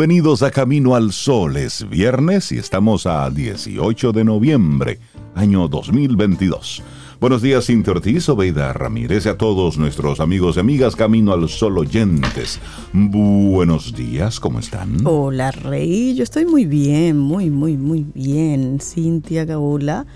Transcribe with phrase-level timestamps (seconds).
[0.00, 1.58] Bienvenidos a Camino al Sol.
[1.58, 4.98] Es viernes y estamos a 18 de noviembre,
[5.34, 6.82] año 2022.
[7.20, 11.46] Buenos días, Cintia Ortiz, Obeida Ramírez y a todos nuestros amigos y amigas Camino al
[11.50, 12.60] Sol oyentes.
[12.94, 15.06] Buenos días, ¿cómo están?
[15.06, 16.14] Hola, Rey.
[16.14, 18.80] Yo estoy muy bien, muy, muy, muy bien.
[18.80, 20.06] Cintia, Gaula,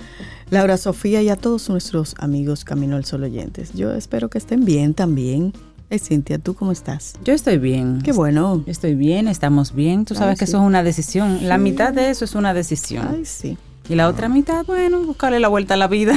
[0.49, 3.75] Laura Sofía y a todos nuestros amigos Camino al Sol oyentes.
[3.75, 5.53] Yo espero que estén bien también.
[5.91, 7.15] Eh, Cintia, ¿tú cómo estás?
[7.25, 8.01] Yo estoy bien.
[8.03, 8.63] Qué bueno.
[8.67, 10.05] Yo estoy bien, estamos bien.
[10.05, 10.51] Tú sabes Ay, que sí.
[10.51, 11.39] eso es una decisión.
[11.49, 13.07] La mitad de eso es una decisión.
[13.13, 13.59] Ay, sí.
[13.87, 16.15] Y la otra mitad, bueno, buscarle la vuelta a la vida.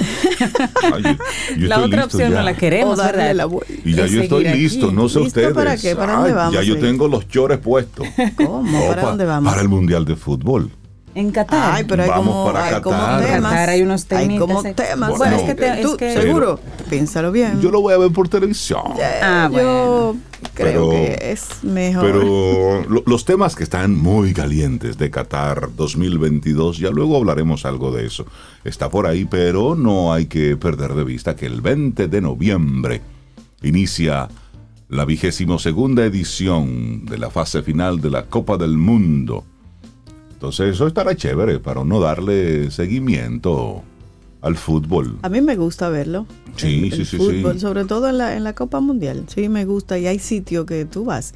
[0.94, 2.38] Ay, yo- yo la otra opción ya.
[2.38, 3.74] no la queremos, O darle la vuelta.
[3.84, 4.58] Y ya yo estoy aquí.
[4.58, 5.54] listo, no sé ¿Listo ustedes.
[5.54, 5.94] para qué?
[5.96, 6.84] ¿Para dónde vamos, Ya yo Rey?
[6.84, 8.08] tengo los chores puestos.
[8.38, 8.88] ¿Cómo?
[8.88, 9.52] ¿Para dónde vamos?
[9.52, 10.72] Para el Mundial de Fútbol.
[11.16, 11.74] En Qatar.
[11.76, 13.26] Ay, pero hay Vamos como, para hay como Qatar.
[13.26, 13.52] temas.
[13.52, 14.74] Qatar hay unos Hay temitas como ahí.
[14.76, 15.10] temas.
[15.10, 16.60] Bueno, Bueno, no, es que, te- ¿Tú, es que seguro?
[16.90, 17.60] Piénsalo bien.
[17.60, 18.84] Yo lo voy a ver por televisión.
[19.24, 20.16] Ah, Yo
[20.54, 22.04] creo Pero- que es mejor.
[22.04, 27.92] Pero lo- los temas que están muy calientes de Qatar 2022, ya luego hablaremos algo
[27.92, 28.26] de eso.
[28.64, 33.02] Está por ahí, pero no hay que perder de vista que el 20 de noviembre
[33.64, 34.28] inicia
[34.90, 39.44] la vigésimo segunda edición de la fase final de la Copa del Mundo.
[40.38, 43.82] Entonces eso estará chévere para no darle seguimiento
[44.42, 45.18] al fútbol.
[45.24, 46.28] A mí me gusta verlo.
[46.58, 47.60] Sí, el, sí, el sí, fútbol, sí.
[47.60, 49.24] sobre todo en la, en la Copa Mundial.
[49.28, 49.98] Sí, me gusta.
[49.98, 51.34] Y hay sitios que tú vas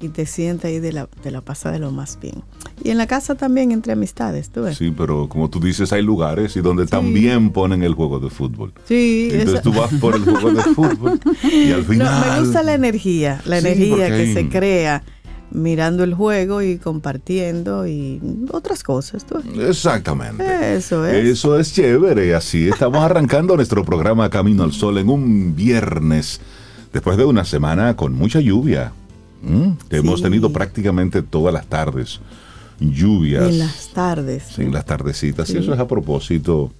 [0.00, 2.42] y te sientas ahí de la, de la pasada de lo más bien.
[2.82, 4.76] Y en la casa también entre amistades, tú ves.
[4.76, 8.72] Sí, pero como tú dices, hay lugares y donde también ponen el juego de fútbol.
[8.84, 11.18] Sí, Entonces esa- tú vas por el juego de fútbol
[11.52, 12.30] y al No, final...
[12.34, 15.02] me gusta la energía, la Sí, energía que hay- se crea
[15.50, 18.20] mirando el juego y compartiendo y
[18.52, 19.24] otras cosas.
[19.24, 19.38] tú.
[19.60, 20.76] Exactamente.
[20.76, 21.26] Eso es.
[21.26, 22.34] Eso es chévere.
[22.34, 26.40] Así estamos arrancando nuestro programa Camino al Sol en un viernes,
[26.92, 28.92] después de una semana con mucha lluvia.
[29.42, 29.72] ¿Mm?
[29.90, 32.20] Hemos tenido prácticamente todas las tardes
[32.80, 33.48] lluvias.
[33.50, 34.42] En las tardes.
[34.56, 35.46] Sí, en las tardecitas.
[35.48, 35.54] Sí.
[35.54, 36.72] Y eso es a propósito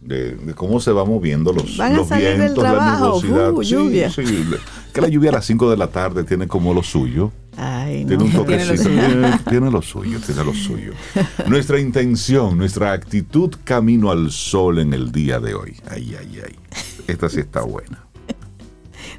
[0.00, 3.06] de, de cómo se van moviendo los, Van a los salir del vientos, la trabajo,
[3.22, 3.52] nubosidad.
[3.52, 4.10] uh, Sí, lluvia.
[4.10, 4.22] sí.
[4.94, 7.32] que la lluvia a las 5 de la tarde tiene como lo suyo.
[7.56, 8.08] Ay, no.
[8.08, 8.82] Tiene un toquecito.
[8.82, 10.92] Tiene, tiene lo suyo, tiene lo suyo.
[11.48, 15.76] Nuestra intención, nuestra actitud camino al sol en el día de hoy.
[15.88, 16.56] Ay, ay, ay.
[17.06, 18.04] Esta sí está buena.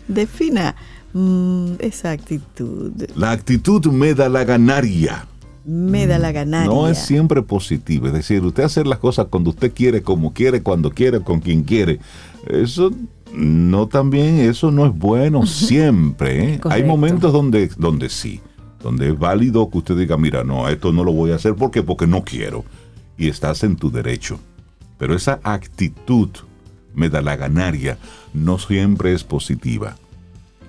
[0.07, 0.75] Defina
[1.13, 2.91] mm, esa actitud.
[3.15, 5.25] La actitud me da la ganaria.
[5.65, 6.69] Me da la ganaria.
[6.69, 8.07] No es siempre positiva.
[8.07, 11.63] Es decir, usted hacer las cosas cuando usted quiere, como quiere, cuando quiere, con quien
[11.63, 11.99] quiere.
[12.47, 12.91] Eso
[13.33, 16.53] no también, eso no es bueno siempre.
[16.53, 16.61] ¿eh?
[16.69, 18.41] Hay momentos donde, donde sí,
[18.81, 21.83] donde es válido que usted diga, mira, no, esto no lo voy a hacer porque,
[21.83, 22.63] porque no quiero.
[23.17, 24.39] Y estás en tu derecho.
[24.97, 26.29] Pero esa actitud
[26.93, 27.97] me da la ganaria
[28.33, 29.95] no siempre es positiva.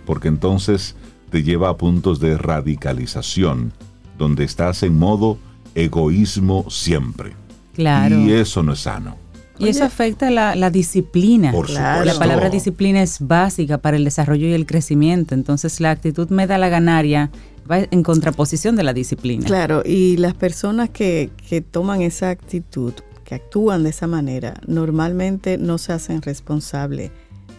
[0.04, 0.94] Porque entonces
[1.30, 3.72] te lleva a puntos de radicalización,
[4.16, 5.38] donde estás en modo
[5.74, 7.34] egoísmo siempre.
[7.74, 8.18] Claro.
[8.18, 9.16] Y eso no es sano.
[9.58, 11.52] Y eso afecta la, la disciplina.
[11.52, 12.04] Por Claro.
[12.04, 15.34] La palabra disciplina es básica para el desarrollo y el crecimiento.
[15.34, 17.30] Entonces la actitud me da la ganaria
[17.70, 19.44] va en contraposición de la disciplina.
[19.44, 22.94] Claro, y las personas que, que toman esa actitud,
[23.24, 27.10] que actúan de esa manera, normalmente no se hacen responsables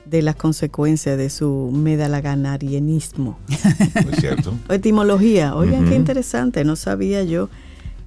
[0.05, 3.37] de las consecuencias de su medalaganarianismo.
[4.03, 4.53] ¿No es cierto?
[4.69, 5.99] Etimología, oigan qué Ujú.
[5.99, 7.49] interesante, no sabía yo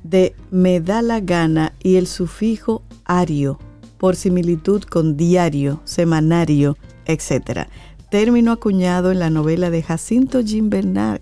[0.02, 3.60] de me da la gana y el sufijo ario,
[4.02, 6.76] por similitud con diario, semanario,
[7.06, 7.68] etc.
[8.10, 11.20] Término acuñado en la novela de Jacinto Jim Bernard,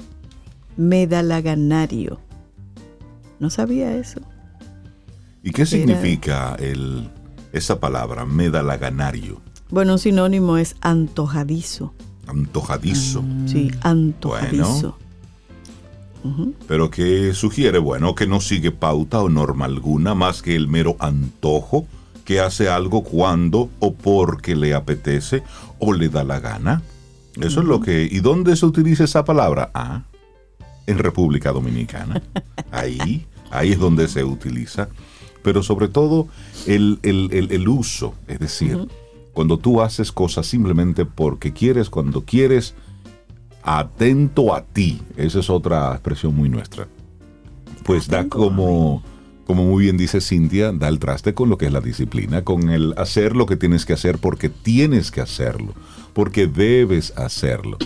[0.78, 2.18] medalaganario.
[3.38, 4.20] No sabía eso.
[5.42, 7.10] ¿Y qué Era- significa el,
[7.52, 9.42] esa palabra, medalaganario?
[9.68, 11.92] Bueno, un sinónimo es antojadizo.
[12.28, 13.22] Antojadizo.
[13.44, 14.96] Sí, antojadizo.
[16.24, 16.54] Ujú.
[16.66, 20.96] Pero que sugiere, bueno, que no sigue pauta o norma alguna más que el mero
[20.98, 21.86] antojo,
[22.30, 25.42] que hace algo cuando o porque le apetece
[25.80, 26.80] o le da la gana.
[27.40, 28.04] Eso es lo que...
[28.08, 29.72] ¿Y dónde se utiliza esa palabra?
[29.74, 30.04] Ah,
[30.86, 32.22] en República Dominicana.
[32.70, 34.88] Ahí, ahí es donde se utiliza.
[35.42, 36.28] Pero sobre todo
[36.68, 38.86] el, el- el- el uso, es decir,
[39.32, 42.74] cuando tú haces cosas simplemente porque quieres, cuando quieres,
[43.64, 45.02] atento a ti.
[45.16, 46.86] Esa es otra expresión muy nuestra.
[47.82, 49.02] Pues da como,
[49.50, 52.70] como muy bien dice Cintia, da el traste con lo que es la disciplina, con
[52.70, 55.74] el hacer lo que tienes que hacer porque tienes que hacerlo,
[56.12, 57.76] porque debes hacerlo.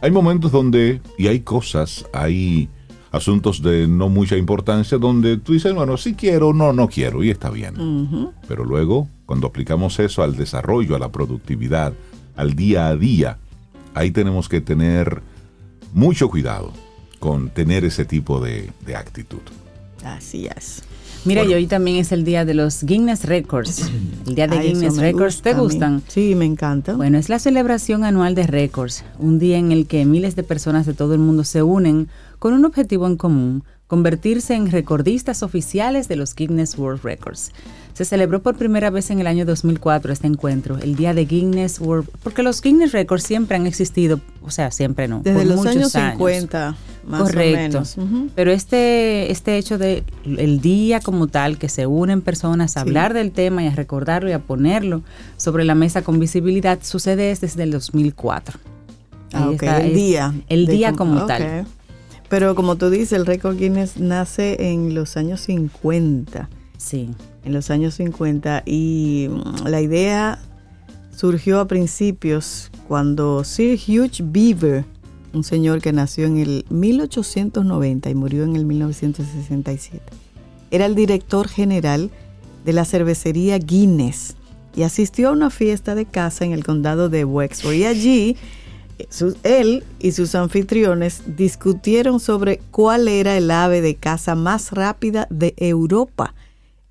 [0.00, 2.70] Hay momentos donde, y hay cosas, hay
[3.10, 7.28] asuntos de no mucha importancia donde tú dices, bueno, sí quiero, no, no quiero, y
[7.28, 8.32] está bien.
[8.48, 11.92] Pero luego, cuando aplicamos eso al desarrollo, a la productividad,
[12.34, 13.36] al día a día,
[13.92, 15.20] ahí tenemos que tener
[15.92, 16.72] mucho cuidado
[17.18, 19.42] con tener ese tipo de, de actitud.
[20.16, 20.82] Así es.
[21.24, 21.52] Mira, Bueno.
[21.58, 23.90] y hoy también es el día de los Guinness Records.
[24.26, 25.36] El día de Ay, Guinness Records.
[25.36, 26.02] gusta ¿Te gustan?
[26.06, 26.94] Sí, me encanta.
[26.94, 30.86] Bueno, es la celebración anual de récords, un día en el que miles de personas
[30.86, 32.08] de todo el mundo se unen
[32.38, 37.50] con un objetivo en común, convertirse en recordistas oficiales de los Guinness World Records.
[37.94, 41.80] Se celebró por primera vez en el año 2004 este encuentro, el día de Guinness
[41.80, 45.56] World, porque los Guinness Records siempre han existido, o sea, siempre no, Desde por los
[45.56, 46.76] muchos años 50,
[47.08, 47.78] más Correcto.
[47.78, 48.30] o menos.
[48.36, 52.86] Pero este, este hecho de el día como tal, que se unen personas a Sí.
[52.88, 55.02] hablar del tema y a recordarlo y a ponerlo
[55.38, 58.60] sobre la mesa con visibilidad, sucede desde el 2004.
[59.32, 60.34] Ah, Ahí ok, está, el día.
[60.48, 61.66] El día com- como tal.
[62.28, 66.48] Pero como tú dices, el récord Guinness nace en los años 50.
[66.76, 67.10] Sí.
[67.44, 68.64] En los años 50.
[68.66, 70.38] Y mm, la idea
[71.14, 74.84] surgió a principios cuando Sir Hugh Beaver,
[75.32, 80.02] un señor que nació en el 1890 y murió en el 1967,
[80.70, 82.10] era el director general
[82.64, 84.36] de la cervecería Guinness
[84.76, 87.74] y asistió a una fiesta de casa en el condado de Wexford.
[87.74, 88.36] Y allí
[88.98, 94.72] eh, su- él y sus anfitriones discutieron sobre cuál era el ave de caza más
[94.72, 96.34] rápida de Europa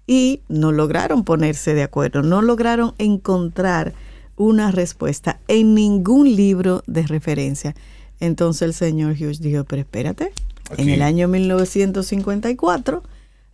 [0.06, 3.94] y no lograron ponerse de acuerdo, no lograron encontrar
[4.38, 7.76] una respuesta en ningún libro de referencia.
[8.20, 10.32] Entonces el señor Hughes dijo, pero espérate,
[10.78, 13.04] en el año 1954,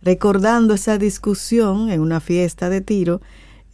[0.02, 3.20] recordando esa discusión en una fiesta de tiro,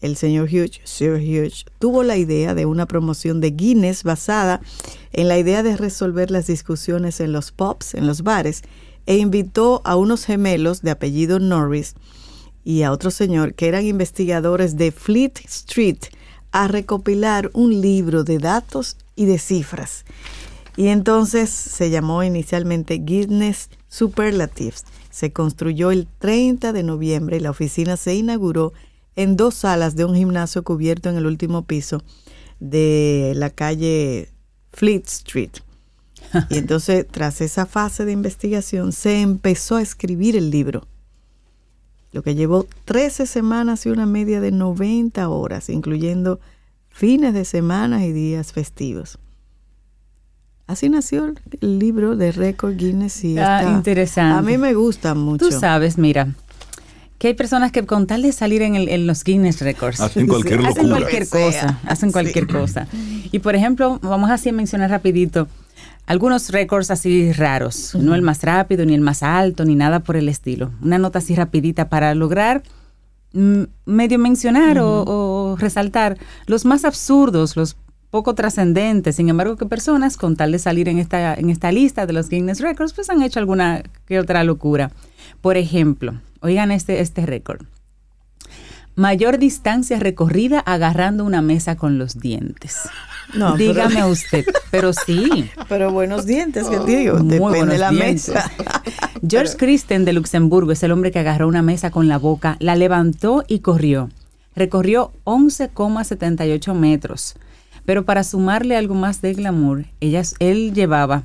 [0.01, 4.61] el señor Hughes, Sir Hughes, tuvo la idea de una promoción de Guinness basada
[5.13, 8.63] en la idea de resolver las discusiones en los pubs, en los bares,
[9.07, 11.95] e invitó a unos gemelos de apellido Norris
[12.65, 15.99] y a otro señor que eran investigadores de Fleet Street
[16.53, 20.05] a recopilar un libro de datos y de cifras.
[20.77, 24.85] Y entonces se llamó inicialmente Guinness Superlatives.
[25.11, 28.73] Se construyó el 30 de noviembre y la oficina se inauguró
[29.17, 32.03] en dos salas de un gimnasio cubierto en el último piso
[32.61, 34.31] de la calle
[34.73, 35.51] Fleet Street.
[36.51, 40.87] Y entonces, tras esa fase de investigación, se empezó a escribir el libro,
[42.13, 46.41] lo que llevó 13 semanas y una media de 90 horas, incluyendo
[46.89, 49.19] fines de semana y días festivos.
[50.67, 54.39] Así nació el- libro de Record Guinness y Ah, está- interesante.
[54.39, 55.49] A mí me gusta mucho.
[55.49, 56.33] Tú sabes, mira,
[57.21, 60.27] que hay personas que con tal de salir en, el- en los Guinness Records, Hacen
[60.33, 60.97] cualquier hacen locura.
[61.07, 62.87] cualquier cosa, hacen cualquier cosa.
[63.31, 65.47] Y por ejemplo, vamos así a mencionar rapidito
[66.07, 70.17] algunos récords así raros, no el más rápido, ni el más alto, ni nada por
[70.17, 70.73] el estilo.
[70.83, 72.63] Una nota así rapidita para lograr
[73.35, 77.77] mm, medio mencionar o, o resaltar los más absurdos, los
[78.11, 82.07] poco trascendentes, sin embargo que personas con tal de salir en esta, en esta lista
[82.07, 84.91] de los Guinness Records, pues han hecho alguna que otra locura.
[85.41, 87.63] Por ejemplo, oigan este, este récord.
[88.97, 92.77] Mayor distancia recorrida agarrando una mesa con los dientes.
[93.35, 95.49] No, pero- Dígame usted, pero sí.
[95.69, 98.29] Pero buenos dientes, que te digo, Muy depende de la dientes.
[98.29, 98.51] mesa.
[99.29, 102.75] George Christen de Luxemburgo es el hombre que agarró una mesa con la boca, la
[102.75, 104.11] levantó y corrió.
[104.57, 107.37] Recorrió 11,78 metros.
[107.85, 111.23] Pero para sumarle algo más de glamour, ellas, él llevaba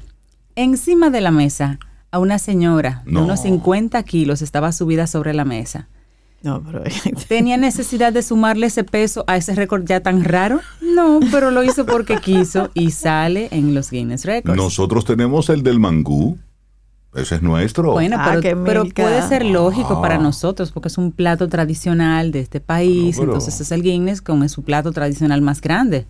[0.55, 1.79] encima de la mesa
[2.12, 3.24] a una señora de No.
[3.25, 5.88] unos 50 kilos, estaba subida sobre la mesa.
[6.43, 6.83] No, pero
[7.27, 10.62] ¿Tenía necesidad de sumarle ese peso a ese récord ya tan raro?
[10.81, 14.55] No, pero lo hizo porque quiso y sale en los Guinness Records.
[14.55, 16.38] Nosotros tenemos el del mangú.
[17.15, 17.93] Ese es nuestro.
[17.93, 20.01] Bueno, Ah, pero, puede ser lógico Ah.
[20.01, 23.81] para nosotros porque es un plato tradicional de este país, No, pero- entonces es el
[23.81, 26.05] Guinness como es su plato tradicional más grande.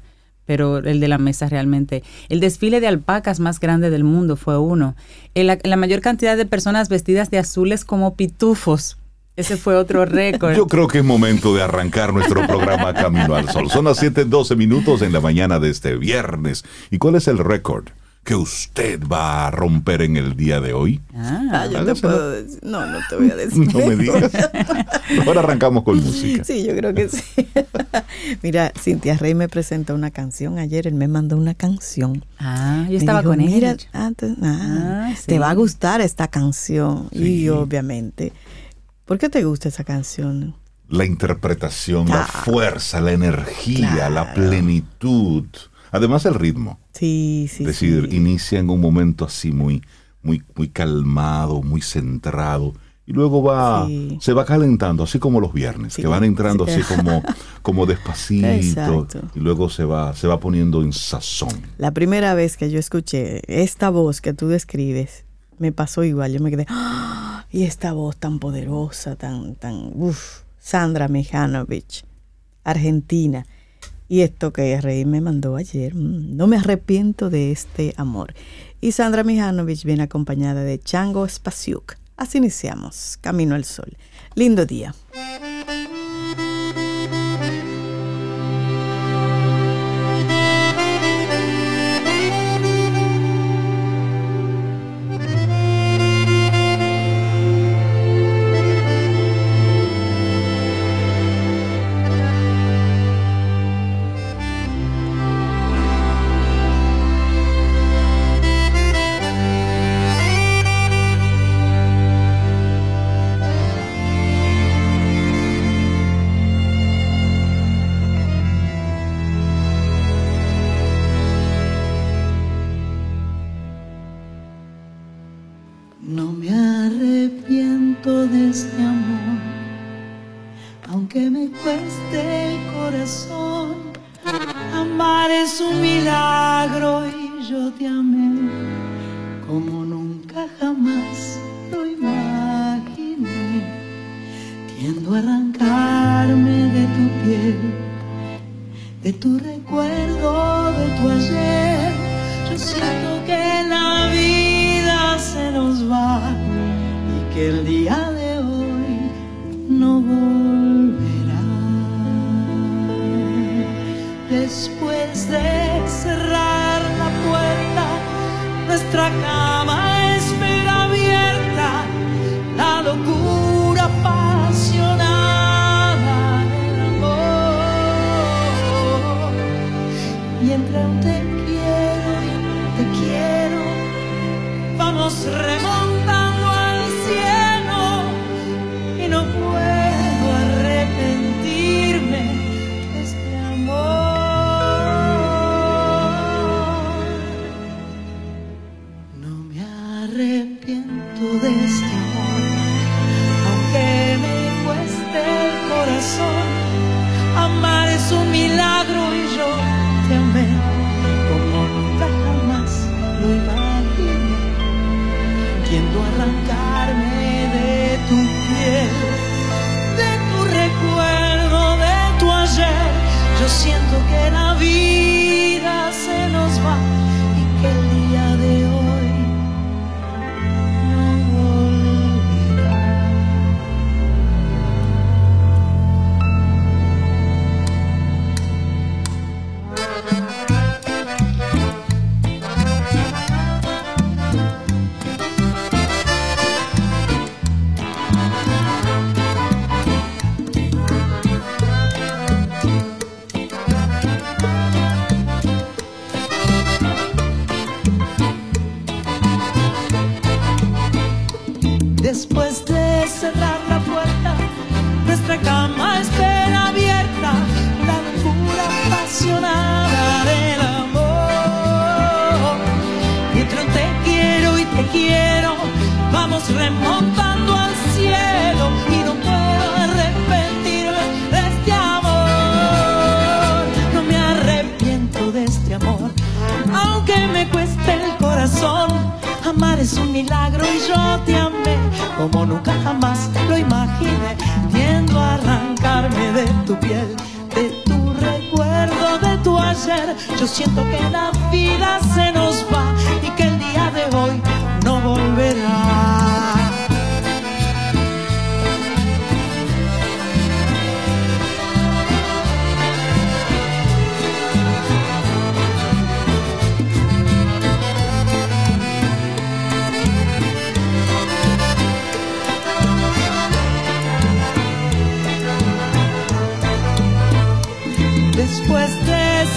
[0.46, 2.04] Pero el de la mesa realmente.
[2.30, 4.96] El desfile de alpacas más grande del mundo fue uno.
[5.34, 8.98] El- la, la mayor cantidad de personas vestidas de azules como pitufos.
[9.38, 10.56] Ese fue otro récord.
[10.56, 13.70] Yo creo que es momento de arrancar nuestro programa Camino al Sol.
[13.70, 16.64] Son las 7:12 minutos en la mañana de este viernes.
[16.92, 17.86] ¿Y cuál es el récord
[18.26, 21.00] que usted va a romper en el día de hoy?
[21.16, 22.60] Ah, Ah, yo te puedo decir.
[22.64, 23.68] No, no te voy a decir.
[23.74, 24.32] No me digas.
[25.26, 26.44] Ahora arrancamos con música.
[26.44, 27.22] Sí, yo creo que sí.
[28.42, 32.26] Mira, Cintia Rey me presentó una canción ayer, él me mandó una canción.
[32.40, 33.48] ah, yo Me estaba dijo, con él.
[33.48, 35.24] Mira, antes, ah, Ah, sí.
[35.28, 37.10] te va a gustar esta canción.
[37.14, 37.44] Sí.
[37.44, 38.34] Y obviamente,
[39.06, 40.56] ¿por qué te gusta esa canción?
[40.90, 45.46] La interpretación, la fuerza, la energía, la plenitud.
[45.96, 46.80] Además el ritmo.
[46.94, 48.16] Sí, sí, es decir, sí.
[48.18, 49.82] inicia en un momento así muy,
[50.22, 52.74] muy, muy calmado, muy centrado.
[53.08, 54.18] Y luego va, Sí.
[54.20, 56.02] se va calentando, así como los viernes, Sí.
[56.02, 56.74] que van entrando Sí.
[56.82, 57.22] así como,
[57.62, 58.48] como despacito.
[58.48, 59.22] Exacto.
[59.36, 61.50] Y luego se va, se va poniendo en sazón.
[61.78, 65.24] La primera vez que yo escuché esta voz que tú describes,
[65.60, 66.34] me pasó igual.
[66.34, 67.46] Yo me quedé, ¡Ah!
[67.52, 72.04] y esta voz tan poderosa, tan, tan, uff, Sandra Mihanovic,
[72.64, 73.46] Argentina.
[74.08, 78.34] Y esto que Rey me mandó ayer, mm, no me arrepiento de este amor.
[78.82, 81.96] Y Sandra Mihanovic viene acompañada de Chango Spasiuk.
[82.18, 83.98] Así iniciamos, Camino al Sol.
[84.36, 84.94] Lindo día.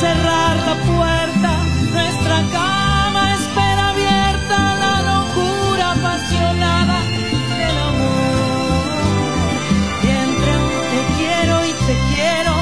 [0.01, 7.01] Cerrar la puerta, nuestra cama espera abierta la locura apasionada
[7.59, 8.87] del amor.
[10.05, 12.55] Y entre un te quiero y te quiero,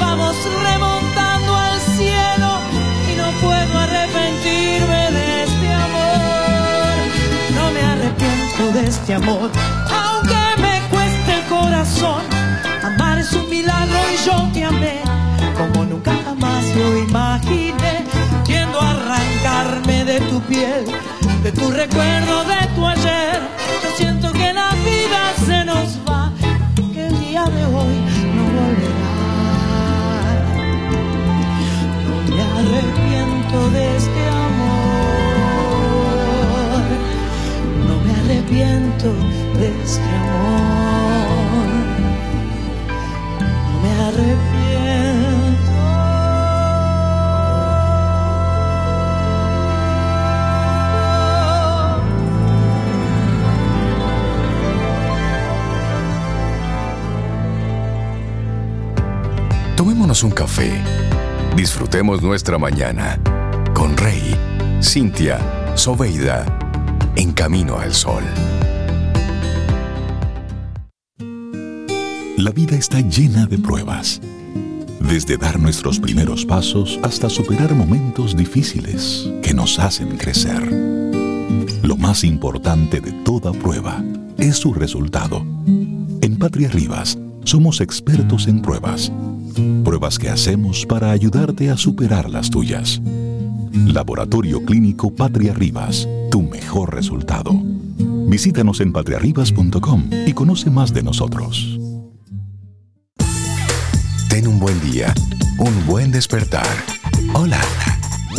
[0.00, 2.50] vamos remontando al cielo
[3.10, 6.96] y no puedo arrepentirme de este amor.
[7.54, 9.50] No me arrepiento de este amor,
[9.88, 12.31] aunque me cueste el corazón.
[16.74, 18.04] Lo imaginé.
[18.44, 20.84] Tiendo arrancarme de tu piel,
[21.42, 23.40] de tu recuerdo, de tu ayer.
[23.82, 26.32] Yo siento que la vida se nos va,
[26.92, 27.96] que el día de hoy
[28.36, 29.12] no volverá.
[32.06, 34.92] No me arrepiento de este amor.
[37.86, 39.08] No me arrepiento
[39.58, 41.68] de este amor.
[43.68, 45.11] No me arrepiento.
[60.20, 60.70] Un café.
[61.56, 63.18] Disfrutemos nuestra mañana
[63.72, 64.36] con Rey,
[64.80, 65.40] Cintia,
[65.74, 66.44] Soveida,
[67.16, 68.22] en camino al sol.
[72.36, 74.20] La vida está llena de pruebas.
[75.00, 80.62] Desde dar nuestros primeros pasos hasta superar momentos difíciles que nos hacen crecer.
[81.82, 84.04] Lo más importante de toda prueba
[84.36, 85.38] es su resultado.
[86.20, 89.10] En Patria Rivas somos expertos en pruebas.
[89.92, 92.98] Pruebas que hacemos para ayudarte a superar las tuyas.
[93.74, 97.52] Laboratorio Clínico Patria Rivas, tu mejor resultado.
[98.26, 101.78] Visítanos en patriarribas.com y conoce más de nosotros.
[104.30, 105.12] Ten un buen día,
[105.58, 106.66] un buen despertar.
[107.34, 107.60] Hola.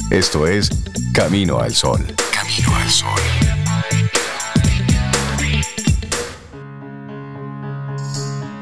[0.10, 0.72] Esto es
[1.14, 2.04] Camino al Sol.
[2.34, 3.43] Camino al Sol.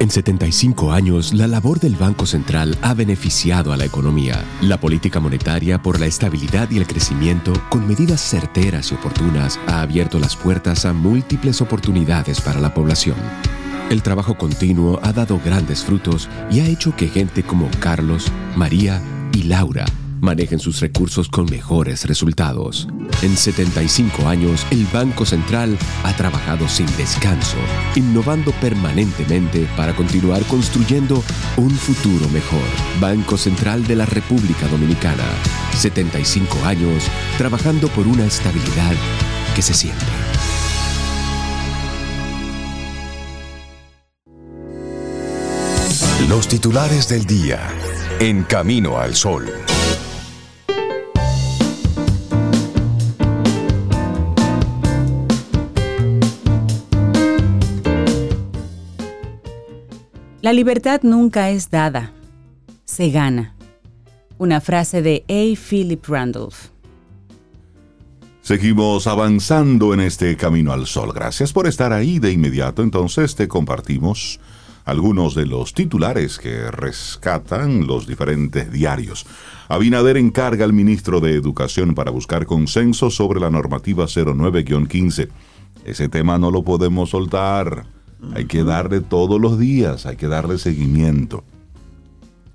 [0.02, 4.44] En 75 años, la labor del Banco Central ha beneficiado a la economía.
[4.60, 9.82] La política monetaria por la estabilidad y el crecimiento, con medidas certeras y oportunas, ha
[9.82, 13.18] abierto las puertas a múltiples oportunidades para la población.
[13.92, 19.04] El trabajo continuo ha dado grandes frutos y ha hecho que gente como Carlos, María
[19.34, 19.86] y Laura
[20.22, 22.88] manejen sus recursos con mejores resultados.
[23.22, 27.58] En 75 años, el Banco Central ha trabajado sin descanso,
[27.96, 31.24] innovando permanentemente para continuar construyendo
[31.58, 32.64] un futuro mejor.
[33.00, 35.26] Banco Central de la República Dominicana.
[35.76, 37.04] 75 años
[37.38, 38.94] trabajando por una estabilidad
[39.56, 40.06] que se siente.
[46.30, 47.60] Los titulares del día
[48.20, 49.71] en Camino al Sol.
[60.42, 62.14] La libertad nunca es dada,
[62.84, 63.54] se gana.
[64.40, 65.56] Una frase de A.
[65.56, 66.70] Philip Randolph.
[68.42, 71.12] Seguimos avanzando en este camino al sol.
[71.14, 72.82] Gracias por estar ahí de inmediato.
[72.82, 74.40] Entonces te compartimos
[74.84, 79.28] algunos de los titulares que rescatan los diferentes diarios.
[79.68, 85.30] Abinader encarga al ministro de Educación para buscar consenso sobre la normativa 09-15.
[85.86, 88.01] Ese tema no lo podemos soltar.
[88.34, 91.44] Hay que darle todos los días, hay que darle seguimiento.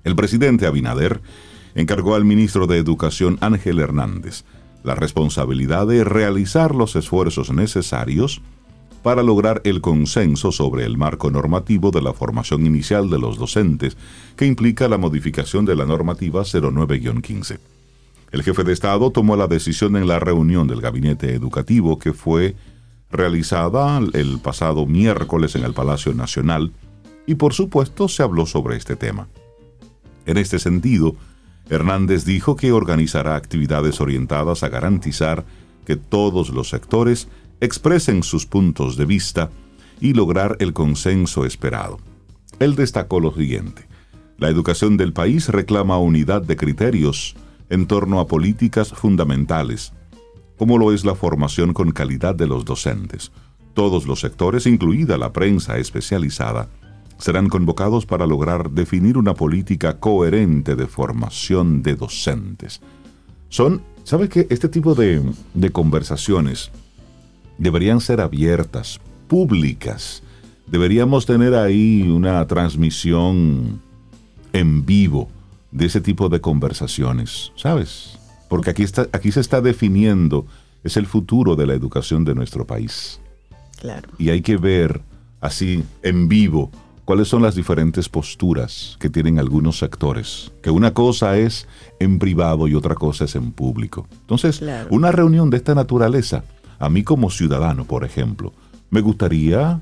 [0.03, 1.21] El presidente Abinader
[1.75, 4.43] encargó al ministro de Educación Ángel Hernández
[4.83, 8.41] la responsabilidad de realizar los esfuerzos necesarios
[9.03, 13.97] para lograr el consenso sobre el marco normativo de la formación inicial de los docentes,
[14.35, 17.59] que implica la modificación de la normativa 09-15.
[18.31, 22.55] El jefe de Estado tomó la decisión en la reunión del gabinete educativo que fue
[23.11, 26.71] realizada el pasado miércoles en el Palacio Nacional
[27.25, 29.27] y por supuesto se habló sobre este tema.
[30.25, 31.15] En este sentido,
[31.69, 35.45] Hernández dijo que organizará actividades orientadas a garantizar
[35.85, 37.27] que todos los sectores
[37.59, 39.49] expresen sus puntos de vista
[39.99, 41.99] y lograr el consenso esperado.
[42.59, 43.87] Él destacó lo siguiente.
[44.37, 47.35] La educación del país reclama unidad de criterios
[47.69, 49.93] en torno a políticas fundamentales,
[50.57, 53.31] como lo es la formación con calidad de los docentes.
[53.73, 56.67] Todos los sectores, incluida la prensa especializada,
[57.17, 62.81] serán convocados para lograr definir una política coherente de formación de docentes.
[63.49, 64.47] Son, ¿sabe qué?
[64.49, 65.21] Este tipo de,
[65.53, 66.71] de conversaciones
[67.57, 70.23] deberían ser abiertas, públicas.
[70.67, 73.81] Deberíamos tener ahí una transmisión
[74.53, 75.29] en vivo
[75.71, 78.16] de ese tipo de conversaciones, ¿sabes?
[78.49, 80.45] Porque aquí, está, aquí se está definiendo,
[80.83, 83.19] es el futuro de la educación de nuestro país.
[83.79, 84.09] Claro.
[84.17, 85.01] Y hay que ver
[85.41, 86.71] así en vivo
[87.05, 90.51] cuáles son las diferentes posturas que tienen algunos sectores.
[90.61, 91.67] Que una cosa es
[91.99, 94.07] en privado y otra cosa es en público.
[94.21, 94.87] Entonces, Claro.
[94.91, 96.43] una reunión de esta naturaleza,
[96.79, 98.53] a mí como ciudadano, por ejemplo,
[98.89, 99.79] me gustaría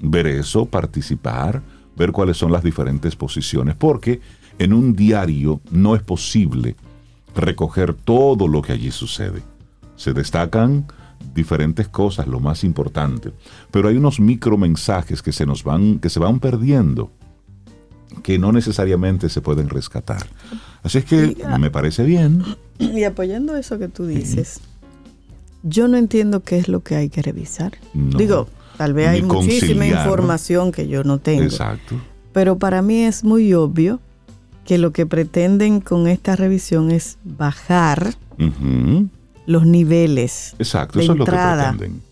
[0.00, 1.62] ver eso, participar,
[1.96, 4.20] ver cuáles son las diferentes posiciones, porque
[4.58, 6.76] en un diario no es posible
[7.34, 9.42] recoger todo lo que allí sucede.
[9.96, 10.86] Se destacan
[11.34, 13.32] diferentes cosas, lo más importante,
[13.70, 17.10] pero hay unos micromensajes que se nos van, que se van perdiendo,
[18.22, 20.26] que no necesariamente se pueden rescatar.
[20.82, 22.42] Así es que Y, ah, me parece bien.
[22.78, 24.60] Y apoyando eso que tú dices,
[25.62, 27.72] yo no entiendo qué es lo que hay que revisar.
[27.94, 28.18] No.
[28.18, 30.06] Digo, tal vez hay muchísima conciliar.
[30.06, 31.44] información que yo no tengo.
[31.44, 32.00] Exacto.
[32.32, 34.00] Pero para mí es muy obvio
[34.64, 38.14] que lo que pretenden con esta revisión es bajar
[39.46, 42.02] los niveles Exacto, de eso es lo que entrada pretenden.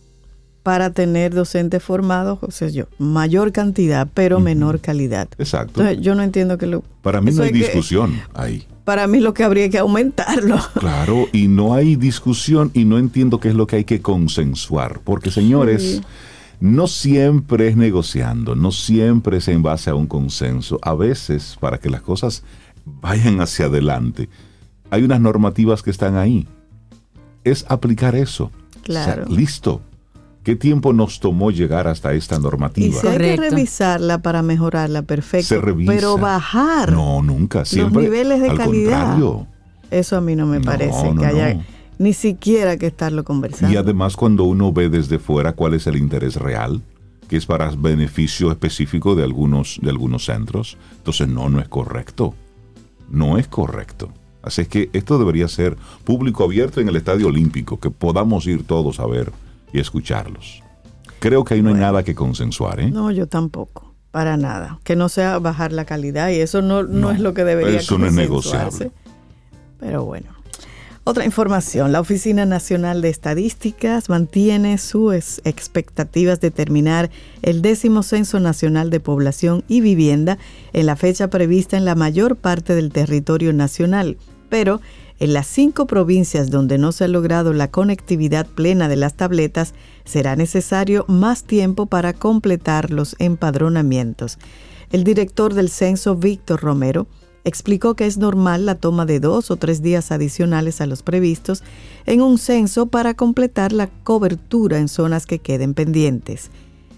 [0.62, 5.28] para tener docentes formados, o sea, yo, mayor cantidad, pero menor calidad.
[5.38, 5.80] Exacto.
[5.80, 6.82] Entonces, yo no entiendo que lo...
[7.02, 8.66] Para mí no hay que- discusión ahí.
[8.84, 10.58] Para mí lo que habría que aumentarlo.
[10.74, 15.00] Claro, y no hay discusión y no entiendo qué es lo que hay que consensuar.
[15.04, 16.00] Porque, señores, Sí.
[16.60, 20.78] No siempre es negociando, no siempre es en base a un consenso.
[20.82, 22.42] A veces, para que las cosas
[22.84, 24.28] vayan hacia adelante,
[24.90, 26.46] hay unas normativas que están ahí.
[27.44, 28.50] Es aplicar eso.
[28.82, 29.22] Claro.
[29.24, 29.80] O sea, listo.
[30.42, 33.00] ¿Qué tiempo nos tomó llegar hasta esta Y normativa?
[33.00, 35.48] si hay que revisarla para mejorarla, perfecto.
[35.48, 35.92] Se revisa.
[35.92, 37.64] Pero bajar No, nunca.
[37.66, 38.02] Siempre.
[38.04, 39.02] niveles de al calidad.
[39.02, 39.46] contrario.
[39.90, 41.62] Eso a mí no me No, parece no, que haya no.
[42.00, 43.74] Ni siquiera que estarlo conversando.
[43.74, 46.80] Y además cuando uno ve desde fuera cuál es el interés real,
[47.28, 52.34] que es para beneficio específico de algunos, de algunos centros, entonces no, no es correcto.
[53.10, 54.10] No es correcto.
[54.42, 58.66] Así es que esto debería ser público abierto en el Estadio Olímpico, que podamos ir
[58.66, 59.30] todos a ver
[59.70, 60.62] y escucharlos.
[61.18, 62.90] Creo que ahí no hay nada que consensuar, ¿eh?
[62.90, 64.80] No, yo tampoco, para nada.
[64.84, 67.80] Que no sea bajar la calidad y eso no, no, No, es lo que debería
[67.80, 68.90] eso no es negociable.
[69.78, 70.39] Pero bueno.
[71.10, 77.10] Otra información, la Oficina Nacional de Estadísticas mantiene sus expectativas de terminar
[77.42, 80.38] el décimo Censo Nacional de Población y Vivienda
[80.72, 84.18] en la fecha prevista en la mayor parte del territorio nacional,
[84.50, 84.80] pero
[85.18, 89.74] en las cinco provincias donde no se ha logrado la conectividad plena de las tabletas,
[90.04, 94.38] será necesario más tiempo para completar los empadronamientos.
[94.92, 97.08] El director del censo, Víctor Romero,
[97.44, 101.62] explicó que es normal la toma de dos o tres días adicionales a los previstos
[102.06, 106.50] en un censo para completar la cobertura en zonas que queden pendientes.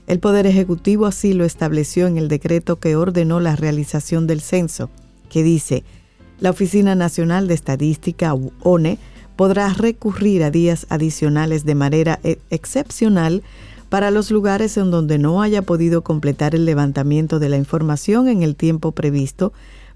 [0.07, 4.90] El Poder Ejecutivo así lo estableció en el decreto que ordenó la realización del censo,
[5.28, 5.85] que dice,
[6.40, 8.98] la Oficina Nacional de Estadística, ONE,
[9.37, 13.42] podrá recurrir a días adicionales de manera e- excepcional
[13.88, 18.42] para los lugares en donde no haya podido completar el levantamiento de la información en
[18.42, 19.52] el tiempo previsto,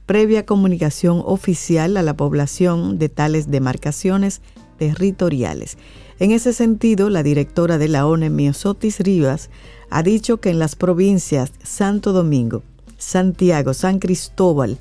[0.06, 4.40] previa comunicación oficial a la población de tales demarcaciones
[4.78, 5.76] territoriales.
[6.18, 9.50] En ese sentido, la directora de la ONE, Miosotis Rivas,
[9.90, 12.62] ha dicho que en las provincias Santo Domingo,
[12.96, 14.78] Santiago, San Cristóbal,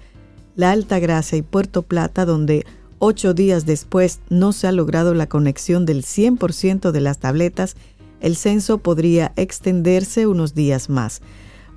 [0.56, 2.66] La Alta Gracia y Puerto Plata, donde
[3.00, 7.76] ocho días después no se ha logrado la conexión del 100% de las tabletas,
[8.22, 11.22] el censo podría extenderse unos días más.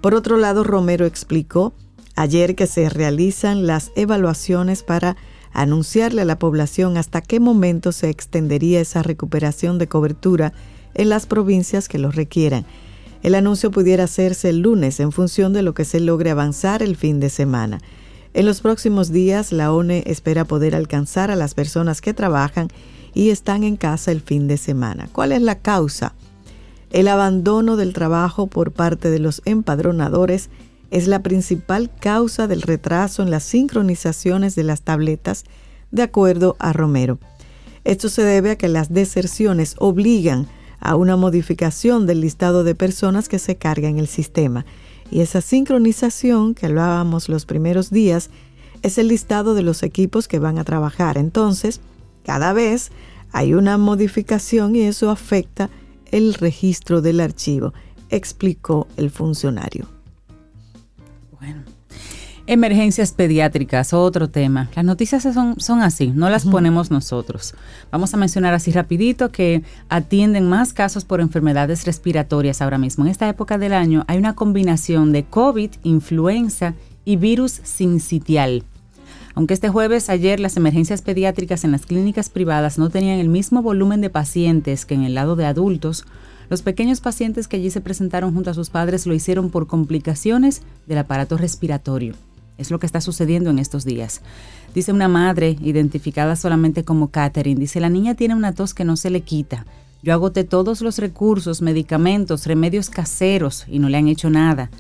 [0.01, 1.75] Por otro lado, Romero explicó
[2.19, 5.17] ayer que se realizan las evaluaciones para
[5.53, 10.53] anunciarle a la población hasta qué momento se extendería esa recuperación de cobertura
[10.95, 12.67] en las provincias que lo requieran.
[13.23, 16.97] El anuncio pudiera hacerse el lunes en función de lo que se logre avanzar el
[16.97, 17.81] fin de semana.
[18.35, 22.67] En los próximos días, la ONE espera poder alcanzar a las personas que trabajan
[23.15, 25.09] y están en casa el fin de semana.
[25.13, 26.15] ¿Cuál es la causa?
[26.91, 30.51] El abandono del trabajo por parte de los empadronadores
[30.91, 35.45] es la principal causa del retraso en las sincronizaciones de las tabletas,
[35.91, 37.19] de acuerdo a Romero.
[37.85, 40.47] Esto se debe a que las deserciones obligan
[40.81, 44.65] a una modificación del listado de personas que se carga en el sistema.
[45.11, 48.31] Y esa sincronización que hablábamos los primeros días
[48.83, 51.19] es el listado de los equipos que van a trabajar.
[51.19, 51.81] Entonces,
[52.25, 52.91] cada vez
[53.33, 55.71] hay una modificación y eso afecta
[56.11, 57.75] el registro del archivo,
[58.11, 59.98] explicó el funcionario.
[62.51, 64.71] Emergencias pediátricas, otro tema.
[64.75, 67.55] Las noticias son, son así, no las ponemos nosotros.
[67.93, 73.05] Vamos a mencionar así rapidito que atienden más casos por enfermedades respiratorias ahora mismo.
[73.05, 76.73] En esta época del año hay una combinación de COVID, influenza
[77.05, 78.65] y virus sincitial.
[79.35, 83.61] Aunque este jueves ayer las emergencias pediátricas en las clínicas privadas no tenían el mismo
[83.61, 86.07] volumen de pacientes que en el lado de adultos,
[86.49, 90.63] los pequeños pacientes que allí se presentaron junto a sus padres lo hicieron por complicaciones
[90.87, 92.15] del aparato respiratorio.
[92.59, 94.21] Es lo que está sucediendo en estos días.
[94.75, 98.97] Dice una madre, identificada solamente como Catherine, dice, la niña tiene una tos que no
[98.97, 99.65] se le quita.
[100.03, 104.71] Yo agoté todos los recursos, medicamentos, remedios caseros y no le han hecho nada.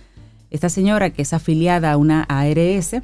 [0.50, 2.96] Esta señora, que es afiliada a una ARS,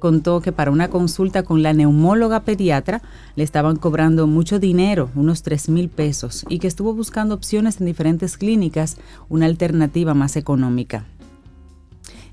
[0.00, 3.02] contó que para una consulta con la neumóloga pediatra
[3.36, 7.86] le estaban cobrando mucho dinero, unos 3 mil pesos, y que estuvo buscando opciones en
[7.86, 8.96] diferentes clínicas,
[9.28, 11.04] una alternativa más económica.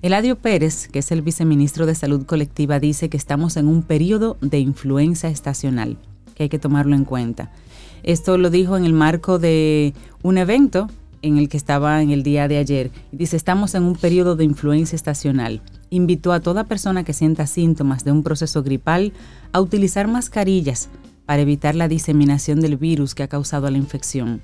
[0.04, 4.38] Eladio Pérez, que es el viceministro de Salud Colectiva, dice que estamos en un periodo
[4.42, 5.98] de influenza estacional,
[6.36, 7.52] que hay que tomarlo en cuenta.
[8.04, 10.88] Esto lo dijo en el marco de un evento
[11.24, 12.92] en el que estaba en el día de ayer.
[13.12, 15.62] Dice, estamos en un periodo de influenza estacional.
[15.90, 19.14] Invitó a toda persona que sienta síntomas de un proceso gripal
[19.52, 20.90] a utilizar mascarillas
[21.26, 24.42] para evitar la diseminación del virus que ha causado la infección.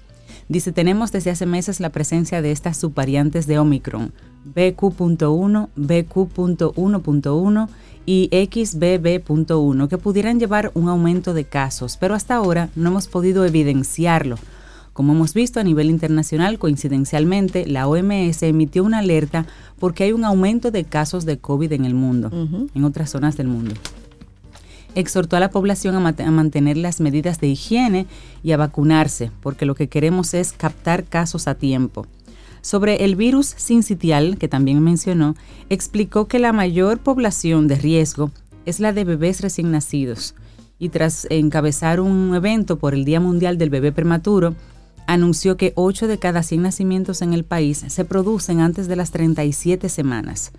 [0.49, 4.11] Dice, tenemos desde hace meses la presencia de estas subvariantes de Omicron,
[4.45, 7.69] BQ.1, BQ.1.1
[8.05, 13.45] y XBB.1, que pudieran llevar un aumento de casos, pero hasta ahora no hemos podido
[13.45, 14.37] evidenciarlo.
[14.91, 19.47] Como hemos visto a nivel internacional, coincidencialmente, la OMS emitió una alerta
[19.79, 22.29] porque hay un aumento de casos de COVID en el mundo,
[22.75, 23.73] en otras zonas del mundo
[24.95, 28.07] exhortó a la población a, mantener las medidas de higiene
[28.43, 32.05] y a vacunarse, porque lo que queremos es captar casos a tiempo.
[32.61, 35.35] Sobre el virus sincitial, que también mencionó,
[35.69, 38.31] explicó que la mayor población de riesgo
[38.65, 40.35] es la de bebés recién nacidos.
[40.79, 44.55] Y tras encabezar un evento por el Día Mundial del Bebé Prematuro,
[45.07, 49.11] anunció que 8 de cada 100 nacimientos en el país se producen antes de las
[49.11, 50.53] 37 semanas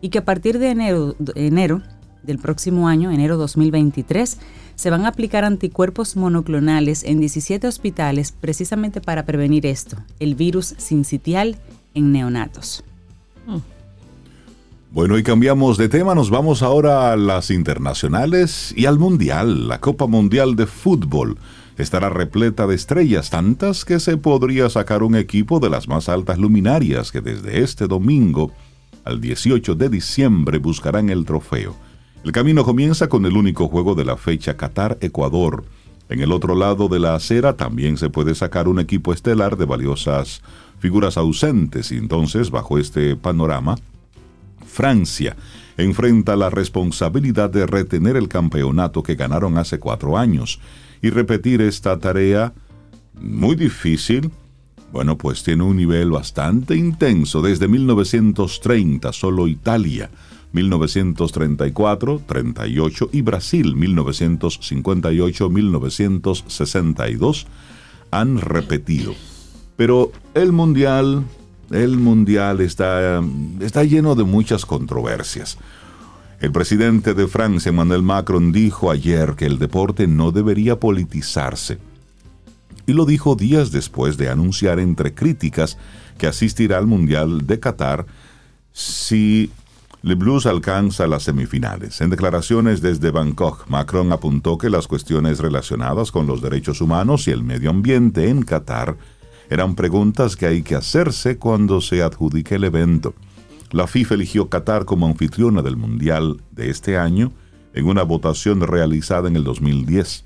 [0.00, 1.82] y que a partir de enero,
[2.22, 4.38] del próximo año, enero 2023,
[4.74, 10.74] se van a aplicar anticuerpos monoclonales en 17 hospitales precisamente para prevenir esto, el virus
[10.78, 11.58] sincitial
[11.94, 12.84] en neonatos.
[13.46, 13.58] Mm.
[14.92, 19.68] Bueno, y cambiamos de tema, nos vamos ahora a las internacionales y al Mundial.
[19.68, 21.38] La Copa Mundial de Fútbol
[21.78, 26.38] estará repleta de estrellas tantas que se podría sacar un equipo de las más altas
[26.38, 28.52] luminarias que desde este domingo
[29.04, 31.76] al 18 de diciembre buscarán el trofeo.
[32.22, 35.64] El camino comienza con el único juego de la fecha Qatar-Ecuador.
[36.10, 39.64] En el otro lado de la acera también se puede sacar un equipo estelar de
[39.64, 40.42] valiosas
[40.80, 43.76] figuras ausentes y entonces, bajo este panorama,
[44.66, 45.34] Francia
[45.78, 50.60] enfrenta la responsabilidad de retener el campeonato que ganaron hace cuatro años
[51.00, 52.52] y repetir esta tarea
[53.18, 54.30] muy difícil.
[54.92, 57.40] Bueno, pues tiene un nivel bastante intenso.
[57.40, 60.10] Desde 1930 solo Italia
[60.52, 67.46] 1934, 38 y Brasil 1958, 1962
[68.10, 69.14] han repetido.
[69.76, 71.24] Pero el mundial,
[71.70, 73.22] el mundial está,
[73.60, 75.58] está lleno de muchas controversias.
[76.40, 81.78] El presidente de Francia, Emmanuel Macron, dijo ayer que el deporte no debería politizarse.
[82.86, 85.76] Y lo dijo días después de anunciar entre críticas
[86.18, 88.06] que asistirá al Mundial de Qatar
[88.72, 89.50] si
[90.02, 92.00] le Blues alcanza las semifinales.
[92.00, 97.32] En declaraciones desde Bangkok, Macron apuntó que las cuestiones relacionadas con los derechos humanos y
[97.32, 98.96] el medio ambiente en Qatar
[99.50, 103.14] eran preguntas que hay que hacerse cuando se adjudique el evento.
[103.72, 107.32] La FIFA eligió Qatar como anfitriona del Mundial de este año
[107.74, 110.24] en una votación realizada en el 2010.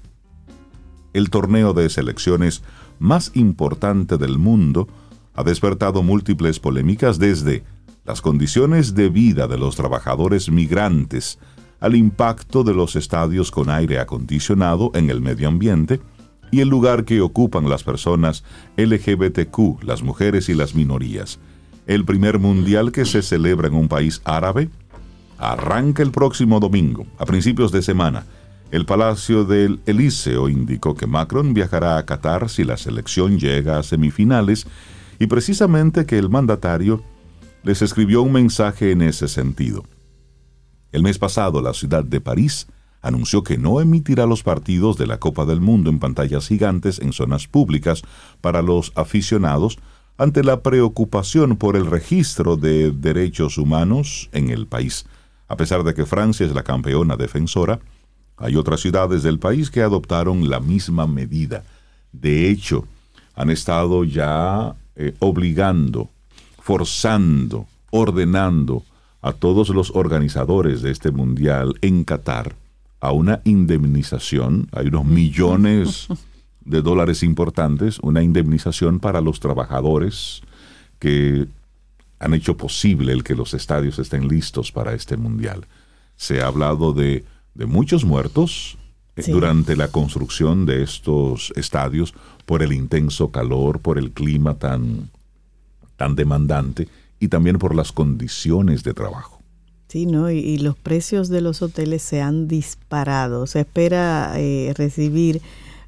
[1.15, 2.63] El torneo de selecciones
[2.99, 4.89] más importante del mundo
[5.35, 7.65] ha despertado múltiples polémicas desde
[8.05, 11.39] las condiciones de vida de los trabajadores migrantes
[11.81, 16.01] al impacto de los estadios con aire acondicionado en el medio ambiente
[16.51, 18.45] y el lugar que ocupan las personas
[18.77, 21.41] LGBTQ, las mujeres y las minorías.
[21.87, 24.71] El primer mundial que se celebra en un país árabe
[25.39, 28.25] arranca el próximo domingo, a principios de semana.
[28.71, 33.83] El Palacio del Elíseo indicó que Macron viajará a Qatar si la selección llega a
[33.83, 34.67] semifinales
[35.19, 37.03] y precisamente que el mandatario
[37.65, 39.85] les escribió un mensaje en ese sentido.
[40.93, 42.67] El mes pasado, la ciudad de París
[43.01, 47.13] anunció que no emitirá los partidos de la Copa del Mundo en pantallas gigantes en
[47.13, 48.03] zonas públicas
[48.41, 49.79] para los aficionados
[50.17, 55.07] ante la preocupación por el registro de derechos humanos en el país.
[55.49, 57.81] A pesar de que Francia es la campeona defensora,
[58.37, 61.65] hay otras ciudades del país que adoptaron la misma medida.
[62.13, 62.85] De hecho,
[63.35, 66.11] han estado ya eh, obligando,
[66.65, 68.85] forzando, ordenando
[69.21, 72.57] a todos los organizadores de este mundial en Qatar
[73.01, 76.09] a una indemnización, hay unos millones
[76.65, 80.41] de dólares importantes, una indemnización para los trabajadores
[80.99, 81.47] que
[82.19, 85.67] han hecho posible el que los estadios estén listos para este mundial.
[86.17, 88.79] Se ha hablado de, de muchos muertos
[89.17, 89.33] eh, Sí.
[89.33, 92.15] durante la construcción de estos estadios
[92.47, 95.11] por el intenso calor, por el clima tan,
[95.97, 96.89] tan demandante
[97.21, 99.41] y también por las condiciones de trabajo.
[99.89, 100.31] Sí, ¿no?
[100.31, 103.47] Y, los precios de los hoteles se han disparado.
[103.47, 105.41] Se espera eh, recibir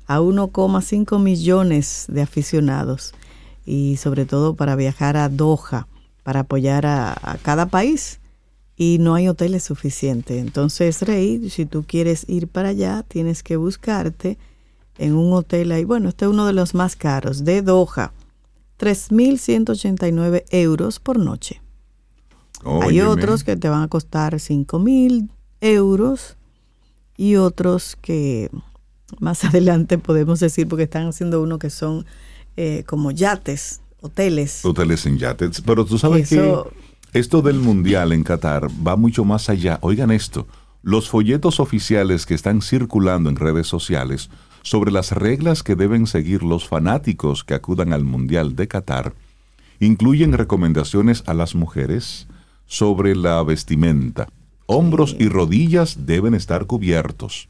[0.07, 3.15] a 1,5 millones de aficionados
[3.65, 5.89] y sobre todo para viajar a Doha,
[6.23, 8.21] para apoyar a, a cada país.
[8.77, 10.41] Y no hay hoteles suficientes.
[10.41, 14.39] Entonces, Rey, si tú quieres ir para allá, tienes que buscarte
[14.99, 15.85] en un hotel ahí.
[15.85, 18.13] Bueno, este es uno de los más caros, de Doha.
[18.79, 21.61] 3.189 euros por noche.
[22.83, 26.37] Hay otros que te van a costar 5 mil euros
[27.17, 28.51] y otros que
[29.21, 32.07] más adelante podemos decir, porque están haciendo uno que son
[32.57, 34.65] eh, como yates, hoteles.
[34.65, 35.61] Hoteles en yates.
[35.61, 36.71] Pero tú sabes Eso-
[37.13, 39.79] que esto del mundial en Qatar va mucho más allá.
[39.83, 40.47] Oigan esto,
[40.83, 44.29] los folletos oficiales que están circulando en redes sociales
[44.67, 49.15] sobre las reglas que deben seguir los fanáticos que acudan al mundial de Qatar
[49.79, 52.27] incluyen recomendaciones a las mujeres
[52.67, 54.27] sobre la vestimenta.
[54.67, 57.47] Hombros y rodillas deben estar cubiertos.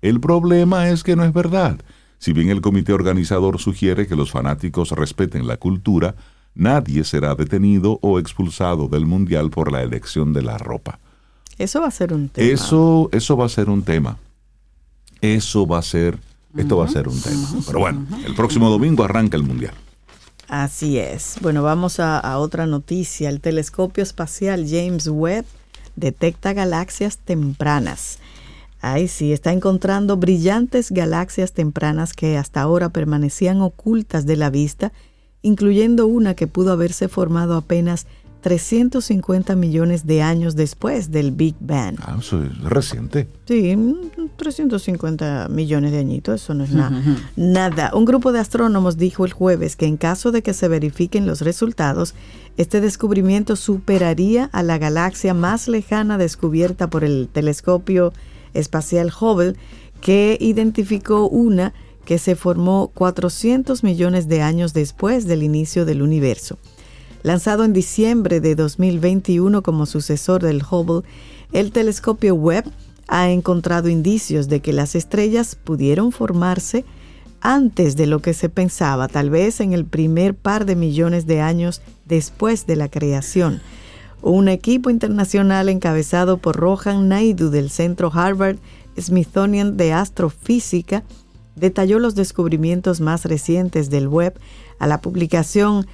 [0.00, 1.78] El problema es que no es verdad.
[2.18, 6.14] Si bien el comité organizador sugiere que los fanáticos respeten la cultura,
[6.54, 11.00] nadie será detenido o expulsado del mundial por la elección de la ropa.
[11.58, 12.48] Eso va a ser un tema.
[12.48, 14.16] Eso, eso va a ser un tema.
[15.20, 16.18] Eso va a ser,
[16.56, 17.48] esto va a ser un tema.
[17.66, 19.74] Pero bueno, el próximo domingo arranca el mundial.
[20.48, 21.36] Así es.
[21.40, 23.28] Bueno, vamos a, a otra noticia.
[23.28, 25.44] El telescopio espacial James Webb
[25.96, 28.18] detecta galaxias tempranas.
[28.80, 34.92] Ay, sí, está encontrando brillantes galaxias tempranas que hasta ahora permanecían ocultas de la vista,
[35.42, 38.06] incluyendo una que pudo haberse formado apenas
[38.46, 41.96] 350 millones de años después del Big Bang.
[42.00, 43.26] Ah, eso es reciente.
[43.44, 47.02] Sí, mm, 350 millones de añitos, eso no es nada.
[47.34, 47.90] Nada.
[47.92, 51.40] Un grupo de astrónomos dijo el jueves que en caso de que se verifiquen los
[51.40, 52.14] resultados,
[52.56, 58.12] este descubrimiento superaría a la galaxia más lejana descubierta por el telescopio
[58.54, 59.56] espacial Hubble,
[60.00, 66.58] que identificó una que se formó 400 millones de años después del inicio del universo.
[67.26, 71.02] Lanzado en diciembre de 2021 como sucesor del Hubble,
[71.50, 72.70] el telescopio Webb
[73.08, 76.84] ha encontrado indicios de que las estrellas pudieron formarse
[77.40, 81.40] antes de lo que se pensaba, tal vez en el primer par de millones de
[81.40, 83.60] años después de la creación.
[84.22, 88.58] Un equipo internacional encabezado por Rohan Naidu del Centro Harvard
[88.96, 91.02] Smithsonian de Astrofísica
[91.56, 94.38] detalló los descubrimientos más recientes del web
[94.78, 95.88] a la publicación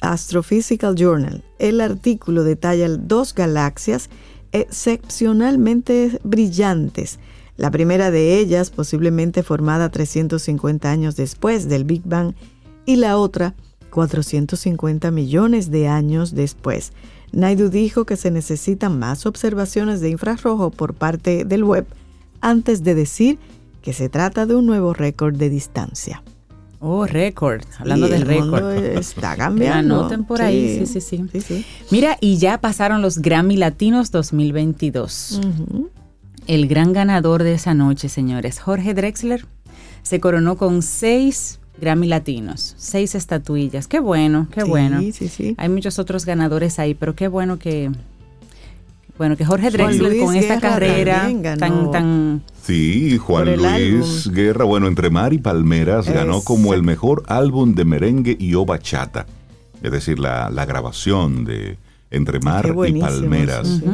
[0.00, 1.44] Astrophysical Journal.
[1.58, 4.08] El artículo detalla dos galaxias
[4.52, 7.18] excepcionalmente brillantes.
[7.56, 12.34] La primera de ellas, posiblemente formada 350 años después del Big Bang,
[12.86, 13.54] y la otra
[13.90, 16.92] 450 millones de años después.
[17.32, 21.86] Naidu dijo que se necesitan más observaciones de infrarrojo por parte del web
[22.40, 23.38] antes de decir
[23.82, 26.22] que se trata de un nuevo récord de distancia.
[26.86, 27.62] Oh, récord.
[27.78, 28.74] Hablando Y de récord.
[28.98, 30.00] está cambiando.
[30.00, 30.80] anoten por ahí.
[30.80, 31.24] Sí, sí, sí.
[31.32, 31.66] sí, sí.
[31.90, 35.40] Mira, y ya pasaron los Grammy Latinos 2022.
[35.42, 35.90] Ujú.
[36.46, 39.46] El gran ganador de esa noche, señores, Jorge Drexler,
[40.02, 43.88] se coronó con seis Grammy Latinos, seis estatuillas.
[43.88, 45.00] Qué bueno, qué Sí, bueno.
[45.00, 45.54] sí, sí.
[45.56, 47.90] Hay muchos otros ganadores ahí, pero qué bueno que
[49.16, 53.64] Bueno, que Jorge Drexler con esta Guerra carrera también tan, tan Sí, Juan Luis
[54.26, 54.34] álbum.
[54.34, 58.64] Guerra, bueno, entre Mar y Palmeras ganó como el mejor álbum de merengue y o
[58.64, 59.26] bachata.
[59.82, 61.76] Es decir, la, la grabación de
[62.10, 63.68] Entre Mar Qué y Palmeras.
[63.68, 63.84] sí.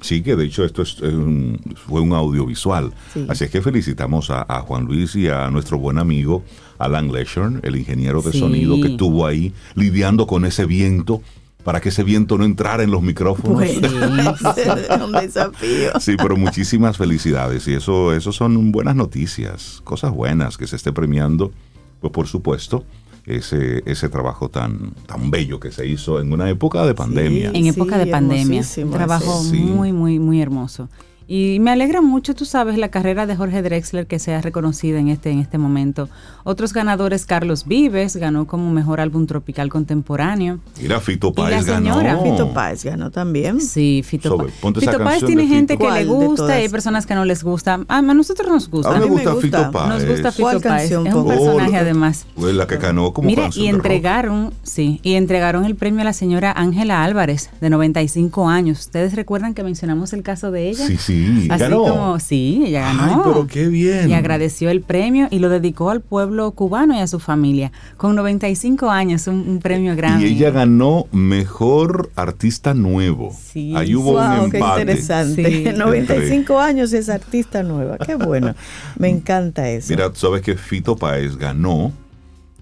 [0.00, 2.92] Sí, que de hecho esto es, es un- fue un audiovisual.
[3.12, 3.26] Sí.
[3.28, 6.44] Así es que felicitamos a, a Juan Luis y a nuestro buen amigo
[6.78, 8.38] Alan Leshorn, el ingeniero de Sí.
[8.38, 11.20] sonido que estuvo ahí lidiando con ese viento
[11.64, 13.54] para que ese viento no entrara en los micrófonos.
[13.54, 16.00] Bueno, un desafío.
[16.00, 20.92] Sí, pero muchísimas felicidades y eso, eso son buenas noticias, cosas buenas que se esté
[20.92, 21.52] premiando,
[22.00, 22.84] pues por supuesto,
[23.26, 27.50] ese, ese trabajo tan, tan bello que se hizo en una época de pandemia.
[27.52, 28.62] en época de pandemia.
[28.90, 29.42] trabajo.
[29.42, 29.58] Sí.
[29.58, 30.88] muy, muy, muy hermoso.
[31.30, 35.08] Y me alegra mucho, tú sabes, la carrera de Jorge Drexler que sea reconocida en
[35.08, 36.08] este, en este momento.
[36.42, 40.58] Otros ganadores, Carlos Vives, ganó como mejor álbum tropical contemporáneo.
[40.80, 41.94] Mira, Fito Y la Páez ganó.
[41.98, 42.18] señora.
[42.22, 43.60] Fito Páez ganó también.
[43.60, 44.54] Sí, Fito Páez.
[44.80, 45.84] Fito Páez tiene gente Fito.
[45.86, 47.80] que le ¿Cuál de gusta y hay personas que no les gusta.
[47.88, 48.88] Ah, A nosotros nos gusta.
[48.96, 49.40] A mí me A mí me gusta.
[49.58, 49.88] Fito Páez.
[49.90, 50.64] Nos gusta Fito ¿Cuál Páez.
[50.80, 52.26] canción Es un personaje Oh, además.
[52.38, 53.84] Fue la que ganó como Mira, canción y de rock.
[53.84, 58.78] entregaron, sí, y entregaron el premio a la señora Ángela Álvarez, de 95 años.
[58.80, 60.86] ¿Ustedes recuerdan que mencionamos el caso de ella?
[60.86, 61.17] Sí, sí,
[61.50, 61.82] Así ganó.
[61.82, 63.02] como, sí, ella ganó.
[63.02, 64.10] Ay, pero qué bien.
[64.10, 67.72] Y agradeció el premio y lo dedicó al pueblo cubano y a su familia.
[67.96, 70.28] Con 95 años, un, un premio grande.
[70.28, 73.34] Y ella ganó mejor artista nuevo.
[73.38, 73.74] Sí.
[73.76, 74.80] Ahí hubo wow, un qué empate.
[74.80, 75.64] interesante.
[75.64, 75.72] Sí.
[75.76, 77.98] 95 años es artista nueva.
[77.98, 78.54] Qué bueno.
[78.96, 79.88] Me encanta eso.
[79.90, 81.92] Mira, tú sabes que Fito Páez ganó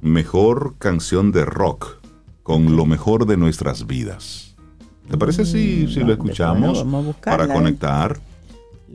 [0.02, 1.96] mejor canción de rock
[2.42, 4.54] con lo mejor de nuestras vidas.
[5.10, 7.56] ¿Te parece si, si lo bueno, escuchamos vamos a buscarla, para ¿eh?
[7.56, 8.20] conectar?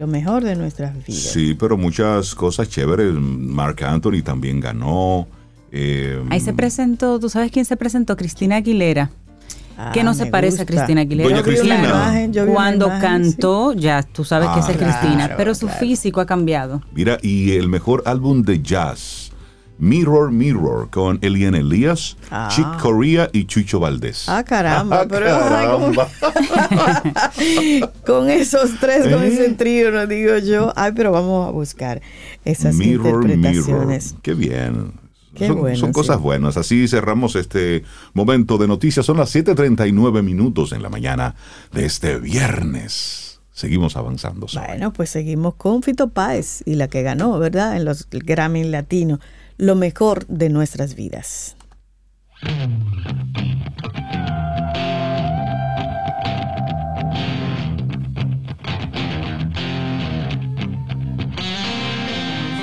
[0.02, 1.22] Lo mejor de nuestras vidas.
[1.22, 3.14] Sí, pero muchas cosas chéveres.
[3.14, 5.28] Mark Anthony también ganó.
[5.72, 8.18] eh, Ahí se presentó, ¿tú sabes quién se presentó?
[8.18, 9.12] Cristina Aguilera.
[9.78, 10.66] Ah, que no se parece a.
[10.66, 11.44] Cristina Aguilera.
[11.44, 11.78] Cristina.
[11.86, 15.68] imagen, Cuando imagen, cantó, ya tú sabes que esa es Ah, Cristina, claro, pero su
[15.68, 15.80] claro.
[15.82, 16.82] físico ha cambiado.
[16.96, 19.21] Mira, y el mejor álbum de jazz.
[19.82, 22.50] Mirror Mirror con Elian Elías, Ah.
[22.52, 24.30] Chick Corea y Chucho Valdés.
[24.30, 26.08] Ah, caramba, pero ay, ¿cómo- Caramba.
[28.06, 29.28] con esos tres, con ¿Eh?
[29.28, 30.72] ese trío, no digo yo.
[30.76, 32.02] Ay, pero vamos a buscar
[32.46, 33.32] esas Mirror, Mirror.
[33.32, 34.16] interpretaciones.
[34.22, 34.94] Qué bien.
[35.34, 36.24] Qué son, bueno, son cosas sí.
[36.24, 36.58] buenas.
[36.58, 39.06] Así cerramos este momento de noticias.
[39.06, 41.36] Son las 7:39 minutos en la mañana
[41.72, 43.40] de este viernes.
[43.54, 44.48] Seguimos avanzando.
[44.54, 47.76] Bueno, pues seguimos con Fito Páez y la que ganó, ¿verdad?
[47.78, 49.20] En los Grammy Latino,
[49.62, 51.56] lo mejor de nuestras vidas.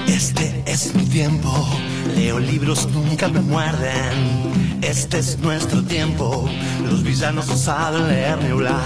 [0.08, 1.68] Este es mi tiempo,
[2.16, 4.82] leo libros, nunca me muerden.
[4.82, 6.50] Este es nuestro tiempo,
[6.90, 8.82] los villanos no saben leer ni hablar.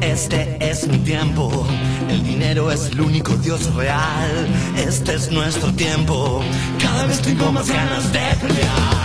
[0.00, 1.66] Este es mi tiempo,
[2.08, 4.48] el dinero es el único Dios real.
[4.76, 6.42] Este es nuestro tiempo,
[6.80, 9.04] cada vez tengo más ganas de pelear.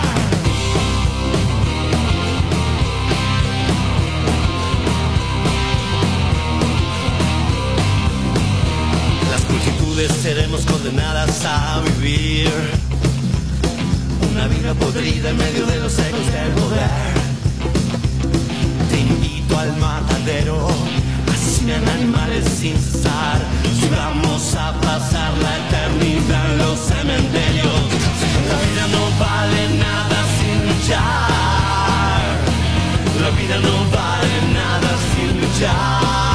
[9.30, 12.50] Las multitudes seremos condenadas a vivir
[14.32, 17.19] una vida podrida en medio de los ecos del poder.
[19.70, 20.66] Al matadero,
[21.32, 23.38] asesinan animales sin cesar.
[23.96, 27.80] Vamos a pasar la eternidad en los cementerios,
[28.50, 31.00] la vida no vale nada sin luchar.
[33.20, 36.29] La vida no vale nada sin luchar.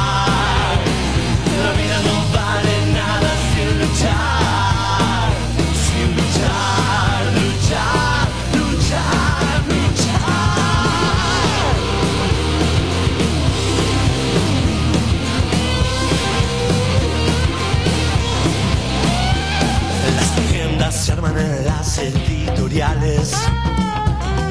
[21.98, 23.32] Editoriales.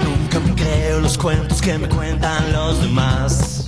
[0.04, 3.66] Nunca me creo los cuentos que me cuentan los demás.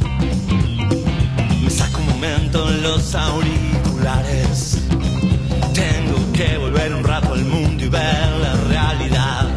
[1.64, 4.80] Me saco un momento en los auriculares.
[5.74, 9.48] Tengo que volver un rato al mundo y ver la realidad.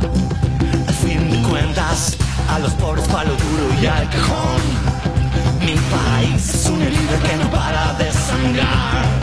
[0.86, 2.16] Al fin de cuentas,
[2.48, 4.62] a los pobres palo duro y al cajón.
[5.60, 9.19] Mi país es una herida que no para de sangrar.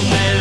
[0.00, 0.37] Ilusión de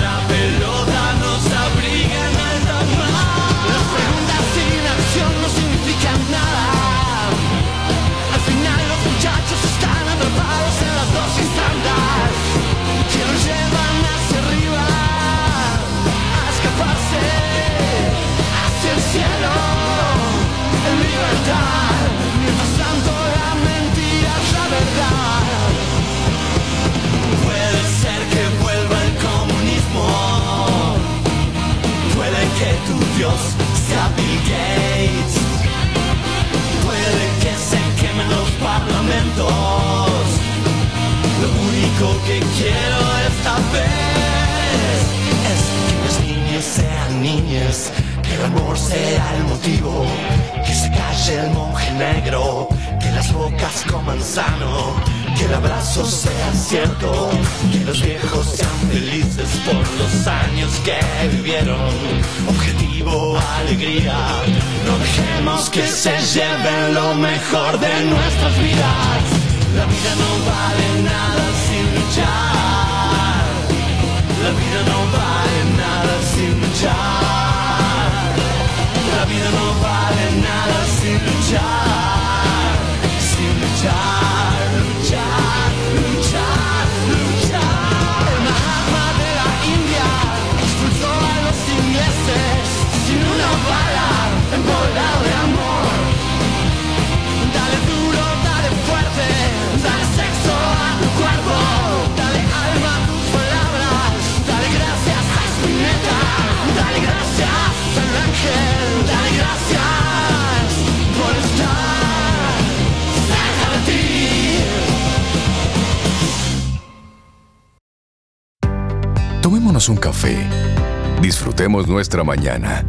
[121.21, 122.83] Disfrutemos nuestra mañana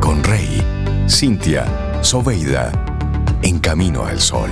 [0.00, 0.62] con Rey,
[1.08, 1.64] Cintia,
[2.02, 2.70] Soveida,
[3.42, 4.50] en camino al sol.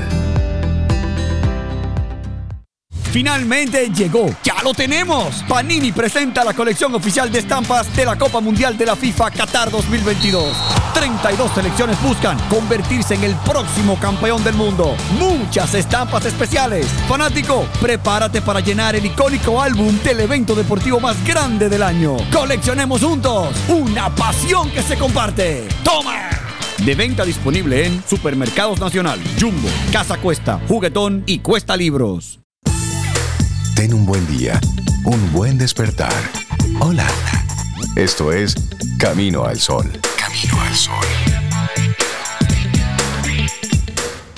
[3.13, 5.45] Finalmente llegó, ya lo tenemos.
[5.49, 9.71] Panini presenta la colección oficial de estampas de la Copa Mundial de la FIFA Qatar
[9.71, 10.66] 2022.
[10.99, 14.97] 32 selecciones buscan convertirse en el próximo campeón del mundo.
[15.19, 16.87] Muchas estampas especiales.
[17.07, 22.17] Fanático, prepárate para llenar el icónico álbum del evento deportivo más grande del año.
[22.33, 25.69] Coleccionemos juntos una pasión que se comparte.
[25.85, 26.31] ¡Toma!
[26.79, 32.41] De venta disponible en Supermercados Nacional, Jumbo, Casa Cuesta, Juguetón y Cuesta Libros.
[33.75, 34.59] Ten un buen día,
[35.05, 36.15] un buen despertar.
[36.81, 37.07] Hola.
[37.97, 38.55] Esto es
[38.99, 39.91] Camino al Sol.
[40.37, 40.95] Camino al Sol.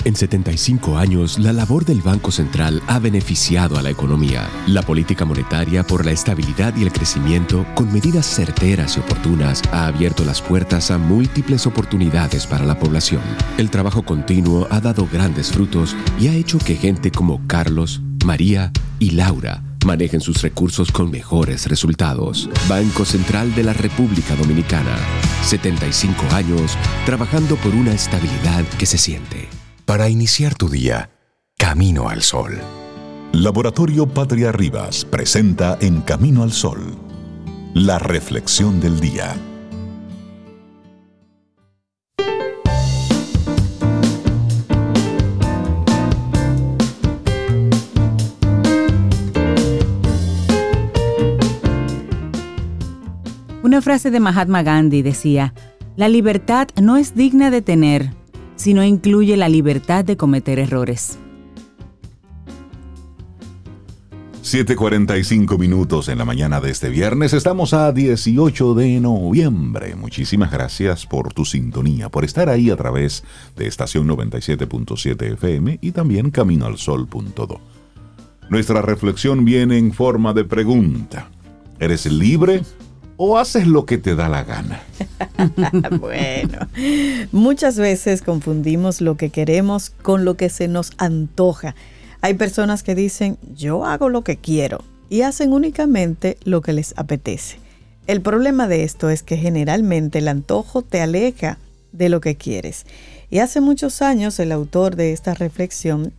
[0.05, 4.49] En 75 años, la labor del Banco Central ha beneficiado a la economía.
[4.65, 9.87] La política monetaria por la estabilidad y el crecimiento, con medidas certeras y oportunas, ha
[9.87, 13.21] abierto las puertas a múltiples oportunidades para la población.
[13.57, 18.71] El trabajo continuo ha dado grandes frutos y ha hecho que gente como Carlos, María
[18.99, 22.49] y Laura manejen sus recursos con mejores resultados.
[22.67, 24.95] Banco Central de la República Dominicana.
[25.43, 29.47] 75 años trabajando por una estabilidad que se siente.
[29.85, 31.09] Para iniciar tu día,
[31.57, 32.59] Camino al Sol.
[33.31, 36.97] Laboratorio Patria Rivas presenta En Camino al Sol,
[37.73, 39.35] la reflexión del día.
[53.69, 55.53] Una frase de Mahatma Gandhi decía,
[55.95, 58.09] la libertad no es digna de tener,
[58.55, 61.19] sino incluye la libertad de cometer errores.
[64.41, 67.33] 7:45 minutos en la mañana de este viernes.
[67.33, 69.93] Estamos a 18 de noviembre.
[69.95, 73.23] Muchísimas gracias por tu sintonía, por estar ahí a través
[73.55, 77.61] de estación 97.7 FM y también caminoalsol.do.
[78.49, 81.29] Nuestra reflexión viene en forma de pregunta.
[81.79, 82.63] ¿Eres libre
[83.21, 84.81] o haces lo que te da la gana?
[85.99, 86.59] bueno,
[87.33, 91.75] muchas veces confundimos lo que queremos con lo que se nos antoja.
[92.21, 96.93] Hay personas que dicen, yo hago lo que quiero y hacen únicamente lo que les
[96.95, 97.59] apetece.
[98.07, 101.57] El problema de esto es que generalmente el antojo te aleja
[101.91, 102.85] de lo que quieres.
[103.29, 106.13] Y hace muchos años el autor de esta reflexión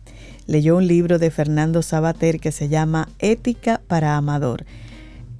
[0.45, 4.65] leyó un libro de Fernando Sabater que se llama Ética para Amador,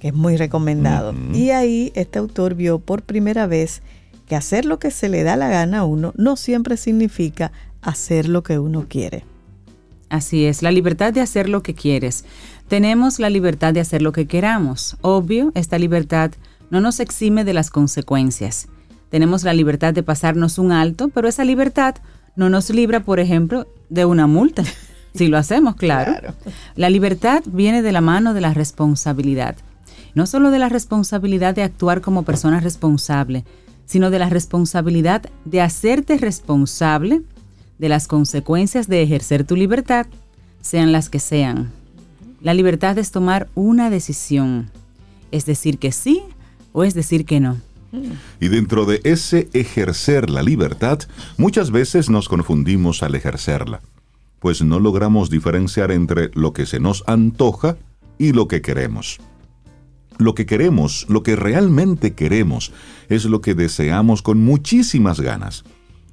[0.02, 1.14] que es muy recomendado.
[1.32, 3.84] Y ahí este autor vio por primera vez
[4.28, 7.52] que hacer lo que se le da la gana a uno no siempre significa
[7.84, 9.24] hacer lo que uno quiere.
[10.10, 12.26] Así es, la libertad de hacer lo que quieres.
[12.68, 14.97] Tenemos la libertad de hacer lo que queramos.
[15.02, 16.32] Obvio, esta libertad
[16.72, 18.70] no nos exime de las consecuencias.
[19.10, 21.95] Tenemos la libertad de pasarnos un alto, pero esa libertad
[22.36, 24.64] no nos libra, por ejemplo, de una multa.
[25.14, 26.14] Si lo hacemos, claro.
[26.20, 26.34] claro.
[26.76, 29.58] La libertad viene de la mano de la responsabilidad.
[30.14, 33.45] No solo de la responsabilidad de actuar como persona responsable,
[33.86, 37.22] sino de la responsabilidad de hacerte responsable
[37.78, 40.05] de las consecuencias de ejercer tu libertad,
[40.62, 41.72] sean las que sean.
[42.41, 44.70] La libertad es tomar una decisión,
[45.32, 46.22] es decir que sí
[46.74, 47.57] o es decir que no.
[48.39, 50.99] Y dentro de ese ejercer la libertad,
[51.38, 53.82] muchas veces nos confundimos al ejercerla,
[54.39, 57.78] pues no logramos diferenciar entre lo que se nos antoja
[58.18, 59.20] y lo que queremos.
[60.22, 62.72] Lo que queremos, lo que realmente queremos,
[63.09, 65.63] es lo que deseamos con muchísimas ganas.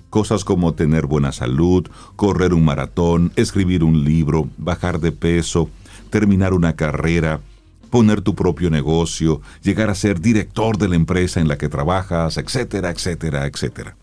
[0.08, 1.86] Cosas como tener buena salud,
[2.16, 5.68] correr un maratón, escribir un libro, bajar de peso,
[6.08, 7.42] terminar una carrera,
[7.90, 12.38] poner tu propio negocio, llegar a ser director de la empresa en la que trabajas,
[12.38, 13.94] etcétera, etcétera, etcétera.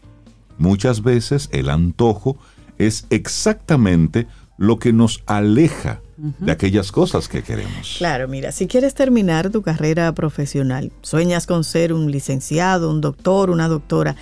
[0.60, 2.38] Muchas veces el antojo
[2.78, 4.28] es exactamente
[4.58, 7.96] lo que nos aleja de aquellas cosas que queremos.
[7.98, 13.50] Claro, mira, si quieres terminar tu carrera profesional, sueñas con ser un licenciado, un doctor,
[13.50, 14.16] una doctora,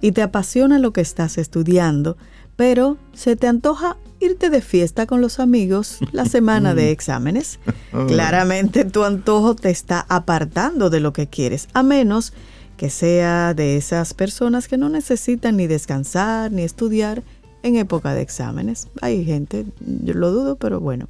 [0.00, 2.16] y te apasiona lo que estás estudiando,
[2.56, 7.58] pero se te antoja irte de fiesta con los amigos la semana de exámenes.
[8.08, 12.32] Claramente tu antojo te está apartando de lo que quieres, a menos
[12.76, 17.24] que sea de esas personas que no necesitan ni descansar ni estudiar
[17.68, 18.88] en época de exámenes.
[19.00, 21.08] Hay gente, yo lo dudo, pero bueno.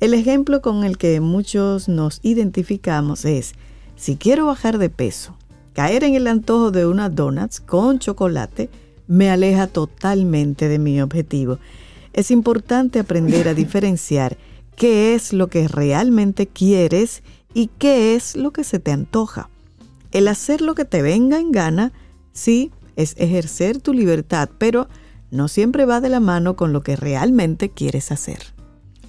[0.00, 3.52] El ejemplo con el que muchos nos identificamos es,
[3.96, 5.36] si quiero bajar de peso,
[5.74, 8.70] caer en el antojo de unas donuts con chocolate
[9.06, 11.58] me aleja totalmente de mi objetivo.
[12.14, 14.38] Es importante aprender a diferenciar
[14.76, 17.22] qué es lo que realmente quieres
[17.52, 19.50] y qué es lo que se te antoja.
[20.12, 21.92] El hacer lo que te venga en gana,
[22.32, 24.88] sí, es ejercer tu libertad, pero
[25.30, 28.38] no siempre va de la mano con lo que realmente quieres hacer.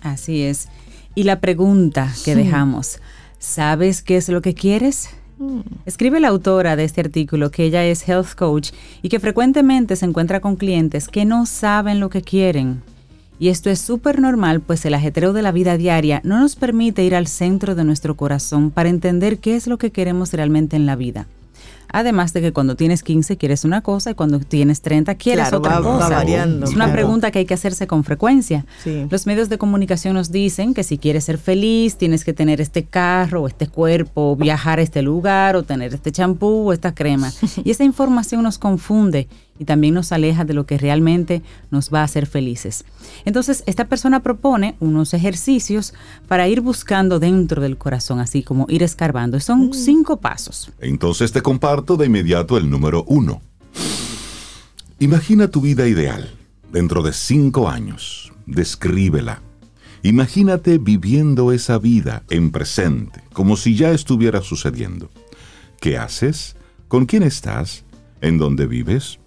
[0.01, 0.67] Así es.
[1.15, 2.99] Y la pregunta que dejamos,
[3.39, 5.09] ¿sabes qué es lo que quieres?
[5.85, 10.05] Escribe la autora de este artículo que ella es health coach y que frecuentemente se
[10.05, 12.81] encuentra con clientes que no saben lo que quieren.
[13.39, 17.03] Y esto es súper normal, pues el ajetreo de la vida diaria no nos permite
[17.03, 20.85] ir al centro de nuestro corazón para entender qué es lo que queremos realmente en
[20.85, 21.25] la vida.
[21.93, 25.57] Además de que cuando tienes 15 quieres una cosa y cuando tienes 30 quieres Claro,
[25.59, 26.09] otra va- va cosa.
[26.09, 26.93] variando, es una claro.
[26.93, 28.65] pregunta que hay que hacerse con frecuencia.
[28.83, 29.07] Sí.
[29.09, 32.83] Los medios de comunicación nos dicen que si quieres ser feliz tienes que tener este
[32.83, 36.93] carro o este cuerpo, o viajar a este lugar o tener este champú o esta
[36.93, 37.31] crema.
[37.63, 39.27] Y esa información nos confunde
[39.61, 42.83] y también nos aleja de lo que realmente nos va a hacer felices.
[43.25, 45.93] Entonces, esta persona propone unos ejercicios
[46.27, 49.39] para ir buscando dentro del corazón, así como ir escarbando.
[49.39, 50.71] Son cinco pasos.
[50.79, 53.43] Entonces te comparto de inmediato el número uno.
[54.97, 56.31] Imagina tu vida ideal
[56.71, 58.33] dentro de cinco años.
[58.47, 59.43] Descríbela.
[60.01, 65.11] Imagínate viviendo esa vida en presente, como si ya estuviera sucediendo.
[65.79, 66.55] ¿Qué haces?
[66.87, 67.83] ¿Con quién estás?
[68.21, 69.20] ¿En dónde vives?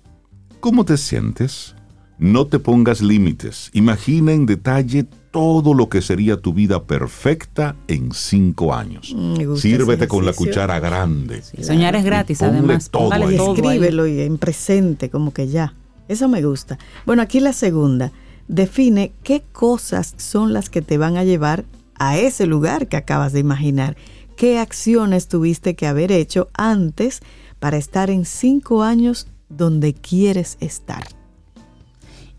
[0.65, 1.75] ¿Cómo te sientes?
[2.17, 3.69] No te pongas límites.
[3.75, 9.12] Imagina en detalle todo lo que sería tu vida perfecta en cinco años.
[9.15, 11.43] Mm, me gusta Sírvete con la cuchara grande.
[11.61, 12.89] Soñar es gratis, ponle además.
[12.89, 13.35] todo todo ahí.
[13.35, 15.75] Escríbelo y en presente, como que ya.
[16.09, 16.79] Eso me gusta.
[17.05, 18.12] Bueno, aquí la segunda.
[18.49, 21.67] Define qué cosas son las que te van a llevar
[21.99, 23.99] a ese lugar que acabas de imaginar.
[24.35, 27.21] ¿Qué acciones tuviste que haber hecho antes
[27.59, 29.27] para estar en cinco años
[29.57, 31.05] donde quieres estar?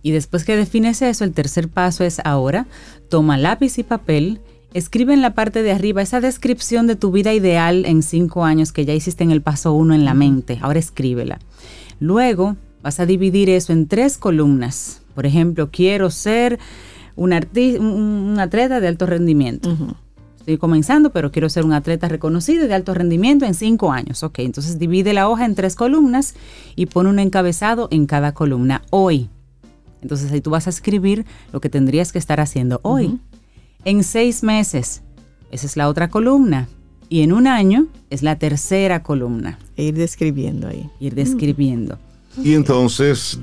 [0.02, 2.68] Y después que defines eso, el tercer paso es ahora,
[3.10, 4.40] toma lápiz y papel,
[4.76, 8.72] escribe en la parte de arriba esa descripción de tu vida ideal en cinco años
[8.72, 10.60] que ya hiciste en el paso uno en la mente.
[10.62, 11.40] Ahora escríbela.
[12.00, 15.02] Luego vas a dividir eso en tres columnas.
[15.16, 16.60] Por ejemplo, quiero ser
[17.16, 19.76] un, un atleta de alto rendimiento.
[20.46, 24.22] Estoy comenzando, pero quiero ser un atleta reconocido y de alto rendimiento en cinco años.
[24.22, 26.36] Ok, entonces divide la hoja en tres columnas
[26.76, 28.84] y pone un encabezado en cada columna.
[28.92, 29.28] Hoy.
[30.04, 33.18] Entonces ahí tú vas a escribir lo que tendrías que estar haciendo hoy.
[33.86, 35.02] En seis meses,
[35.50, 36.70] esa es la otra columna.
[37.10, 39.58] Y en un año es la tercera columna.
[39.76, 40.88] E ir describiendo ahí.
[41.00, 41.98] Ir describiendo.
[42.44, 43.40] Y entonces,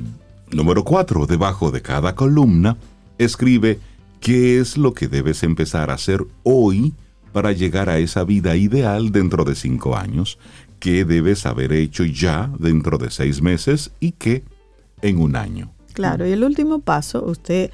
[0.52, 2.76] número cuatro, debajo de cada columna,
[3.18, 3.80] escribe
[4.22, 6.94] qué es lo que debes empezar a hacer hoy
[7.32, 10.38] para llegar a esa vida ideal dentro de cinco años,
[10.78, 14.44] qué debes haber hecho ya dentro de seis meses y qué
[15.02, 15.72] en un año.
[15.92, 17.72] Claro, y el último paso, usted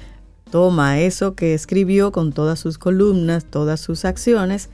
[0.49, 4.69] toma eso que escribió con todas sus columnas, todas sus acciones,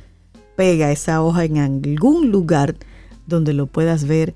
[0.55, 2.77] pega esa hoja en algún lugar
[3.27, 4.33] donde lo puedas ver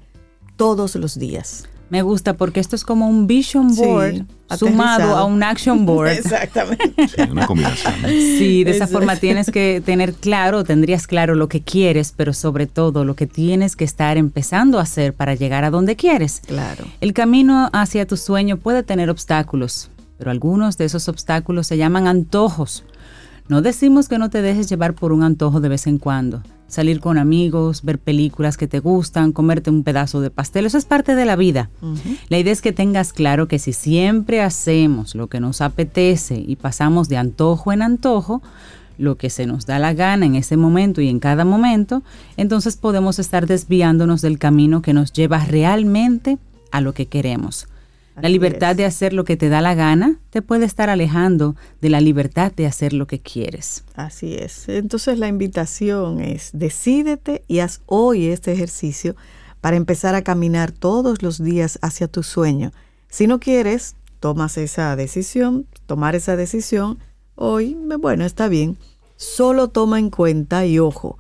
[0.58, 1.70] todos los días.
[1.90, 4.26] Me gusta porque esto es como un vision Sí, board
[4.58, 5.18] sumado aterrizado.
[5.18, 6.10] a un action board.
[6.20, 7.08] Exactamente.
[7.08, 7.94] Sí, una combinación.
[8.10, 9.20] Sí, de esa forma es.
[9.20, 13.76] tienes que tener claro, tendrías claro lo que quieres, pero sobre todo lo que tienes
[13.76, 16.42] que estar empezando a hacer para llegar a donde quieres.
[16.46, 16.86] Claro.
[17.02, 22.08] El camino hacia tu sueño puede tener obstáculos, pero algunos de esos obstáculos se llaman
[22.08, 22.84] antojos.
[23.48, 26.44] No decimos que no te dejes llevar por un antojo de vez en cuando.
[26.70, 30.66] Salir con amigos, ver películas que te gustan, comerte un pedazo de pastel.
[30.66, 31.70] Eso es parte de la vida.
[32.30, 36.56] La idea es que tengas claro que si siempre hacemos lo que nos apetece y
[36.56, 38.42] pasamos de antojo en antojo,
[38.98, 42.04] lo que se nos da la gana en ese momento y en cada momento,
[42.36, 46.38] entonces podemos estar desviándonos del camino que nos lleva realmente
[46.72, 47.69] a lo que queremos.
[48.22, 48.78] La libertad es.
[48.78, 52.52] de hacer lo que te da la gana te puede estar alejando de la libertad
[52.52, 53.84] de hacer lo que quieres.
[53.96, 54.70] Así es.
[54.70, 59.16] Entonces la invitación es, decídete y haz hoy este ejercicio
[59.62, 62.72] para empezar a caminar todos los días hacia tu sueño.
[63.10, 67.00] Si no quieres, tomas esa decisión, tomar esa decisión,
[67.36, 68.78] hoy, bueno, está bien.
[69.16, 71.18] Solo toma en cuenta y ojo,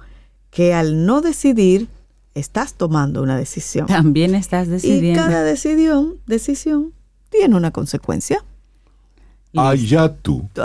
[0.51, 1.89] que al no decidir,
[2.35, 3.87] estás tomando una decisión.
[3.87, 5.21] También estás Y decidiendo.
[5.21, 6.93] cada decisión, decisión
[7.29, 8.43] tiene una consecuencia.
[9.55, 10.47] Allá tú.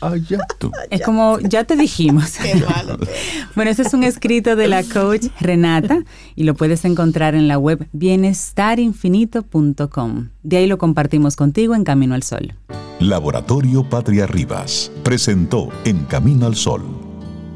[0.00, 0.70] Allá tú.
[0.90, 2.34] Es como ya te dijimos.
[3.56, 6.04] bueno, ese es un escrito de la coach Renata
[6.34, 10.28] y lo puedes encontrar en la web bienestarinfinito.com.
[10.42, 12.52] De ahí lo compartimos contigo en Camino al Sol.
[13.00, 16.82] Laboratorio Patria Rivas presentó En Camino al Sol,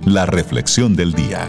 [0.04, 1.48] la reflexión del día.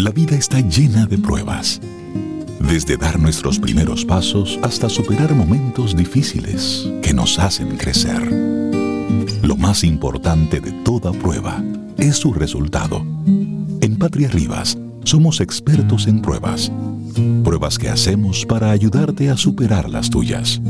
[0.00, 1.78] La vida está llena de pruebas.
[2.58, 8.22] Desde dar nuestros primeros pasos hasta superar momentos difíciles que nos hacen crecer.
[9.42, 11.62] Lo más importante de toda prueba
[11.98, 13.04] es su resultado.
[13.82, 16.72] En Patria Rivas somos expertos en pruebas.
[17.44, 20.62] Pruebas que hacemos para ayudarte a superar las tuyas.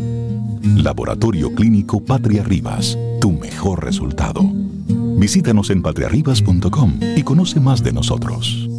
[0.74, 4.43] Laboratorio Clínico Patria Rivas, tu mejor resultado.
[5.18, 8.70] Visítanos en patriarribas.com y conoce más de nosotros.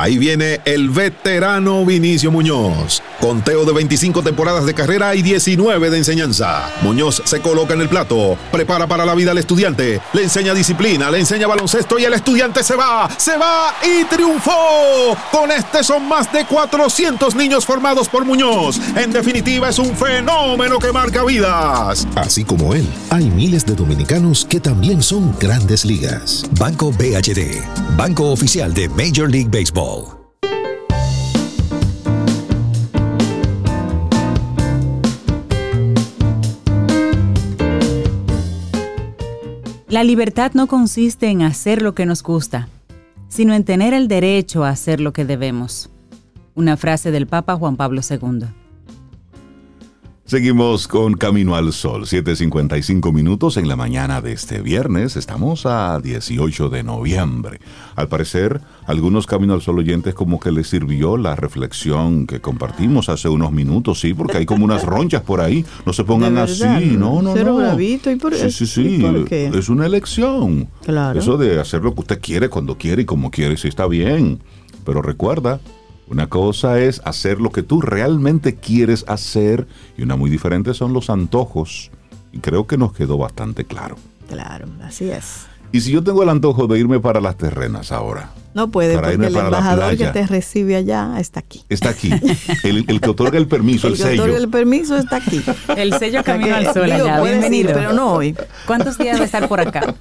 [0.00, 3.02] Ahí viene el veterano Vinicio Muñoz.
[3.20, 6.70] Conteo de 25 temporadas de carrera y 19 de enseñanza.
[6.82, 11.10] Muñoz se coloca en el plato, prepara para la vida al estudiante, le enseña disciplina,
[11.10, 15.16] le enseña baloncesto y el estudiante se va, se va y triunfó.
[15.32, 18.80] Con este son más de 400 niños formados por Muñoz.
[18.94, 22.06] En definitiva es un fenómeno que marca vidas.
[22.14, 26.44] Así como él, hay miles de dominicanos que también son grandes ligas.
[26.52, 29.87] Banco BHD, banco oficial de Major League Baseball.
[39.88, 42.68] La libertad no consiste en hacer lo que nos gusta,
[43.28, 45.90] sino en tener el derecho a hacer lo que debemos.
[46.54, 48.46] Una frase del Papa Juan Pablo II.
[50.28, 55.16] Seguimos con Camino al Sol, 7.55 minutos en la mañana de este viernes.
[55.16, 57.60] Estamos a 18 de noviembre.
[57.96, 63.08] Al parecer, algunos Camino al Sol oyentes como que les sirvió la reflexión que compartimos
[63.08, 65.64] hace unos minutos, sí, porque hay como unas ronchas por ahí.
[65.86, 67.56] No se pongan De así, verdad, no, no, no.
[67.56, 68.96] bravito, ¿y por- sí, sí, sí.
[68.96, 69.46] ¿y por qué?
[69.46, 70.68] Es una elección.
[70.84, 71.18] Claro.
[71.18, 74.40] Eso de hacer lo que usted quiere, cuando quiere y como quiere, sí está bien.
[74.84, 75.58] Pero recuerda,
[76.10, 80.92] una cosa es hacer lo que tú realmente quieres hacer y una muy diferente son
[80.92, 81.90] los antojos.
[82.32, 83.96] Y creo que nos quedó bastante claro.
[84.28, 85.46] Claro, así es.
[85.72, 89.08] Y si yo tengo el antojo de irme para las terrenas ahora, No puede Para
[89.08, 91.62] porque irme el embajador que te recibe allá está aquí.
[91.68, 92.10] está aquí.
[92.64, 94.22] El, el que otorga el permiso, el, el que sello.
[94.22, 95.42] otorga el permiso está aquí.
[95.76, 97.18] El sello Camino al Sol digo, allá.
[97.20, 97.74] puedes ir, Bienvenido.
[97.74, 98.34] pero no hoy.
[98.66, 99.94] ¿Cuántos días va a estar por acá?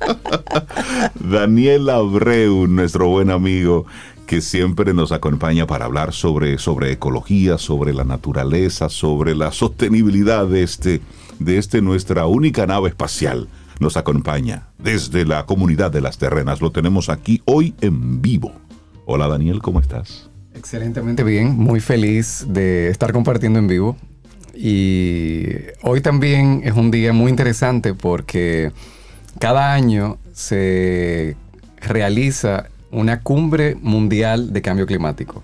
[1.19, 3.85] Daniel Abreu, nuestro buen amigo,
[4.27, 10.45] que siempre nos acompaña para hablar sobre, sobre ecología, sobre la naturaleza, sobre la sostenibilidad
[10.45, 11.01] de este,
[11.39, 13.47] de este nuestra única nave espacial.
[13.79, 16.61] Nos acompaña desde la comunidad de las terrenas.
[16.61, 18.51] Lo tenemos aquí hoy en vivo.
[19.05, 20.29] Hola Daniel, ¿cómo estás?
[20.53, 23.95] Excelentemente bien, muy feliz de estar compartiendo en vivo.
[24.53, 25.45] Y
[25.83, 28.71] hoy también es un día muy interesante porque
[29.39, 31.37] cada año se
[31.79, 35.43] realiza una cumbre mundial de cambio climático.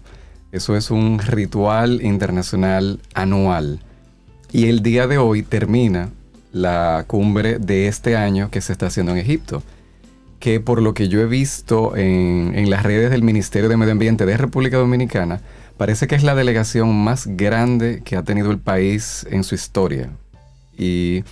[0.52, 3.80] Eso es un ritual internacional anual.
[4.52, 6.10] Y el día de hoy termina
[6.52, 9.64] la cumbre de este año que se está haciendo en Egipto
[10.44, 13.94] que por lo que yo he visto en, en las redes del Ministerio de Medio
[13.94, 15.40] Ambiente de República Dominicana,
[15.78, 20.10] parece que es la delegación más grande que ha tenido el país en su historia.
[20.78, 21.24] Y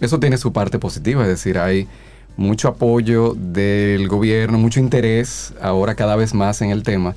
[0.00, 1.88] eso tiene su parte positiva, es decir, hay
[2.36, 7.14] mucho apoyo del gobierno, mucho interés ahora cada vez más en el tema.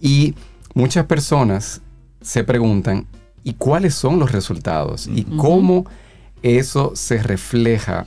[0.00, 0.34] Y
[0.74, 1.80] muchas personas
[2.20, 3.06] se preguntan,
[3.44, 5.08] ¿y cuáles son los resultados?
[5.12, 5.86] ¿Y cómo
[6.42, 8.06] eso se refleja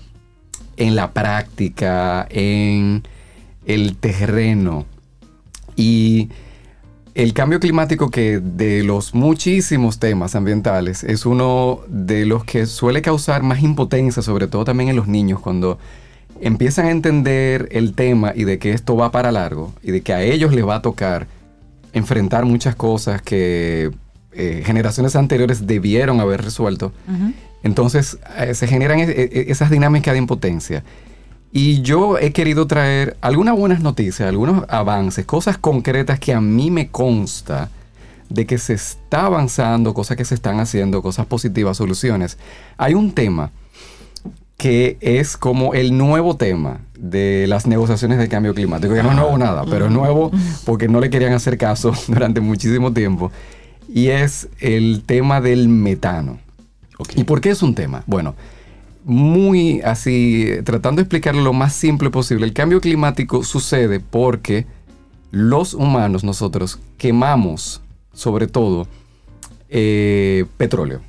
[0.77, 3.03] en la práctica, en
[3.65, 4.85] el terreno?
[5.75, 6.29] Y
[7.13, 13.01] el cambio climático que de los muchísimos temas ambientales es uno de los que suele
[13.01, 15.77] causar más impotencia, sobre todo también en los niños, cuando
[16.41, 20.13] empiezan a entender el tema y de que esto va para largo y de que
[20.13, 21.27] a ellos les va a tocar
[21.93, 23.91] enfrentar muchas cosas que
[24.33, 26.91] eh, generaciones anteriores debieron haber resuelto.
[27.63, 30.83] Entonces eh, se generan e- e- esas dinámicas de impotencia.
[31.51, 36.71] Y yo he querido traer algunas buenas noticias, algunos avances, cosas concretas que a mí
[36.71, 37.69] me consta
[38.29, 42.37] de que se está avanzando, cosas que se están haciendo, cosas positivas, soluciones.
[42.77, 43.51] Hay un tema
[44.61, 49.15] que es como el nuevo tema de las negociaciones de cambio climático, que no es
[49.15, 50.29] nuevo nada, pero es nuevo
[50.67, 53.31] porque no le querían hacer caso durante muchísimo tiempo,
[53.91, 56.37] y es el tema del metano.
[57.15, 58.03] ¿Y por qué es un tema?
[58.05, 58.35] Bueno,
[59.03, 64.67] muy así, tratando de explicarlo lo más simple posible, el cambio climático sucede porque
[65.31, 67.81] los humanos, nosotros, quemamos
[68.13, 68.87] sobre todo
[69.69, 71.01] eh, petróleo,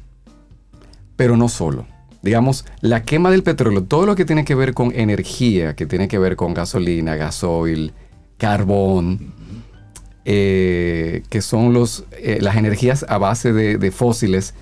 [1.16, 1.91] pero no solo.
[2.22, 6.08] Digamos, la quema del petróleo, todo lo que tiene que ver con energía, que tiene
[6.08, 7.92] que ver con gasolina, gasoil,
[8.38, 9.34] carbón,
[10.24, 14.54] eh, que son los, eh, las energías a base de, de fósiles,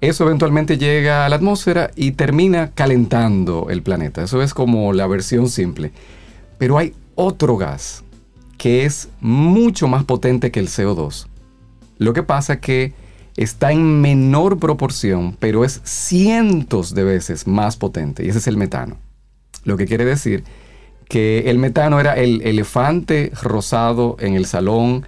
[0.00, 4.22] eso eventualmente llega a la atmósfera y termina calentando el planeta.
[4.22, 5.92] Eso es como la versión simple.
[6.58, 8.02] Pero hay otro gas
[8.56, 11.26] que es mucho más potente que el CO2.
[11.98, 12.92] Lo que pasa que
[13.42, 18.24] está en menor proporción, pero es cientos de veces más potente.
[18.24, 18.96] Y ese es el metano.
[19.64, 20.44] Lo que quiere decir
[21.08, 25.04] que el metano era el elefante rosado en el salón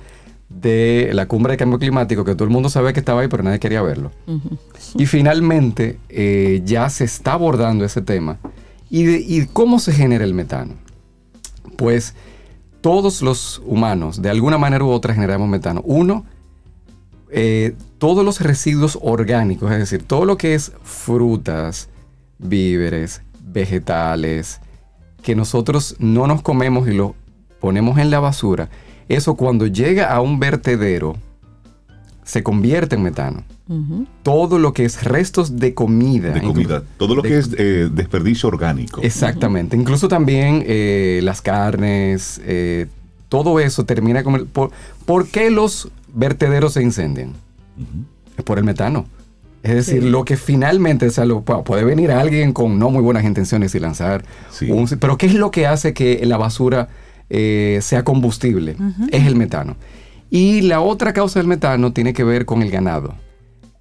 [0.49, 3.43] de la cumbre de cambio climático, que todo el mundo sabía que estaba ahí, pero
[3.43, 4.11] nadie quería verlo.
[4.97, 8.39] Y finalmente eh, ya se está abordando ese tema.
[8.91, 10.75] ¿Y, de- y cómo se genera el metano?
[11.77, 12.15] Pues
[12.81, 15.81] todos los humanos, de alguna manera u otra, generamos metano.
[15.85, 16.27] Uno,
[17.33, 21.89] eh, todos los residuos orgánicos, es decir, todo lo que es frutas,
[22.39, 24.61] víveres, vegetales,
[25.23, 27.15] que nosotros no nos comemos y lo
[27.61, 28.69] ponemos en la basura,
[29.09, 31.17] eso cuando llega a un vertedero
[32.25, 33.45] se convierte en metano.
[34.23, 36.31] Todo lo que es restos de comida.
[36.33, 36.83] De comida.
[36.99, 39.01] Todo lo que es eh, desperdicio orgánico.
[39.01, 39.77] Exactamente.
[39.77, 42.87] Incluso también eh, las carnes, eh,
[43.31, 44.37] todo eso termina como...
[44.37, 44.71] el- Por,
[45.07, 47.33] ¿Por qué los vertederos se incendian?
[48.37, 49.07] Es por el metano.
[49.63, 50.09] Es decir, Sí.
[50.11, 53.75] lo que finalmente, o sea, lo- pu- puede venir alguien con no muy buenas intenciones
[53.75, 54.25] y lanzar
[54.69, 56.89] un- Pero ¿qué es lo que hace que la basura
[57.35, 58.77] eh, sea combustible?
[59.11, 59.77] Es el metano.
[60.29, 63.15] Y la otra causa del metano tiene que ver con el ganado.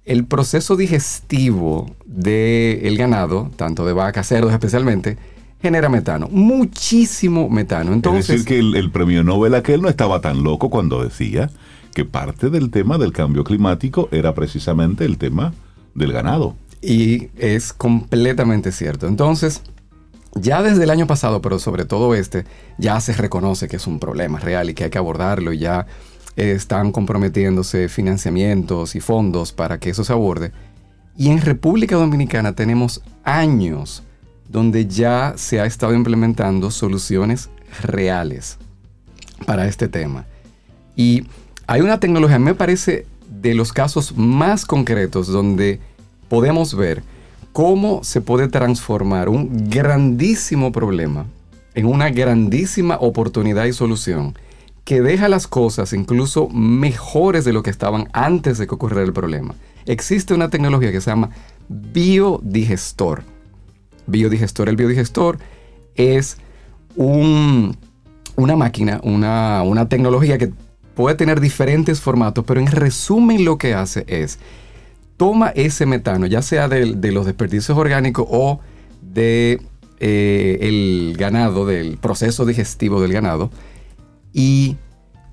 [0.04, 5.16] El proceso digestivo del ganado, tanto de vacas, cerdos especialmente,
[5.60, 6.28] genera metano.
[6.30, 7.92] Muchísimo metano.
[7.92, 11.50] Entonces, es decir, que el, el premio Nobel aquel no estaba tan loco cuando decía
[11.94, 15.52] que parte del tema del cambio climático era precisamente el tema
[15.94, 16.56] del ganado.
[16.80, 19.06] Y es completamente cierto.
[19.06, 19.62] Entonces,
[20.34, 22.44] ya desde el año pasado, pero sobre todo este,
[22.78, 25.86] ya se reconoce que es un problema real y que hay que abordarlo y ya
[26.36, 30.52] están comprometiéndose financiamientos y fondos para que eso se aborde.
[31.16, 34.02] Y en República Dominicana tenemos años
[34.48, 37.50] donde ya se ha estado implementando soluciones
[37.82, 38.58] reales
[39.46, 40.26] para este tema.
[40.96, 41.24] Y
[41.66, 45.80] hay una tecnología, me parece, de los casos más concretos donde
[46.28, 47.02] podemos ver
[47.52, 51.26] cómo se puede transformar un grandísimo problema
[51.74, 54.34] en una grandísima oportunidad y solución
[54.84, 59.12] que deja las cosas incluso mejores de lo que estaban antes de que ocurriera el
[59.12, 59.54] problema.
[59.86, 61.30] Existe una tecnología que se llama
[61.68, 63.22] biodigestor.
[64.06, 65.38] Biodigestor, el biodigestor
[65.94, 66.36] es
[66.96, 67.76] un-
[68.36, 70.52] una máquina, una, una tecnología que
[70.94, 74.38] puede tener diferentes formatos, pero en resumen lo que hace es
[75.16, 78.60] toma ese metano, ya sea de, los desperdicios orgánicos o
[79.00, 79.60] de
[80.00, 83.50] eh, el ganado, del proceso digestivo del ganado,
[84.32, 84.76] y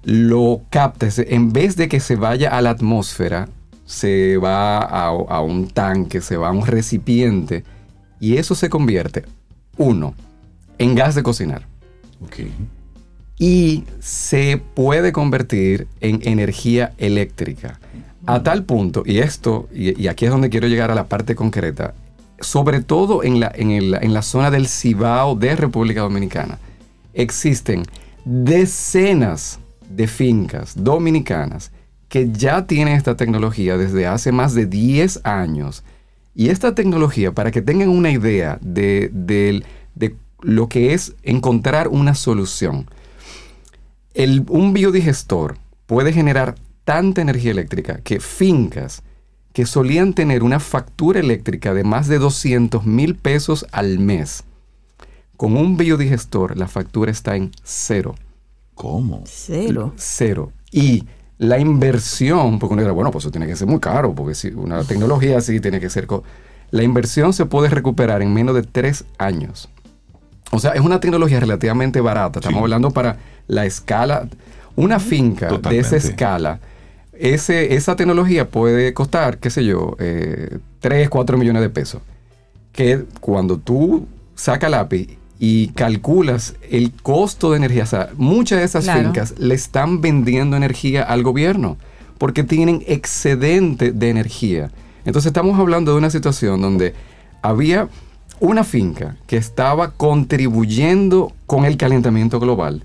[0.03, 1.07] lo capta.
[1.17, 3.49] En vez de que se vaya a la atmósfera,
[3.85, 7.63] se va a, a un tanque, se va a un recipiente,
[8.19, 9.25] y eso se convierte,
[9.77, 10.13] uno,
[10.77, 11.65] en gas de cocinar.
[13.39, 17.79] Y se puede convertir en energía eléctrica.
[18.25, 21.33] A tal punto, y esto, y, y aquí es donde quiero llegar a la parte
[21.35, 21.95] concreta,
[22.41, 26.59] sobre todo en la, en, el- en la zona del Cibao de República Dominicana,
[27.13, 27.85] existen
[28.25, 29.59] decenas
[29.89, 31.71] de fincas dominicanas
[32.07, 35.83] que ya tienen esta tecnología desde hace más de 10 años.
[36.35, 39.63] Y esta tecnología, para que tengan una idea de, del-
[39.95, 42.85] de lo que es encontrar una solución,
[44.23, 49.01] el- un biodigestor puede generar tanta energía eléctrica que fincas
[49.53, 54.43] que solían tener una factura eléctrica de más de 200 mil pesos al mes,
[55.37, 58.15] con un biodigestor la factura está en cero.
[58.75, 59.23] ¿Cómo?
[59.25, 59.93] Cero.
[59.97, 60.51] Cero.
[60.71, 61.05] Y
[61.37, 64.49] la inversión, porque uno dirá, bueno, pues eso tiene que ser muy caro, porque si
[64.49, 66.05] una tecnología así tiene que ser...
[66.07, 66.23] co-".
[66.71, 69.69] La inversión se puede recuperar en menos de tres años.
[70.51, 72.39] O sea, es una tecnología relativamente barata.
[72.39, 73.17] Estamos hablando para
[73.49, 74.29] la escala.
[74.77, 76.61] Una finca de esa escala,
[77.11, 82.01] ese, esa tecnología puede costar, qué sé yo, eh, 3, 4 millones de pesos.
[82.71, 88.65] Que cuando tú sacas lápiz y calculas el costo de energía, o sea, muchas de
[88.65, 89.01] esas Claro.
[89.03, 91.75] fincas le están vendiendo energía al gobierno
[92.17, 94.71] porque tienen excedente de energía.
[95.03, 96.93] Entonces estamos hablando de una situación donde
[97.41, 97.89] había
[98.39, 102.83] una finca que estaba contribuyendo con el calentamiento global.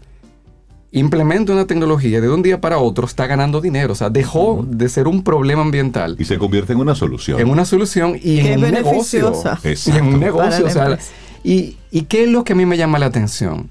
[0.96, 3.94] Implementa una tecnología de un día para otro, está ganando dinero.
[3.94, 6.14] O sea, dejó de ser un problema ambiental.
[6.20, 7.40] Y se convierte en una solución.
[7.40, 9.32] En una solución y Qué en un negocio.
[9.32, 9.90] beneficiosa.
[9.92, 10.64] Y en un negocio.
[10.66, 10.96] o sea,
[11.42, 13.70] y, ¿Y qué es lo que a mí me llama la atención?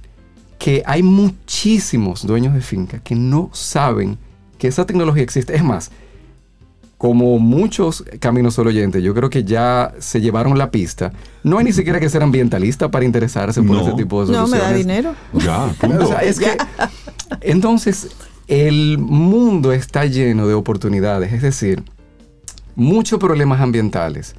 [0.59, 4.17] Que hay muchísimos dueños de finca que no saben
[4.57, 5.55] que esa tecnología existe.
[5.55, 5.91] Es más,
[7.03, 11.11] como muchos caminos solo oyentes, yo creo que ya se llevaron la pista.
[11.43, 13.81] No hay ni siquiera que ser ambientalista para interesarse por No.
[13.81, 14.63] este tipo de No, soluciones.
[14.63, 15.15] me da dinero.
[15.33, 16.07] Ya, O punto.
[16.07, 16.55] sea, es que,
[17.41, 18.07] entonces,
[18.47, 21.83] el mundo está lleno de oportunidades, es decir,
[22.77, 24.35] muchos problemas ambientales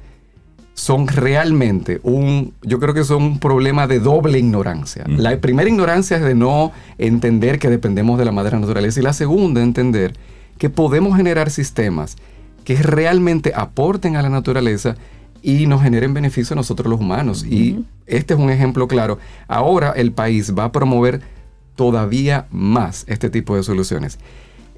[0.73, 5.05] son realmente un, yo creo que son un problema de doble ignorancia.
[5.07, 5.17] Mm.
[5.19, 9.13] La primera ignorancia es de no entender que dependemos de la madre naturaleza y la
[9.13, 10.15] segunda, entender
[10.57, 12.17] que podemos generar sistemas
[12.65, 14.95] que realmente aporten a la naturaleza
[15.41, 17.45] y nos generen beneficio a nosotros los humanos.
[17.45, 19.19] Y este es un ejemplo claro.
[19.47, 21.21] Ahora el país va a promover
[21.75, 24.17] todavía más este tipo de soluciones.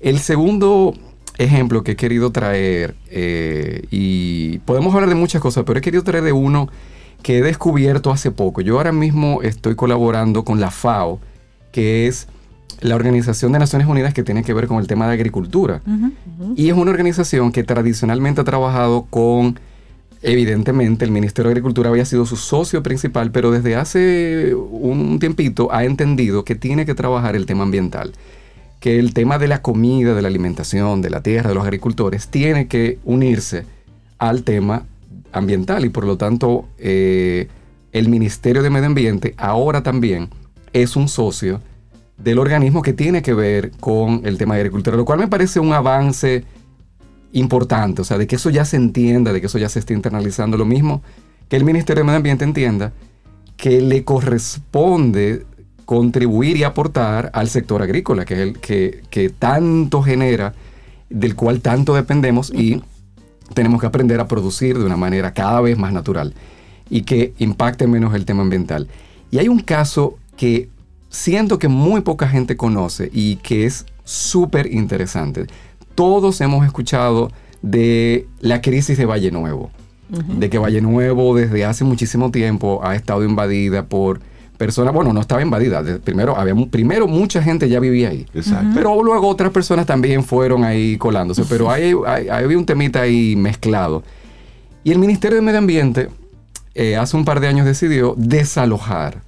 [0.02, 0.94] El segundo
[1.38, 6.04] ejemplo que he querido traer, eh, y podemos hablar de muchas cosas, pero he querido
[6.04, 6.68] traer de uno
[7.24, 8.62] que he descubierto hace poco.
[8.62, 11.20] Yo ahora mismo estoy colaborando con la FAO,
[11.72, 12.28] que es
[12.82, 15.82] la Organización de Naciones Unidas que tiene que ver con el tema de agricultura.
[16.56, 19.60] Y es una organización que tradicionalmente ha trabajado con,
[20.22, 25.70] evidentemente, el Ministerio de Agricultura había sido su socio principal, pero desde hace un tiempito
[25.72, 28.14] ha entendido que tiene que trabajar el tema ambiental.
[28.80, 32.28] Que el tema de la comida, de la alimentación, de la tierra, de los agricultores,
[32.28, 33.66] tiene que unirse
[34.20, 34.84] al tema
[35.32, 37.48] ambiental y por lo tanto eh,
[37.92, 40.30] el Ministerio de Medio Ambiente ahora también
[40.74, 41.62] es un socio
[42.18, 45.60] del organismo que tiene que ver con el tema de agricultura, lo cual me parece
[45.60, 46.44] un avance
[47.34, 49.94] importante, o sea, de que eso ya se entienda, de que eso ya se esté
[49.94, 50.58] internalizando.
[50.58, 51.04] Lo mismo
[51.50, 52.94] que el Ministerio de Medio Ambiente entienda
[53.56, 55.46] que le corresponde
[55.86, 60.54] contribuir y aportar al sector agrícola, que es el que, que tanto genera,
[61.10, 62.82] del cual tanto dependemos y
[63.54, 66.34] tenemos que aprender a producir de una manera cada vez más natural
[66.90, 68.88] y que impacte menos el tema ambiental.
[69.32, 70.70] Y hay un caso que
[71.18, 75.48] siento que muy poca gente conoce y que es súper interesante.
[75.96, 79.72] Todos hemos escuchado de la crisis de Valle Nuevo,
[80.10, 84.20] de que Valle Nuevo desde hace muchísimo tiempo ha estado invadida por
[84.58, 88.70] personas, bueno, no estaba invadida, primero, había, primero mucha gente ya vivía ahí, Exacto.
[88.74, 93.36] pero luego otras personas también fueron ahí colándose, pero hay, hay- había un temita ahí
[93.36, 94.04] mezclado.
[94.84, 96.10] Y el Ministerio de Medio Ambiente
[96.78, 99.22] eh, hace un par de años decidió desalojar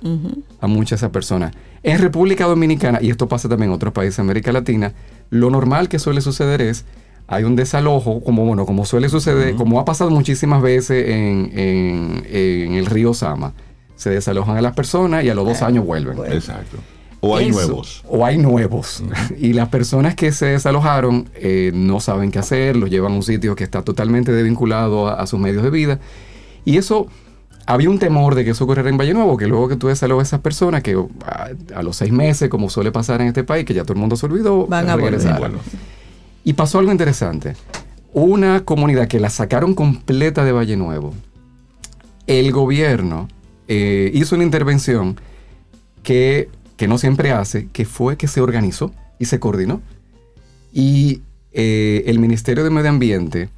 [0.61, 1.53] a muchas de esas personas.
[1.83, 4.93] En República Dominicana, y esto pasa también en otros países de América Latina,
[5.29, 6.85] lo normal que suele suceder es,
[7.27, 12.25] hay un desalojo, como bueno, como suele suceder, como ha pasado muchísimas veces en, en-
[12.29, 13.53] en el río Sama.
[13.95, 16.17] Se desalojan a las personas y a los dos años vuelven.
[16.31, 16.77] Exacto.
[17.21, 18.03] O hay Eso, nuevos.
[18.07, 19.03] O hay nuevos.
[19.37, 23.23] y las personas que se desalojaron eh, no saben qué hacer, los llevan a un
[23.23, 25.99] sitio que está totalmente desvinculado a, a sus medios de vida.
[26.65, 27.07] Y eso,
[27.69, 30.25] había un temor de que eso ocurriera en Valle Nuevo, que luego que tú desalojas
[30.25, 33.63] a esas personas, que a, a los seis meses, como suele pasar en este país,
[33.63, 35.11] que ya todo el mundo se olvidó, Van a volver.
[35.13, 35.59] regresaron.
[36.43, 37.55] Y pasó algo interesante.
[38.11, 41.13] Una comunidad que la sacaron completa de Valle Nuevo,
[42.25, 43.27] el gobierno
[43.67, 45.19] eh, hizo una intervención
[46.01, 49.79] que, que no siempre hace, que fue que se organizó y se coordinó.
[50.73, 51.21] Y
[51.53, 53.49] eh, el Ministerio de Medio Ambiente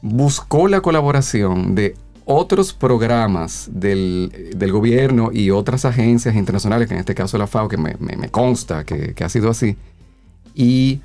[0.00, 1.96] buscó la colaboración de
[2.26, 7.68] otros programas del, del gobierno y otras agencias internacionales, que en este caso la FAO,
[7.68, 9.76] que me, me- me consta que, que ha sido así,
[10.54, 11.00] y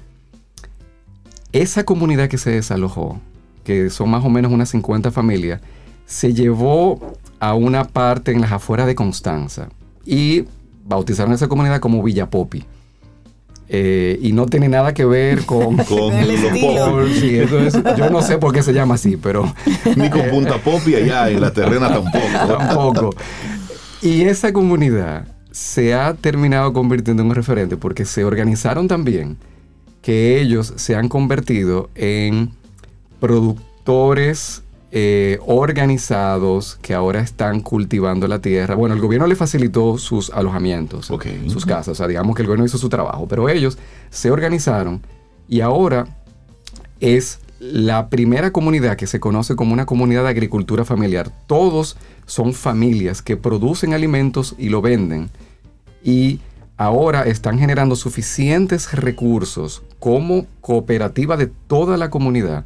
[1.52, 3.20] esa comunidad que se desalojó,
[3.64, 5.62] que son más o menos unas 50 familias,
[6.06, 9.70] se llevó a una parte en las afueras de Constanza
[10.06, 10.46] y
[10.86, 12.64] bautizaron esa comunidad como Villa Popi.
[13.74, 16.12] Eh, y no tiene nada que ver con, Con.
[16.12, 19.46] Popol, sí, eso es- yo no sé por qué se llama así, pero
[19.96, 22.18] Ni con Punta Popi allá en la terrena tampoco.
[22.58, 23.16] tampoco.
[24.02, 29.38] Y esa comunidad se ha terminado convirtiendo en un referente porque se organizaron también
[30.02, 32.50] que ellos se han convertido en
[33.20, 38.76] productores eh, organizados que ahora están cultivando la tierra.
[38.76, 41.06] Bueno, el gobierno le facilitó sus alojamientos,
[41.48, 43.78] sus casas, o sea, digamos que el gobierno hizo su trabajo, pero ellos
[44.10, 45.02] se organizaron
[45.48, 46.08] y ahora
[47.00, 51.32] es la primera comunidad que se conoce como una comunidad de agricultura familiar.
[51.48, 55.30] Todos son familias que producen alimentos y lo venden.
[56.04, 56.40] Y
[56.76, 62.66] ahora están generando suficientes recursos como cooperativa de toda la comunidad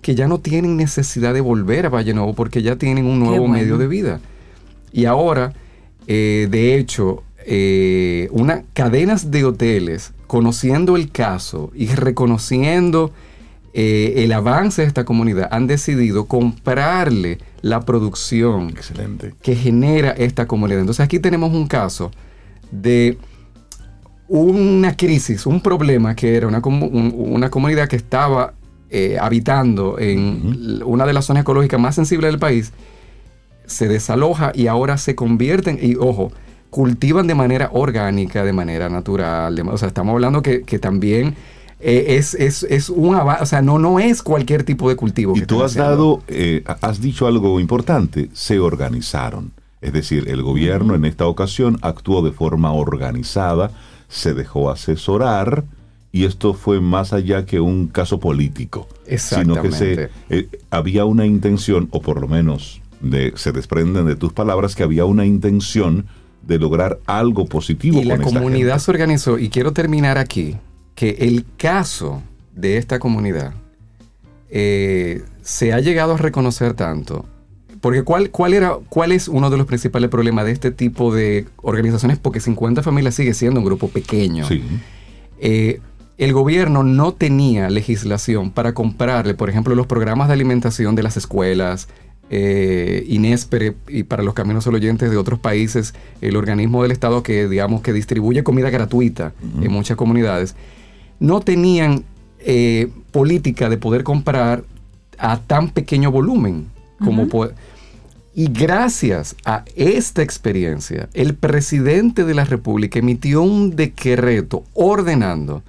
[0.00, 3.40] que ya no tienen necesidad de volver a Valle Nuevo porque ya tienen un nuevo
[3.40, 3.54] bueno.
[3.54, 4.20] medio de vida.
[4.92, 5.52] Y ahora,
[6.06, 13.10] eh, de hecho, eh, una, cadenas de hoteles, conociendo el caso y reconociendo
[13.74, 18.74] eh, el avance de esta comunidad, han decidido comprarle la producción
[19.42, 20.80] que genera esta comunidad.
[20.80, 22.10] Entonces aquí tenemos un caso
[22.70, 23.18] de
[24.28, 28.54] una crisis, un problema que era una, una comunidad que estaba
[28.90, 32.72] eh, habitando en una de las zonas ecológicas más sensibles del país,
[33.66, 36.32] se desaloja y ahora se convierten, y ojo,
[36.70, 39.54] cultivan de manera orgánica, de manera natural.
[39.54, 41.36] de o sea, estamos hablando que, que también
[41.80, 45.36] eh, es, es, es un avance, o sea, no, no es cualquier tipo de cultivo.
[45.36, 45.90] Y que tú has haciendo.
[45.90, 49.52] dado, eh, has dicho algo importante, se organizaron.
[49.80, 53.70] Es decir, el gobierno en esta ocasión actuó de forma organizada,
[54.08, 55.64] se dejó asesorar
[56.18, 61.26] y esto fue más allá que un caso político, sino que se, eh, había una
[61.26, 66.06] intención, o por lo menos de, se desprenden de tus palabras, que había una intención
[66.42, 68.84] de lograr algo positivo Y la esta comunidad gente.
[68.84, 70.56] se organizó, y quiero terminar aquí,
[70.96, 72.20] que el caso
[72.52, 73.54] de esta comunidad
[74.50, 77.26] eh, se ha llegado a reconocer tanto.
[77.80, 81.46] Porque ¿cuál, cuál, era, ¿cuál es uno de los principales problemas de este tipo de
[81.58, 82.18] organizaciones?
[82.18, 84.44] Porque 50 familias sigue siendo un grupo pequeño.
[85.40, 85.80] Eh,
[86.18, 91.16] el gobierno no tenía legislación para comprarle, por ejemplo, los programas de alimentación de las
[91.16, 91.88] escuelas,
[92.30, 97.22] eh, Inespere y para los caminos al oyentes de otros países, el organismo del Estado
[97.22, 100.56] que digamos que distribuye comida gratuita en muchas comunidades,
[101.20, 102.04] no tenían
[102.40, 104.64] eh, política de poder comprar
[105.18, 106.66] a tan pequeño volumen
[107.02, 107.28] como
[108.34, 115.62] y gracias a esta experiencia, el presidente de la República emitió un decreto ordenando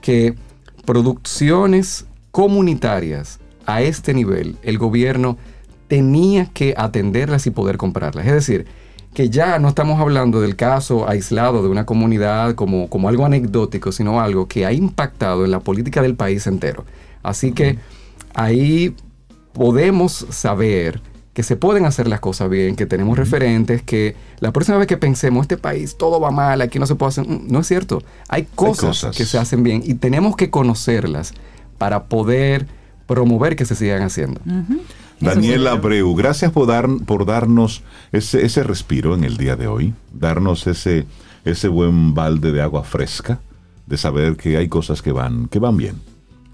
[0.00, 0.34] que
[0.84, 5.36] producciones comunitarias a este nivel, el gobierno
[5.88, 8.26] tenía que atenderlas y poder comprarlas.
[8.26, 8.66] Es decir,
[9.14, 13.90] que ya no estamos hablando del caso aislado de una comunidad como, como algo anecdótico,
[13.90, 16.84] sino algo que ha impactado en la política del país entero.
[17.22, 17.78] Así que
[18.34, 18.94] ahí
[19.52, 21.00] podemos saber
[21.36, 24.96] que se pueden hacer las cosas bien, que tenemos referentes, que la próxima vez que
[24.96, 28.02] pensemos, este país todo va mal, aquí no se puede hacer, mm, no es cierto.
[28.28, 29.14] Hay cosas, cosas.
[29.14, 31.34] que se hacen bien y tenemos que conocerlas
[31.76, 32.66] para poder
[33.06, 34.40] promover que se sigan haciendo.
[35.20, 37.82] Daniela Abreu, gracias por, dar, por darnos
[38.12, 41.04] ese, ese respiro en el día de hoy, darnos ese,
[41.44, 43.40] ese buen balde de agua fresca,
[43.84, 45.96] de saber que hay cosas que van, que van bien.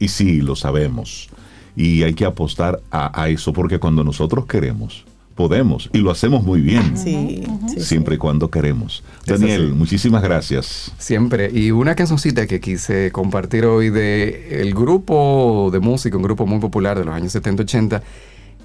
[0.00, 1.30] Y sí, lo sabemos.
[1.76, 5.04] Y hay que apostar a, a eso, porque cuando nosotros queremos,
[5.34, 6.96] podemos, y lo hacemos muy bien.
[6.96, 9.02] Sí, sí, siempre y cuando queremos.
[9.26, 10.92] Daniel, muchísimas gracias.
[10.98, 11.50] Siempre.
[11.52, 16.60] Y una cancioncita que quise compartir hoy de el grupo de música, un grupo muy
[16.60, 18.02] popular de los años 70-80,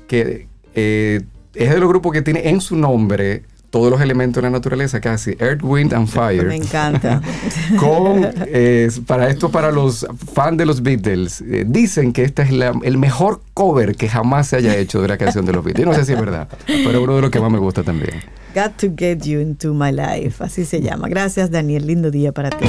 [0.07, 1.21] que eh,
[1.53, 4.99] es de los grupos que tiene en su nombre todos los elementos de la naturaleza,
[5.01, 6.45] casi Earth, Wind and Fire.
[6.47, 7.21] Me encanta.
[7.79, 12.51] Con, eh, para esto, para los fans de los Beatles, eh, dicen que este es
[12.51, 15.85] la- el mejor cover que jamás se haya hecho de la canción de los Beatles.
[15.85, 18.21] Yo no sé si es verdad, pero uno de los que más me gusta también.
[18.55, 21.07] Got to get you into my life, así se llama.
[21.09, 21.85] Gracias, Daniel.
[21.85, 22.65] Lindo día para ti.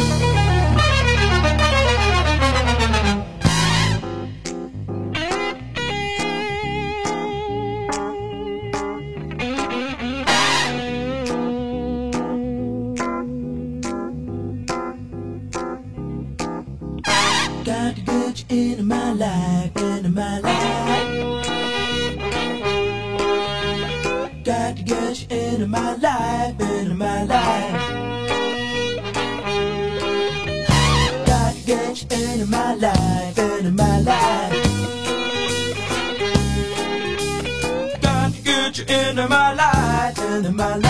[40.58, 40.87] my life.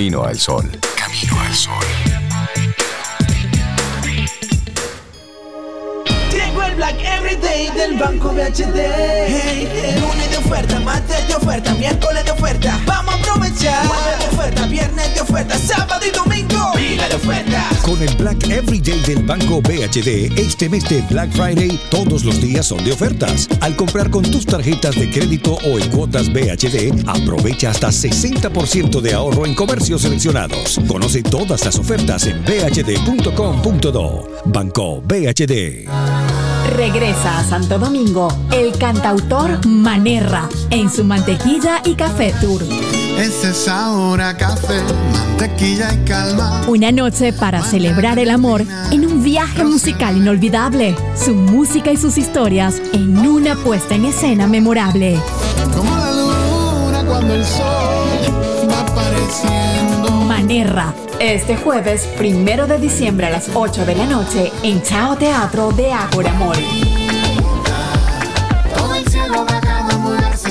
[0.00, 0.64] Camino al Sol.
[0.96, 1.74] Camino al Sol.
[6.32, 8.78] Llegó el Black Everyday del Banco BHD.
[8.78, 10.00] Hey, hey.
[10.00, 12.19] Lunes de oferta, martes de oferta, miércoles
[18.00, 22.82] El Black Everyday del Banco BHD, este mes de Black Friday todos los días son
[22.82, 23.46] de ofertas.
[23.60, 29.12] Al comprar con tus tarjetas de crédito o en cuotas BHD, aprovecha hasta 60% de
[29.12, 30.80] ahorro en comercios seleccionados.
[30.88, 34.28] Conoce todas las ofertas en bhd.com.do.
[34.46, 35.86] Banco BHD.
[36.74, 42.62] Regresa a Santo Domingo el cantautor Manerra en su mantequilla y café tour
[43.20, 44.80] ese sabor a café,
[45.12, 46.62] mantequilla y calma.
[46.66, 50.96] Una noche para celebrar el amor en un viaje musical inolvidable.
[51.22, 55.18] Su música y sus historias en una puesta en escena memorable.
[55.76, 60.10] Como la luna cuando el sol va apareciendo.
[60.26, 60.94] Manerra.
[61.18, 65.92] Este jueves, primero de diciembre a las 8 de la noche, en Chao Teatro de
[65.92, 66.56] Ágora Mall.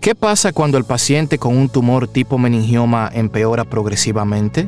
[0.02, 4.68] ¿Qué pasa cuando el paciente con un tumor tipo meningioma empeora progresivamente?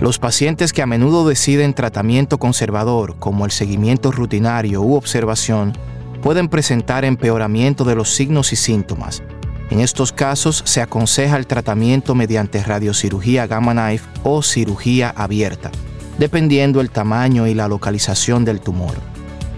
[0.00, 5.72] Los pacientes que a menudo deciden tratamiento conservador, como el seguimiento rutinario u observación,
[6.20, 9.22] pueden presentar empeoramiento de los signos y síntomas.
[9.70, 15.70] En estos casos se aconseja el tratamiento mediante radiocirugía gamma knife o cirugía abierta,
[16.18, 19.11] dependiendo el tamaño y la localización del tumor.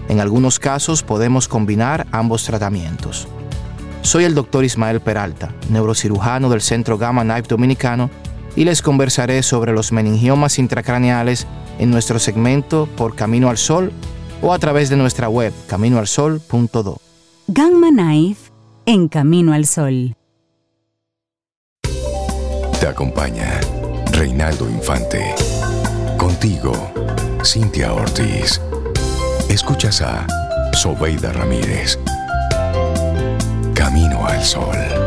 [0.09, 3.27] En algunos casos podemos combinar ambos tratamientos.
[4.01, 8.09] Soy el doctor Ismael Peralta, neurocirujano del Centro Gamma Knife Dominicano,
[8.55, 11.47] y les conversaré sobre los meningiomas intracraneales
[11.79, 13.91] en nuestro segmento por Camino al Sol
[14.41, 17.01] o a través de nuestra web caminoalsol.do.
[17.47, 18.51] Gamma Knife
[18.85, 20.15] en Camino al Sol.
[22.79, 23.59] Te acompaña
[24.11, 25.33] Reinaldo Infante.
[26.17, 26.73] Contigo,
[27.43, 28.61] Cintia Ortiz.
[29.55, 30.27] Escuchas a
[30.73, 31.97] Sobeida Ramírez.
[33.73, 35.04] Camino al Sol.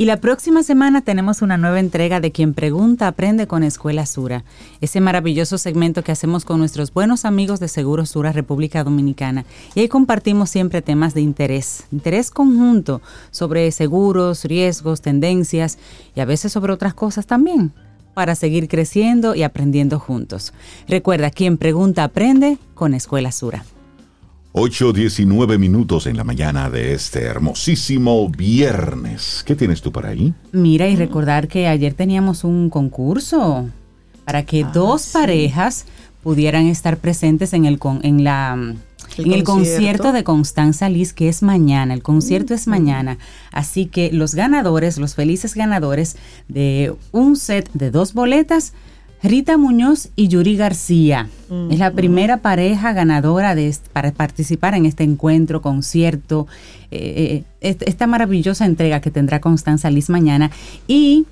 [0.00, 4.44] Y la próxima semana tenemos una nueva entrega de Quien Pregunta Aprende con Escuela Sura,
[4.80, 9.44] ese maravilloso segmento que hacemos con nuestros buenos amigos de Seguros Sura República Dominicana.
[9.74, 13.02] Y ahí compartimos siempre temas de interés, interés conjunto
[13.32, 15.78] sobre seguros, riesgos, tendencias
[16.14, 17.72] y a veces sobre otras cosas también
[18.14, 20.52] para seguir creciendo y aprendiendo juntos.
[20.86, 23.64] Recuerda, quien pregunta aprende con Escuela Sura.
[24.58, 29.42] 8.19 minutos en la mañana de este hermosísimo viernes.
[29.46, 30.34] ¿Qué tienes tú para ahí?
[30.52, 33.68] Mira, y recordar que ayer teníamos un concurso
[34.24, 35.86] para que dos parejas
[36.24, 38.54] pudieran estar presentes en el con- en la
[39.16, 39.44] El en el concierto.
[39.44, 41.94] concierto de Constanza Liz, que es mañana.
[41.94, 43.16] El concierto es mañana.
[43.52, 46.16] Así que los ganadores, los felices ganadores
[46.48, 48.72] de un set de dos boletas,
[49.22, 51.28] Rita Muñoz y Yuri García.
[51.70, 56.46] Es la primera pareja ganadora de para participar en este encuentro, concierto,
[56.90, 60.50] eh, eh, est- esta maravillosa entrega que tendrá Constanza Liz mañana.
[60.86, 61.26] Y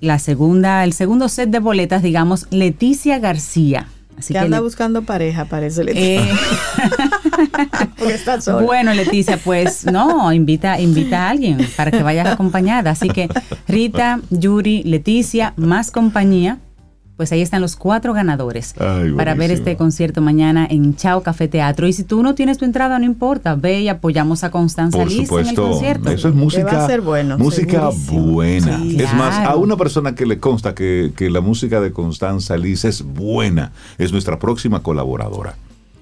[0.00, 3.88] la segunda, el segundo set de boletas, digamos, Leticia García.
[4.16, 5.82] Así que que anda le- buscando pareja, parece.
[5.88, 6.20] Eh,
[7.98, 8.64] Porque está sola.
[8.64, 12.90] Bueno, Leticia, pues no, invita, invita a alguien para que vayas acompañada.
[12.92, 13.28] Así que
[13.66, 16.58] Rita, Yuri, Leticia, más compañía.
[17.16, 21.46] Pues ahí están los cuatro ganadores Ay, para ver este concierto mañana en Chao Café
[21.46, 21.86] Teatro.
[21.86, 25.06] Y si tú no tienes tu entrada, no importa, ve y apoyamos a Constanza Por
[25.06, 26.10] Liz en el supuesto, concierto.
[26.10, 28.32] eso es música, va a ser bueno, música segurísimo.
[28.32, 28.78] buena.
[28.78, 32.56] Sí, es más, a una persona que le consta que, que la música de Constanza
[32.56, 35.54] Liz es buena, es nuestra próxima colaboradora.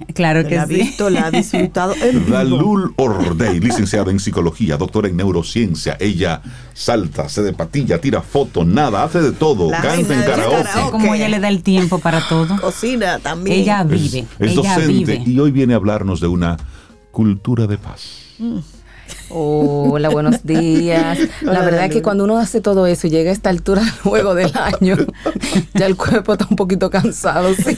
[0.15, 0.75] Claro que la ha sí.
[0.75, 1.95] visto, la ha disfrutado.
[2.31, 5.97] Dalul Ordey, licenciada en psicología, doctora en neurociencia.
[6.01, 6.43] Ella
[6.75, 10.63] salta, se de patilla, tira fotos, nada, hace de todo, La canta en karaoke.
[10.65, 10.91] karaoke.
[10.93, 12.57] Como ella le da el tiempo para todo.
[12.61, 13.61] Cocina también.
[13.61, 15.23] Ella Es- vive, es ella docente vive.
[15.27, 16.57] y hoy viene a hablarnos de una
[17.11, 18.03] cultura de paz.
[19.35, 21.19] Hola, buenos días.
[21.41, 23.83] La Hola, verdad es que cuando uno hace todo eso y llega a esta altura
[24.05, 24.97] luego del año,
[25.75, 27.55] ya el cuerpo está un poquito cansado.
[27.55, 27.77] sí.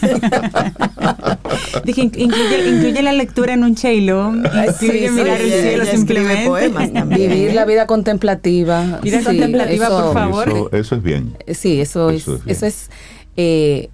[1.84, 5.62] Dije, in- incluye, incluye la lectura en un cheilo, Ay, incluye sí, mirar sí, el
[5.62, 6.46] cielo simplemente.
[6.48, 7.30] poemas también.
[7.30, 8.98] Vivir la vida contemplativa.
[9.02, 10.48] Vida Sí, contemplativa, por favor.
[10.48, 11.36] Eso, eso es bien.
[11.54, 12.56] Sí, eso, Eso es, es bien.
[12.56, 12.90] eso es
[13.36, 13.90] eh,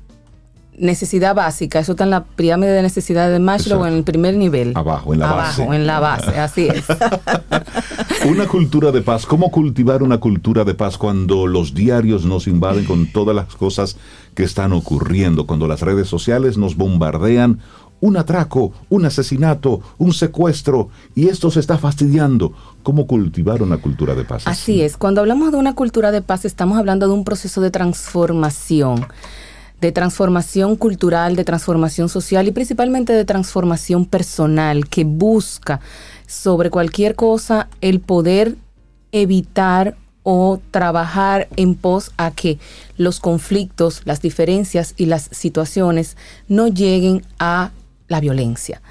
[0.80, 1.78] necesidad básica.
[1.78, 3.86] Eso está en la pirámide de necesidades de Maslow Exacto.
[3.88, 4.72] en el primer nivel.
[4.74, 5.76] Abajo, en la Abajo, base.
[5.76, 6.84] en la base, así es.
[8.28, 9.26] Una cultura de paz.
[9.26, 13.96] ¿Cómo cultivar una cultura de paz cuando los diarios nos invaden con todas las cosas
[14.34, 15.46] que están ocurriendo?
[15.46, 17.60] Cuando las redes sociales nos bombardean
[18.00, 22.52] un atraco, un asesinato, un secuestro y esto se está fastidiando.
[22.82, 24.46] ¿Cómo cultivar una cultura de paz?
[24.46, 27.70] Así es, cuando hablamos de una cultura de paz estamos hablando de un proceso de
[27.70, 29.06] transformación,
[29.80, 35.80] de transformación cultural, de transformación social y principalmente de transformación personal que busca
[36.26, 38.56] sobre cualquier cosa el poder
[39.12, 42.58] evitar o trabajar en pos a que
[42.96, 46.16] los conflictos, las diferencias y las situaciones
[46.46, 47.70] no lleguen a
[48.08, 48.82] la violencia.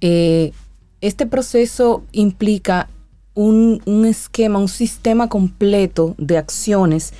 [0.00, 0.52] Eh,
[1.00, 2.88] este proceso implica
[3.34, 7.12] un, un esquema, un sistema completo de acciones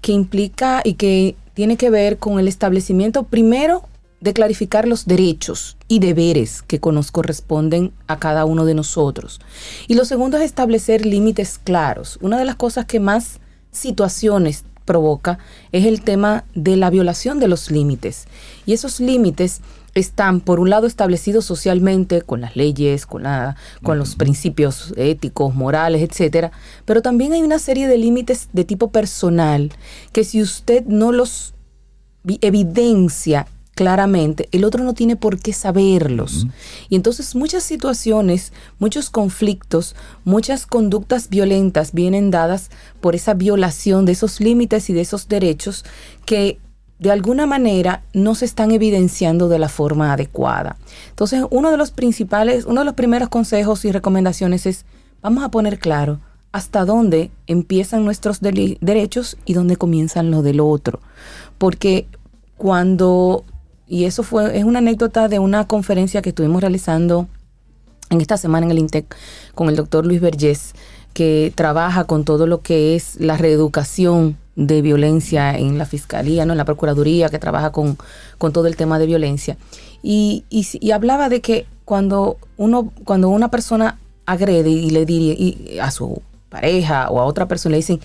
[0.00, 3.82] que implica y que tiene que ver con el establecimiento primero
[4.20, 9.40] de clarificar los derechos y deberes que nos corresponden a cada uno de nosotros.
[9.88, 12.16] Y lo segundo es establecer límites claros.
[12.22, 13.40] Una de las cosas que más
[13.72, 15.40] situaciones provoca
[15.72, 18.28] es el tema de la violación de los límites.
[18.64, 19.60] Y esos límites
[19.98, 25.54] están, por un lado, establecidos socialmente con las leyes, con, la, con los principios éticos,
[25.54, 26.50] morales, etcétera,
[26.84, 29.72] pero también hay una serie de límites de tipo personal
[30.12, 31.54] que si usted no los
[32.24, 36.48] vi- evidencia claramente, el otro no tiene por qué saberlos.
[36.88, 39.94] Y entonces muchas situaciones, muchos conflictos,
[40.24, 42.70] muchas conductas violentas vienen dadas
[43.00, 45.84] por esa violación de esos límites y de esos derechos
[46.26, 46.58] que
[46.98, 50.76] de alguna manera no se están evidenciando de la forma adecuada.
[51.10, 54.84] Entonces, uno de los principales, uno de los primeros consejos y recomendaciones es,
[55.22, 56.20] vamos a poner claro
[56.50, 61.00] hasta dónde empiezan nuestros derechos y dónde comienzan los del otro.
[61.58, 62.06] Porque
[62.56, 63.44] cuando,
[63.86, 67.28] y eso fue, es una anécdota de una conferencia que estuvimos realizando
[68.10, 69.14] en esta semana en el INTEC
[69.54, 70.72] con el doctor Luis Vergés,
[71.12, 76.52] que trabaja con todo lo que es la reeducación de violencia en la fiscalía, ¿no?
[76.52, 77.96] en la procuraduría, que trabaja con,
[78.38, 79.56] con todo el tema de violencia.
[80.02, 85.78] Y, y, hablaba de que cuando uno, cuando una persona agrede y le diría y
[85.80, 88.00] a su pareja o a otra persona le dicen,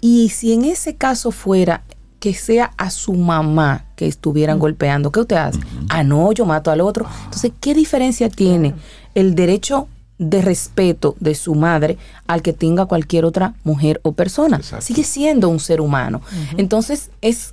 [0.00, 1.82] y si en ese caso fuera
[2.20, 5.58] que sea a su mamá que estuvieran golpeando, ¿qué usted hace?
[5.88, 7.06] Ah, no, yo mato al otro.
[7.24, 8.74] Entonces, ¿qué diferencia tiene
[9.16, 9.88] el derecho
[10.18, 14.60] de respeto de su madre al que tenga cualquier otra mujer o persona?
[14.80, 16.20] Sigue siendo un ser humano.
[16.56, 17.52] Entonces, es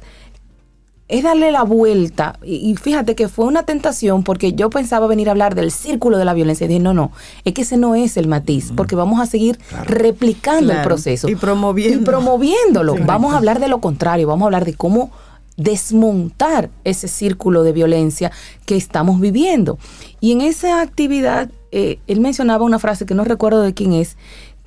[1.14, 2.40] es darle la vuelta.
[2.44, 6.18] Y, y fíjate que fue una tentación porque yo pensaba venir a hablar del círculo
[6.18, 6.66] de la violencia.
[6.66, 7.12] Y dije, no, no,
[7.44, 11.30] es que ese no es el matiz, porque vamos a seguir replicando el proceso.
[11.30, 12.02] Y promoviendo.
[12.02, 12.96] Y promoviéndolo.
[12.96, 13.02] Sí.
[13.06, 15.12] Vamos a hablar de lo contrario, vamos a hablar de cómo
[15.58, 18.32] desmontar ese círculo de violencia
[18.66, 19.78] que estamos viviendo.
[20.20, 24.18] Y en esa actividad, eh, él mencionaba una frase que no recuerdo de quién es,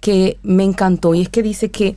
[0.01, 1.97] que me encantó, y es que dice que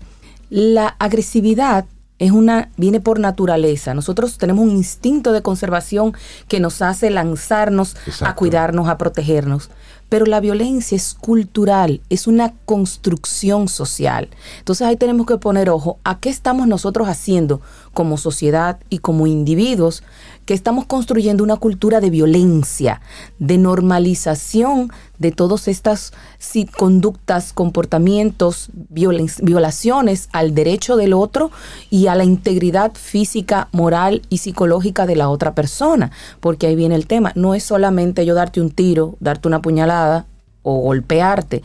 [0.50, 1.86] la agresividad
[2.18, 3.94] es una, viene por naturaleza.
[3.94, 6.14] Nosotros tenemos un instinto de conservación
[6.48, 9.70] que nos hace lanzarnos a cuidarnos, a protegernos.
[10.10, 14.30] Pero la violencia es cultural, es una construcción social.
[14.58, 17.62] Entonces ahí tenemos que poner ojo a qué estamos nosotros haciendo
[17.94, 20.04] como sociedad y como individuos
[20.50, 23.02] que estamos construyendo una cultura de violencia,
[23.38, 26.12] de normalización de todas estas
[26.76, 31.52] conductas, comportamientos, violaciones al derecho del otro
[31.92, 36.10] y a la integridad física, moral y psicológica de la otra persona.
[36.40, 37.32] Porque ahí viene el tema.
[37.36, 40.26] No es solamente yo darte un tiro, darte una puñalada
[40.64, 41.62] o golpearte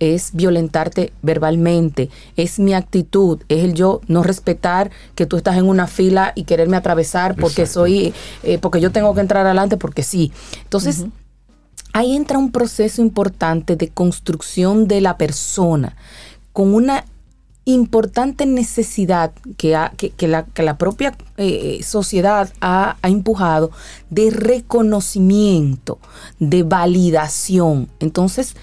[0.00, 5.64] es violentarte verbalmente, es mi actitud, es el yo no respetar que tú estás en
[5.68, 8.12] una fila y quererme atravesar porque soy,
[8.42, 10.32] eh, porque yo tengo que entrar adelante porque sí.
[10.64, 11.04] Entonces,
[11.92, 15.96] ahí entra un proceso importante de construcción de la persona
[16.52, 17.04] con una
[17.68, 23.72] importante necesidad que, ha- que, que la, que la propia eh, sociedad ha, ha empujado
[24.08, 25.98] de reconocimiento,
[26.38, 27.88] de validación.
[28.00, 28.54] Entonces,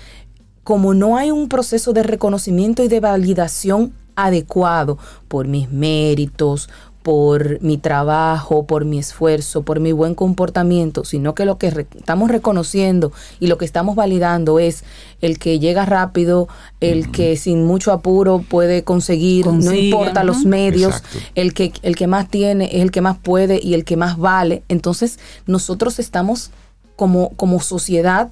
[0.64, 6.70] como no hay un proceso de reconocimiento y de validación adecuado por mis méritos,
[7.02, 11.88] por mi trabajo, por mi esfuerzo, por mi buen comportamiento, sino que lo que re-
[11.98, 13.12] estamos reconociendo
[13.42, 14.86] y lo que estamos validando es
[15.20, 16.48] el que llega rápido,
[16.80, 21.18] el que sin mucho apuro puede conseguir, no importa los medios, Exacto.
[21.36, 24.18] el que, el que más tiene es el que más puede y el que más
[24.18, 24.64] vale.
[24.70, 26.52] Entonces, nosotros estamos
[26.96, 28.32] como, como sociedad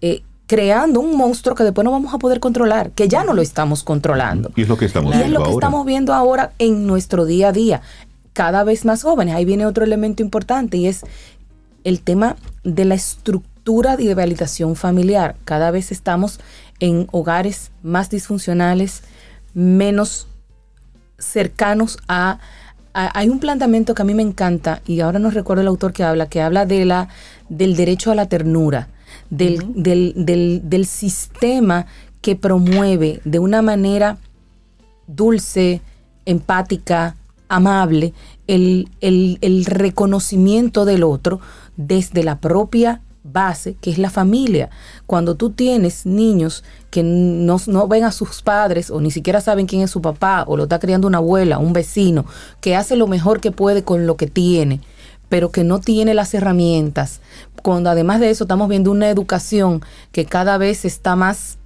[0.00, 3.42] eh, creando un monstruo que después no vamos a poder controlar, que ya no lo
[3.42, 4.52] estamos controlando.
[4.56, 5.66] Y es lo que estamos Y es viendo lo que ahora.
[5.66, 7.80] estamos viendo ahora en nuestro día a día.
[8.32, 9.34] Cada vez más jóvenes.
[9.34, 11.04] Ahí viene otro elemento importante y es
[11.84, 15.36] el tema de la estructura y de validación familiar.
[15.44, 16.38] Cada vez estamos
[16.78, 19.02] en hogares más disfuncionales,
[19.54, 20.28] menos
[21.18, 22.38] cercanos a,
[22.94, 25.92] a- hay un planteamiento que a mí me encanta y ahora no recuerdo el autor
[25.92, 27.08] que habla, que habla de la
[27.48, 28.88] del derecho a la ternura,
[29.30, 31.86] del, del, del, del sistema
[32.20, 34.18] que promueve de una manera
[35.06, 35.80] dulce,
[36.24, 37.16] empática,
[37.48, 38.12] amable,
[38.46, 41.40] el, el- el reconocimiento del otro
[41.76, 44.70] desde la propia base, que es la familia.
[45.06, 49.66] Cuando tú tienes niños que no, no ven a sus padres o ni siquiera saben
[49.66, 52.24] quién es su papá o lo está criando una abuela, un vecino,
[52.60, 54.80] que hace lo mejor que puede con lo que tiene,
[55.28, 57.20] pero que no tiene las herramientas
[57.66, 59.82] cuando además de eso estamos viendo una educación
[60.12, 61.58] que cada vez está más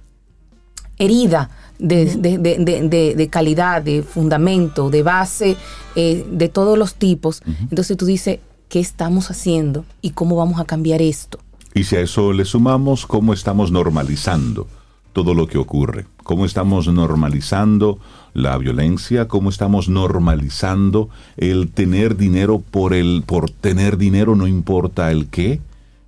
[0.97, 5.57] herida de, de- de- calidad, de fundamento, de base,
[5.95, 7.43] eh, de todos los tipos.
[7.69, 11.37] Entonces tú dices, ¿qué estamos haciendo y cómo vamos a cambiar esto?
[11.75, 14.67] Y si a eso le sumamos cómo estamos normalizando
[15.13, 17.99] todo lo que ocurre, cómo estamos normalizando
[18.33, 25.11] la violencia, cómo estamos normalizando el tener dinero por el por tener dinero no importa
[25.11, 25.61] el qué,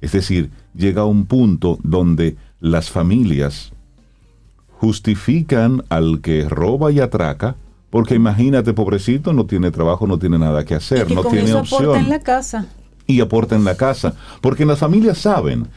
[0.03, 3.71] es decir, llega un punto donde las familias
[4.67, 7.55] justifican al que roba y atraca
[7.89, 11.59] porque imagínate, pobrecito, no tiene trabajo, no tiene nada que hacer, no con tiene eso
[11.59, 12.65] opción aporta en la casa.
[13.07, 14.15] y aporta en la casa.
[14.41, 15.67] Porque las familias saben,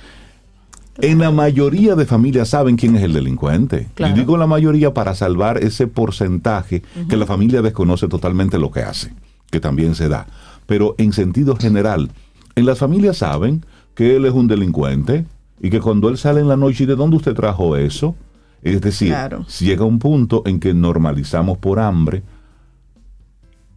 [0.98, 3.88] en la mayoría de familias saben quién es el delincuente.
[3.94, 4.12] Claro.
[4.12, 8.80] Y digo la mayoría para salvar ese porcentaje que la familia desconoce totalmente lo que
[8.80, 9.12] hace,
[9.50, 10.26] que también se da.
[10.66, 12.10] Pero en sentido general,
[12.56, 13.64] en las familias saben
[13.96, 15.24] que él es un delincuente
[15.60, 18.14] y que cuando él sale en la noche, ¿y de dónde usted trajo eso?
[18.62, 19.44] Es decir, Claro.
[19.48, 22.22] si llega un punto en que normalizamos por hambre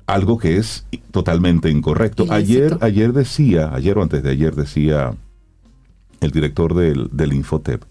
[0.05, 2.25] algo que es totalmente incorrecto.
[2.29, 5.13] Ayer, ayer decía, ayer o antes de ayer decía
[6.19, 7.83] el director del, del Infotep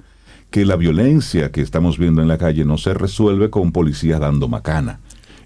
[0.50, 4.48] que la violencia que estamos viendo en la calle no se resuelve con policías dando
[4.48, 4.98] macana.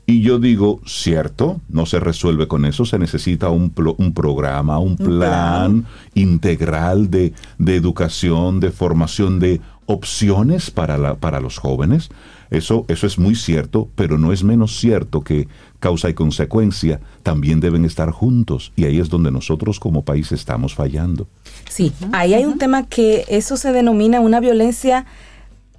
[0.05, 4.79] Y yo digo, cierto, no se resuelve con eso, se necesita un, plo- un programa,
[4.79, 12.09] un plan integral de, de educación, de formación, de opciones para, la, para los jóvenes.
[12.51, 15.49] Eso, eso es muy cierto, pero no es menos cierto que
[15.79, 18.73] causa y consecuencia también deben estar juntos.
[18.77, 21.29] Y ahí es donde nosotros como país estamos fallando.
[21.71, 25.07] Sí, ahí hay un tema que eso se denomina una violencia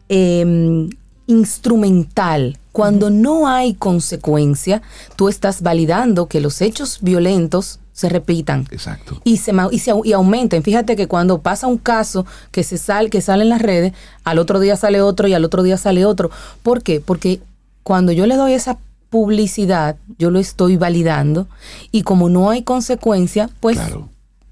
[0.09, 0.89] eh,
[1.27, 2.57] instrumental.
[2.71, 4.81] Cuando no hay consecuencia,
[5.15, 8.67] tú estás validando que los hechos violentos se repitan.
[8.71, 9.21] Exacto.
[9.23, 10.63] Y se, y se y aumenten.
[10.63, 13.93] Fíjate que cuando pasa un caso que se sale, que sale en las redes,
[14.23, 16.31] al otro día sale otro y al otro día sale otro.
[16.63, 16.99] ¿Por qué?
[16.99, 17.39] Porque
[17.83, 18.79] cuando yo le doy esa
[19.11, 21.47] publicidad, yo lo estoy validando
[21.91, 23.77] y como no hay consecuencia, pues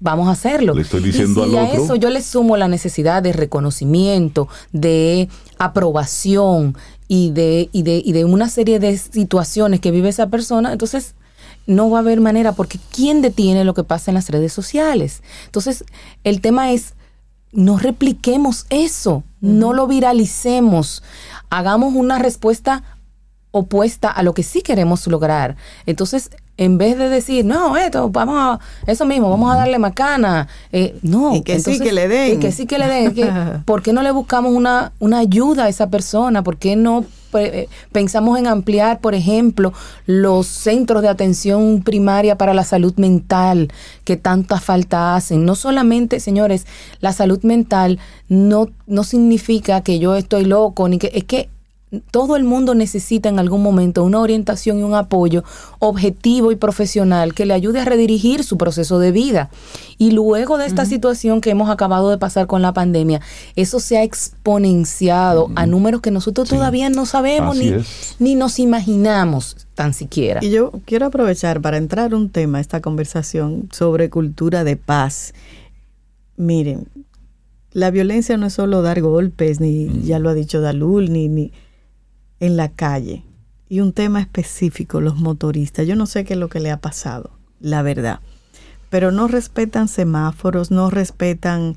[0.02, 0.74] vamos a hacerlo.
[0.74, 3.32] Le estoy diciendo y si al a otro- eso yo le sumo la necesidad de
[3.32, 6.76] reconocimiento, de aprobación
[7.08, 11.14] y de, y de, y de una serie de situaciones que vive esa persona, entonces
[11.66, 15.22] no va a haber manera, porque ¿quién detiene lo que pasa en las redes sociales?
[15.46, 15.84] Entonces,
[16.24, 16.94] el tema es,
[17.52, 21.02] no repliquemos eso, no lo viralicemos,
[21.50, 22.82] hagamos una respuesta
[23.52, 25.56] opuesta a lo que sí queremos lograr.
[25.86, 30.48] Entonces, en vez de decir, no, esto, vamos a, eso mismo, vamos a darle macana,
[30.70, 31.34] eh, no.
[31.34, 32.36] Y que sí que le den.
[32.36, 33.14] y que sí que le den.
[33.14, 33.30] que,
[33.64, 36.42] ¿Por qué no le buscamos una, una ayuda a esa persona?
[36.42, 37.04] ¿Por qué no
[37.34, 39.72] eh, pensamos en ampliar, por ejemplo,
[40.04, 43.72] los centros de atención primaria para la salud mental
[44.04, 45.46] que tanta falta hacen?
[45.46, 46.66] No solamente, señores,
[47.00, 47.98] la salud mental
[48.28, 51.48] no, no significa que yo estoy loco, ni que es que
[52.10, 55.44] todo el mundo necesita en algún momento una orientación y un apoyo
[55.78, 59.50] objetivo y profesional que le ayude a redirigir su proceso de vida.
[59.98, 63.20] Y luego de esta situación que hemos acabado de pasar con la pandemia,
[63.56, 67.72] eso se ha exponenciado a números que nosotros todavía no sabemos ni,
[68.18, 70.40] ni nos imaginamos tan siquiera.
[70.42, 75.34] Y yo quiero aprovechar para entrar un tema, esta conversación sobre cultura de paz.
[76.36, 76.88] Miren,
[77.72, 81.52] la violencia no es solo dar golpes, ni ya lo ha dicho Dalul, ni, ni
[82.42, 83.24] en la calle.
[83.68, 85.86] Y un tema específico, los motoristas.
[85.86, 88.20] Yo no sé qué es lo que le ha pasado, la verdad.
[88.90, 91.76] Pero no respetan semáforos, no respetan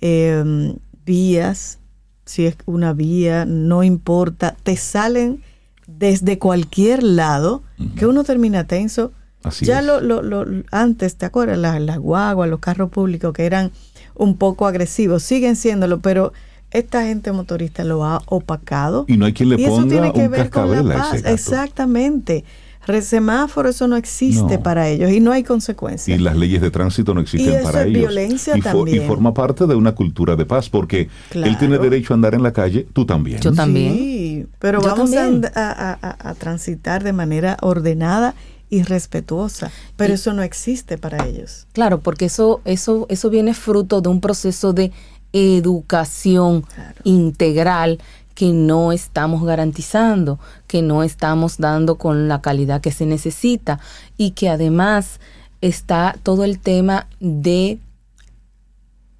[0.00, 0.74] eh,
[1.04, 1.78] vías.
[2.24, 4.54] Si es una vía, no importa.
[4.62, 5.42] Te salen
[5.88, 7.64] desde cualquier lado
[7.96, 9.12] que uno termina tenso.
[9.42, 9.82] Así ya.
[9.82, 11.58] Lo, lo, lo- antes, ¿te acuerdas?
[11.58, 13.72] Las la guaguas, los carros públicos que eran
[14.14, 16.32] un poco agresivos, siguen siéndolo, pero
[16.72, 19.04] esta gente motorista lo ha opacado.
[19.08, 20.98] Y no hay quien le Y eso ponga tiene que un ver con la a
[20.98, 21.14] paz.
[21.14, 21.34] ese gato.
[21.34, 22.44] Exactamente.
[22.84, 24.62] Re- Semáforo, eso no existe No.
[24.62, 26.18] para ellos y no hay consecuencias.
[26.18, 27.98] Y las leyes de tránsito no existen Y eso para es ellos.
[28.00, 29.04] violencia y, fo- también.
[29.04, 31.48] y forma parte de una cultura de paz, porque Claro.
[31.48, 33.40] él tiene derecho a andar en la calle, tú también.
[33.40, 35.44] Sí, pero Yo vamos a también.
[35.44, 38.34] and- a, a- a- a transitar de manera ordenada
[38.68, 39.70] y respetuosa.
[39.96, 41.68] Pero Y- eso no existe para ellos.
[41.74, 44.90] Claro, porque eso, eso, eso viene fruto de un proceso de
[45.32, 46.64] educación
[47.04, 47.98] integral
[48.34, 53.78] que no estamos garantizando, que no estamos dando con la calidad que se necesita
[54.16, 55.20] y que además
[55.60, 57.78] está todo el tema de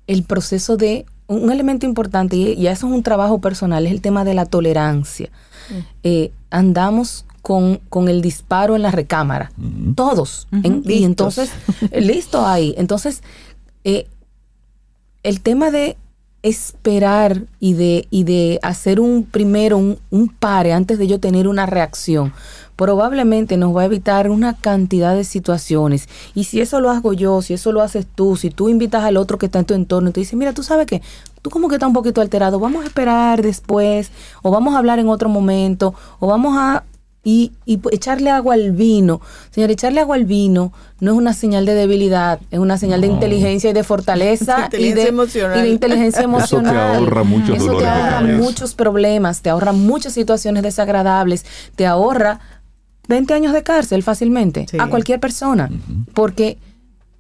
[0.07, 4.25] el proceso de un elemento importante y, eso es un trabajo personal, es el tema
[4.25, 5.31] de la tolerancia.
[6.03, 9.53] Eh, andamos con, con el disparo en la recámara,
[9.95, 10.49] todos.
[10.51, 11.51] En- y entonces,
[11.91, 12.75] eh, listo ahí.
[12.77, 13.23] Entonces,
[13.85, 14.07] eh,
[15.23, 15.97] el tema de
[16.43, 21.47] esperar y de, y de hacer un primero un, un pare antes de yo tener
[21.47, 22.33] una reacción
[22.77, 26.09] probablemente nos va a evitar una cantidad de situaciones.
[26.35, 29.17] Y si eso lo hago yo, si eso lo haces tú, si tú invitas al
[29.19, 31.03] otro que está en tu entorno y te dice, mira, tú sabes que
[31.43, 34.11] tú como que estás un poquito alterado, vamos a esperar después,
[34.43, 36.85] o vamos a hablar en otro momento, o vamos a
[37.25, 39.21] y, y echarle agua al vino.
[39.51, 43.07] Señor, echarle agua al vino no es una señal de debilidad, es una señal de
[43.09, 45.59] inteligencia y de fortaleza y, Inteligencia de, emocional.
[45.59, 46.97] y de inteligencia Eso te emocional.
[46.97, 51.45] ahorra muchos Eso te dolores de ahorra muchos problemas, te ahorra muchas situaciones desagradables,
[51.77, 52.41] te ahorra
[53.09, 55.71] 20 años de cárcel fácilmente a cualquier persona.
[56.15, 56.59] Porque,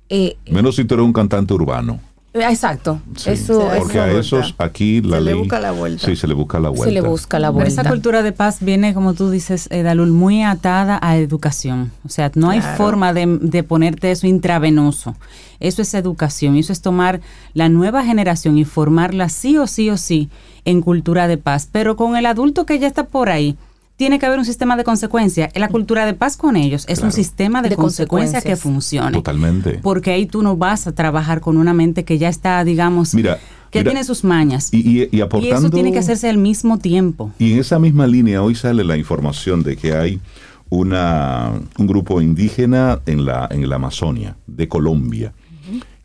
[0.09, 2.01] eh, Menos si tú eres un cantante urbano.
[2.35, 5.41] Eh, exacto, Sí, eso, porque a esos aquí la Se le ley.
[5.41, 6.07] busca la vuelta.
[6.07, 6.85] Sí, se le busca la vuelta.
[6.87, 7.91] se le busca la Pero esa vuelta.
[7.91, 11.93] cultura de paz viene, como tú dices, eh, Dalul, muy atada a educación.
[12.05, 15.15] O sea, no hay forma de, de ponerte eso intravenoso.
[15.61, 16.57] Eso es educación.
[16.57, 17.21] Eso es tomar
[17.55, 20.29] la nueva generación y formarla sí o sí o sí
[20.65, 21.69] en cultura de paz.
[21.71, 23.57] Pero con el adulto que ya está por ahí,
[23.97, 25.51] tiene que haber un sistema de consecuencia.
[25.55, 29.13] La cultura de paz con ellos es un sistema de, De consecuencia que funcione.
[29.13, 29.79] Totalmente.
[29.83, 33.39] Porque ahí tú no vas a trabajar con una mente que ya está, digamos, Mira,
[33.71, 34.71] que mira, tiene sus mañas.
[34.73, 35.57] Y, y- y Y aportando.
[35.57, 37.31] eso tiene que hacerse al mismo tiempo.
[37.39, 40.21] Y en esa misma línea hoy sale la información de que hay
[40.71, 45.33] una, un grupo indígena en la, en la Amazonia de Colombia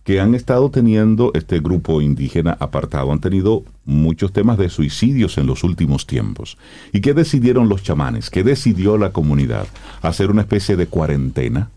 [0.08, 5.48] que han estado teniendo este grupo indígena apartado, han tenido muchos temas de suicidios en
[5.48, 6.58] los últimos tiempos.
[6.94, 8.30] ¿Y qué decidieron los chamanes?
[8.30, 9.68] ¿Qué decidió la comunidad?
[10.02, 11.72] Hacer una especie de cuarentena,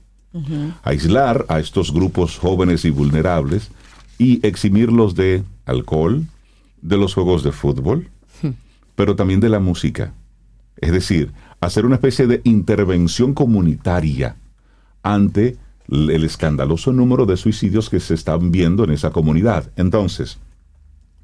[0.85, 3.73] aislar a estos grupos jóvenes y vulnerables
[4.17, 6.25] y eximirlos de alcohol,
[6.83, 8.11] de los juegos de fútbol,
[8.95, 10.15] pero también de la música.
[10.77, 14.37] Es decir, hacer una especie de intervención comunitaria
[15.03, 15.57] ante
[15.91, 19.71] el escandaloso número de suicidios que se están viendo en esa comunidad.
[19.77, 20.39] Entonces,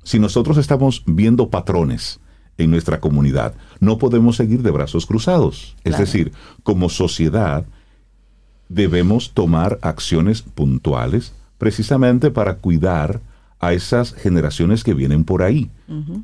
[0.03, 2.21] si nosotros estamos viendo patrones
[2.59, 5.77] en nuestra comunidad, no podemos seguir de brazos cruzados.
[5.85, 6.33] Es decir,
[6.63, 7.67] como sociedad
[8.69, 13.21] debemos tomar acciones puntuales precisamente para cuidar
[13.59, 15.71] a esas generaciones que vienen por ahí.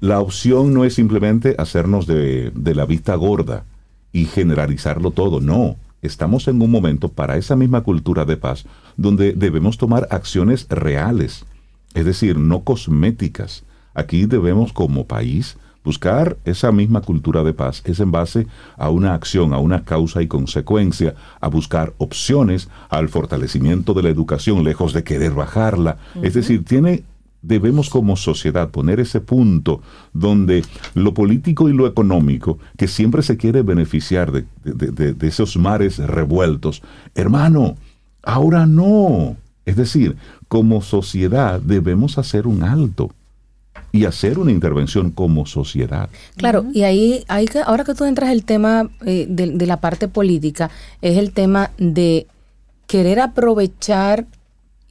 [0.01, 3.65] La opción no es simplemente hacernos de, de la vista gorda
[4.13, 5.77] y generalizarlo todo, no.
[6.03, 8.65] Estamos en un momento para esa misma cultura de paz
[8.97, 11.45] donde debemos tomar acciones reales,
[11.95, 13.63] es decir, no cosméticas.
[13.95, 19.15] Aquí debemos como país buscar esa misma cultura de paz, es en base a una
[19.15, 24.93] acción, a una causa y consecuencia, a buscar opciones, al fortalecimiento de la educación, lejos
[24.93, 25.99] de querer bajarla.
[26.21, 27.05] Es decir, tiene
[27.43, 29.81] debemos como sociedad poner ese punto
[30.13, 30.65] donde
[30.95, 35.57] lo político y lo económico, que siempre se quiere beneficiar de, de- de- de esos
[35.57, 36.83] mares revueltos,
[37.15, 37.77] hermano,
[38.23, 39.37] ahora no.
[39.67, 40.17] Es decir,
[40.49, 43.11] como sociedad debemos hacer un alto
[43.93, 46.09] y hacer una intervención como sociedad.
[46.37, 49.79] Claro, y ahí, hay que, ahora que tú entras el tema eh, de, de la
[49.81, 50.71] parte política,
[51.03, 52.27] es el tema de
[52.87, 54.27] querer aprovechar,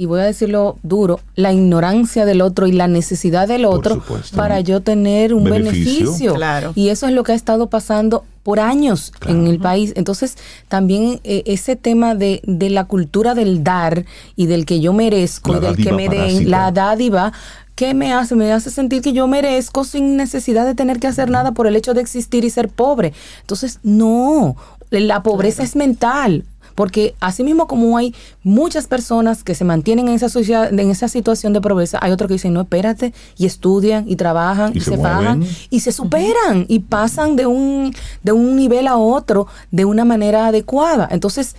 [0.01, 4.35] y voy a decirlo duro, la ignorancia del otro y la necesidad del otro supuesto.
[4.35, 6.05] para yo tener un Beneficio.
[6.05, 6.33] beneficio.
[6.33, 6.71] Claro.
[6.73, 9.93] Y eso es lo que ha estado pasando por años en el país.
[9.95, 10.37] Entonces,
[10.67, 14.05] también eh, ese tema de, de la cultura del dar
[14.35, 16.49] y del que yo merezco La y del que me den, parásita.
[16.49, 17.33] la dádiva,
[17.75, 18.35] ¿qué me hace?
[18.35, 21.75] Me hace sentir que yo merezco sin necesidad de tener que hacer nada por el
[21.75, 23.13] hecho de existir y ser pobre.
[23.41, 24.55] Entonces, no,
[24.89, 26.43] la pobreza es mental.
[26.75, 31.07] Porque así mismo como hay muchas personas que se mantienen en esa, sociedad, en esa
[31.07, 34.81] situación de pobreza, hay otros que dicen, no, espérate, y estudian, y trabajan, Y y,
[34.81, 37.93] se se, fajan, y se superan, y pasan de un,
[38.23, 41.07] de un nivel a otro de una manera adecuada.
[41.11, 41.55] Entonces,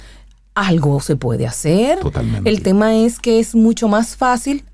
[0.54, 2.00] algo se puede hacer.
[2.00, 2.48] Totalmente.
[2.48, 4.64] El tema es que es mucho más fácil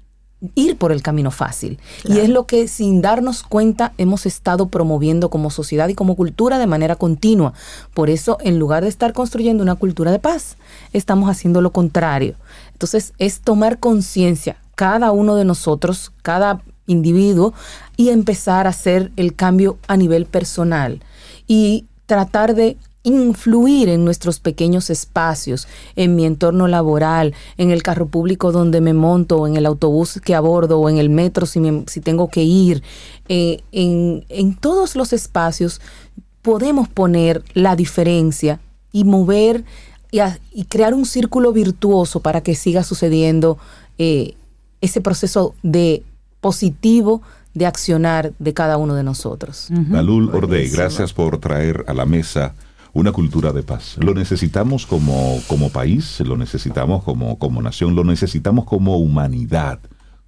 [0.55, 1.78] ir por el camino fácil.
[2.05, 6.59] Y es lo que sin darnos cuenta hemos estado promoviendo como sociedad y como cultura
[6.59, 7.55] de manera continua.
[7.94, 10.56] Por eso, en lugar de estar construyendo una cultura de paz,
[10.93, 12.35] estamos haciendo lo contrario.
[12.73, 17.52] Entonces, es tomar conciencia, cada uno de nosotros, cada individuo,
[17.97, 21.02] y empezar a hacer el cambio a nivel personal.
[21.47, 22.77] Y tratar de
[23.09, 25.66] influir en nuestros pequeños espacios,
[25.97, 30.35] en mi entorno laboral, en el carro público donde me monto, en el autobús que
[30.35, 32.82] abordo o en el metro si, me- si tengo que ir,
[33.28, 35.80] eh, en, en todos los espacios
[36.43, 38.60] podemos poner la diferencia
[38.93, 39.64] y mover
[40.10, 43.59] y, a- y crear un círculo virtuoso para que siga sucediendo
[43.98, 44.35] eh,
[44.80, 46.02] ese proceso de
[46.40, 47.20] positivo
[47.55, 49.66] de accionar de cada uno de nosotros.
[49.70, 52.55] Dalul Ordey, gracias por traer a la mesa
[52.98, 53.96] una cultura de paz.
[54.00, 59.78] Lo necesitamos como, como país, lo necesitamos como, como nación, lo necesitamos como humanidad,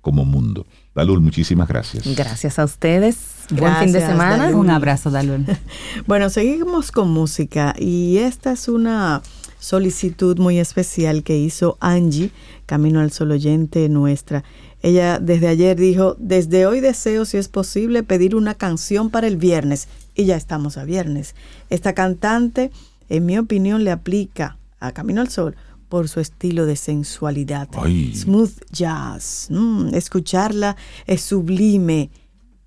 [0.01, 0.66] como mundo.
[0.94, 2.06] Dalul, muchísimas gracias.
[2.16, 3.16] Gracias a ustedes.
[3.51, 4.51] Buen fin de semana.
[4.51, 5.47] Un abrazo, Dalul.
[6.06, 9.20] bueno, seguimos con música y esta es una
[9.59, 12.30] solicitud muy especial que hizo Angie,
[12.66, 14.44] Camino al Sol Oyente nuestra.
[14.82, 19.36] Ella desde ayer dijo, desde hoy deseo, si es posible, pedir una canción para el
[19.36, 19.89] viernes.
[20.15, 21.35] Y ya estamos a viernes.
[21.69, 22.70] Esta cantante,
[23.09, 25.57] en mi opinión, le aplica a Camino al Sol
[25.89, 27.69] por su estilo de sensualidad.
[28.15, 29.48] Smooth jazz.
[29.51, 30.77] Mm, escucharla
[31.07, 32.11] es sublime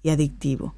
[0.03, 0.75] y adictivo.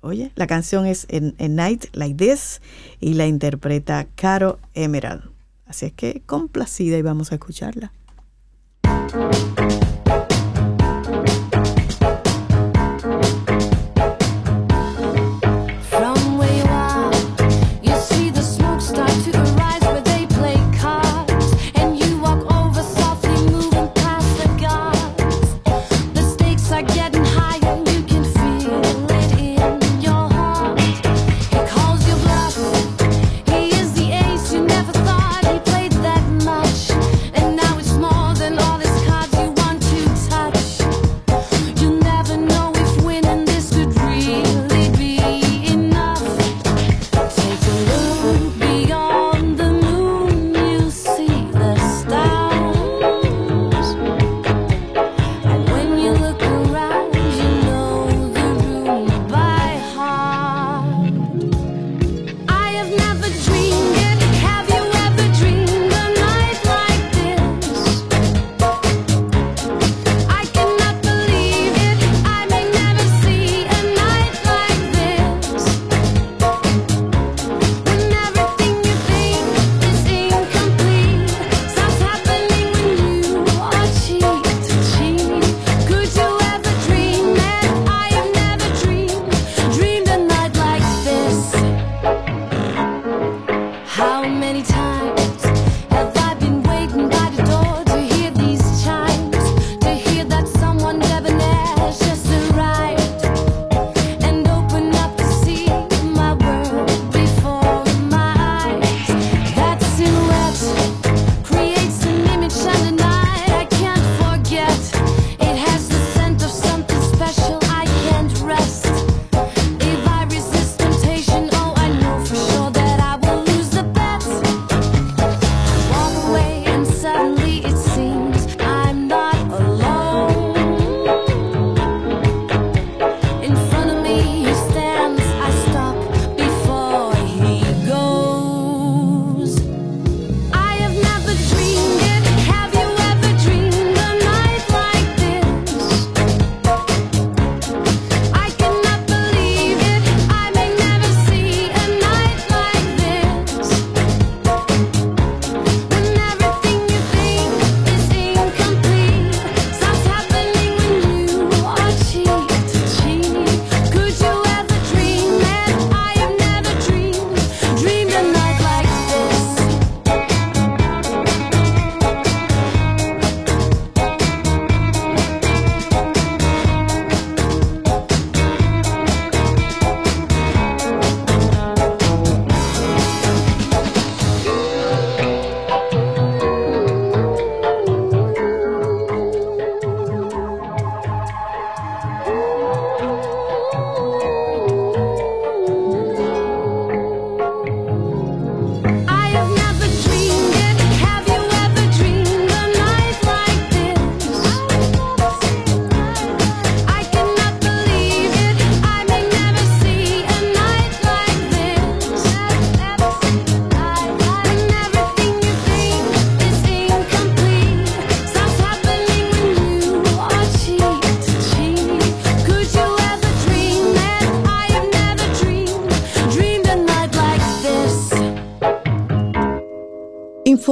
[0.00, 2.62] Oye, la canción es A Night Like This
[3.00, 5.24] y la interpreta Caro Emerald.
[5.66, 7.92] Así es que complacida y vamos a escucharla.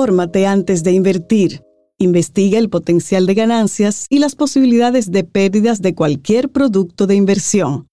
[0.07, 1.65] Infórmate antes de invertir.
[1.99, 7.89] Investiga el potencial de ganancias y las posibilidades de pérdidas de cualquier producto de inversión.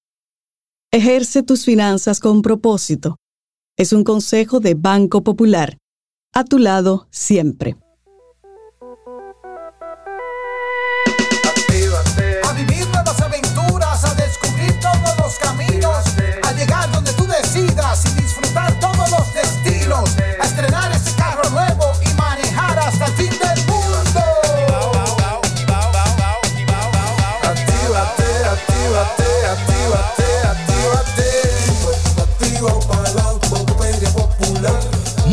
[0.91, 3.17] Ejerce tus finanzas con propósito.
[3.79, 5.79] Es un consejo de Banco Popular.
[6.35, 7.77] A tu lado siempre.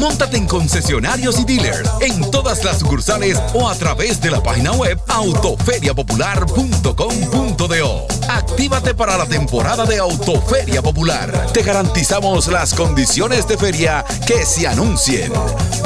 [0.01, 4.73] Infórmate en concesionarios y dealers, en todas las sucursales o a través de la página
[4.73, 8.07] web autoferiapopular.com.do.
[8.31, 11.49] Actívate para la temporada de Autoferia Popular.
[11.53, 15.31] Te garantizamos las condiciones de feria que se anuncien.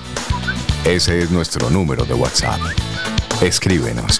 [0.85, 2.59] Ese es nuestro número de WhatsApp.
[3.39, 4.19] Escríbenos.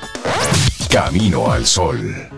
[0.90, 2.33] Camino al Sol.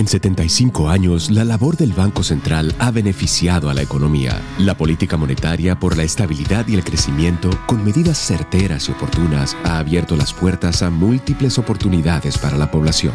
[0.00, 4.40] En 75 años, la labor del Banco Central ha beneficiado a la economía.
[4.56, 9.76] La política monetaria por la estabilidad y el crecimiento, con medidas certeras y oportunas, ha
[9.76, 13.12] abierto las puertas a múltiples oportunidades para la población.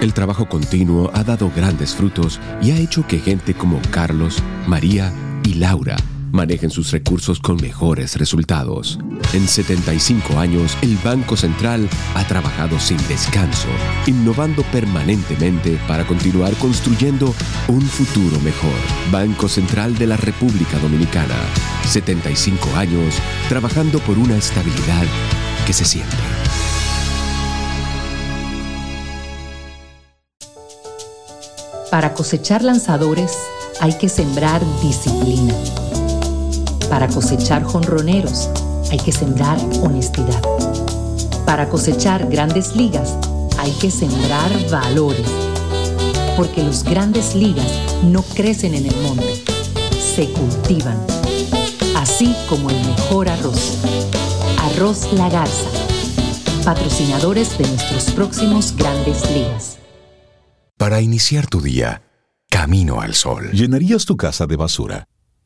[0.00, 5.12] El trabajo continuo ha dado grandes frutos y ha hecho que gente como Carlos, María
[5.42, 5.96] y Laura
[6.34, 8.98] manejen sus recursos con mejores resultados.
[9.32, 13.68] En 75 años, el Banco Central ha trabajado sin descanso,
[14.06, 17.32] innovando permanentemente para continuar construyendo
[17.68, 18.74] un futuro mejor.
[19.10, 21.36] Banco Central de la República Dominicana.
[21.86, 23.14] 75 años
[23.48, 25.06] trabajando por una estabilidad
[25.66, 26.16] que se siente.
[31.90, 33.38] Para cosechar lanzadores
[33.80, 35.54] hay que sembrar disciplina.
[36.94, 38.50] Para cosechar jonroneros
[38.88, 40.40] hay que sembrar honestidad.
[41.44, 43.18] Para cosechar grandes ligas
[43.58, 45.26] hay que sembrar valores.
[46.36, 47.66] Porque los grandes ligas
[48.04, 49.42] no crecen en el monte,
[49.98, 50.96] se cultivan.
[51.96, 53.76] Así como el mejor arroz.
[54.58, 55.70] Arroz La Garza.
[56.64, 59.78] Patrocinadores de nuestros próximos grandes ligas.
[60.78, 62.04] Para iniciar tu día,
[62.48, 63.50] camino al sol.
[63.50, 65.08] ¿Llenarías tu casa de basura?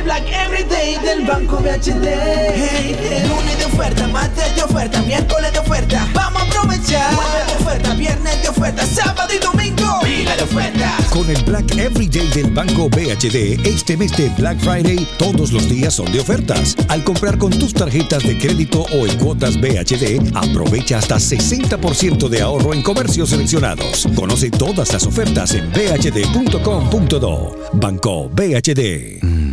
[0.00, 2.06] El Black Everyday del Banco BHD.
[2.06, 3.28] Hey, hey.
[3.28, 6.08] Lunes de oferta, martes de oferta, miércoles de oferta.
[6.14, 7.14] Vamos a aprovechar.
[7.14, 10.00] Jueves de oferta, viernes de oferta, sábado y domingo.
[10.02, 11.04] Pila de ofertas.
[11.10, 15.92] Con el Black Everyday del Banco BHD, este mes de Black Friday, todos los días
[15.92, 16.76] son de ofertas.
[16.88, 22.40] Al comprar con tus tarjetas de crédito o en cuotas BHD, aprovecha hasta 60% de
[22.40, 24.08] ahorro en comercios seleccionados.
[24.14, 27.56] Conoce todas las ofertas en bhd.com.do.
[27.74, 29.49] Banco BHD.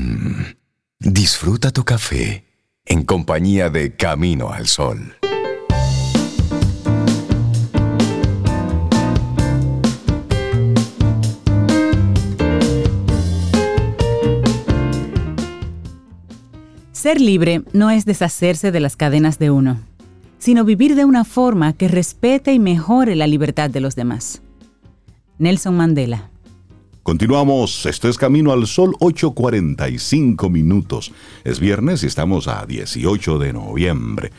[0.99, 2.44] Disfruta tu café
[2.84, 5.15] en compañía de Camino al Sol.
[16.91, 19.80] Ser libre no es deshacerse de las cadenas de uno,
[20.40, 24.41] sino vivir de una forma que respete y mejore la libertad de los demás.
[25.38, 26.32] Nelson Mandela.
[27.08, 31.14] Continuamos, esto es Camino al Sol, 8.45 minutos.
[31.46, 34.34] Es viernes y estamos a 18 de noviembre.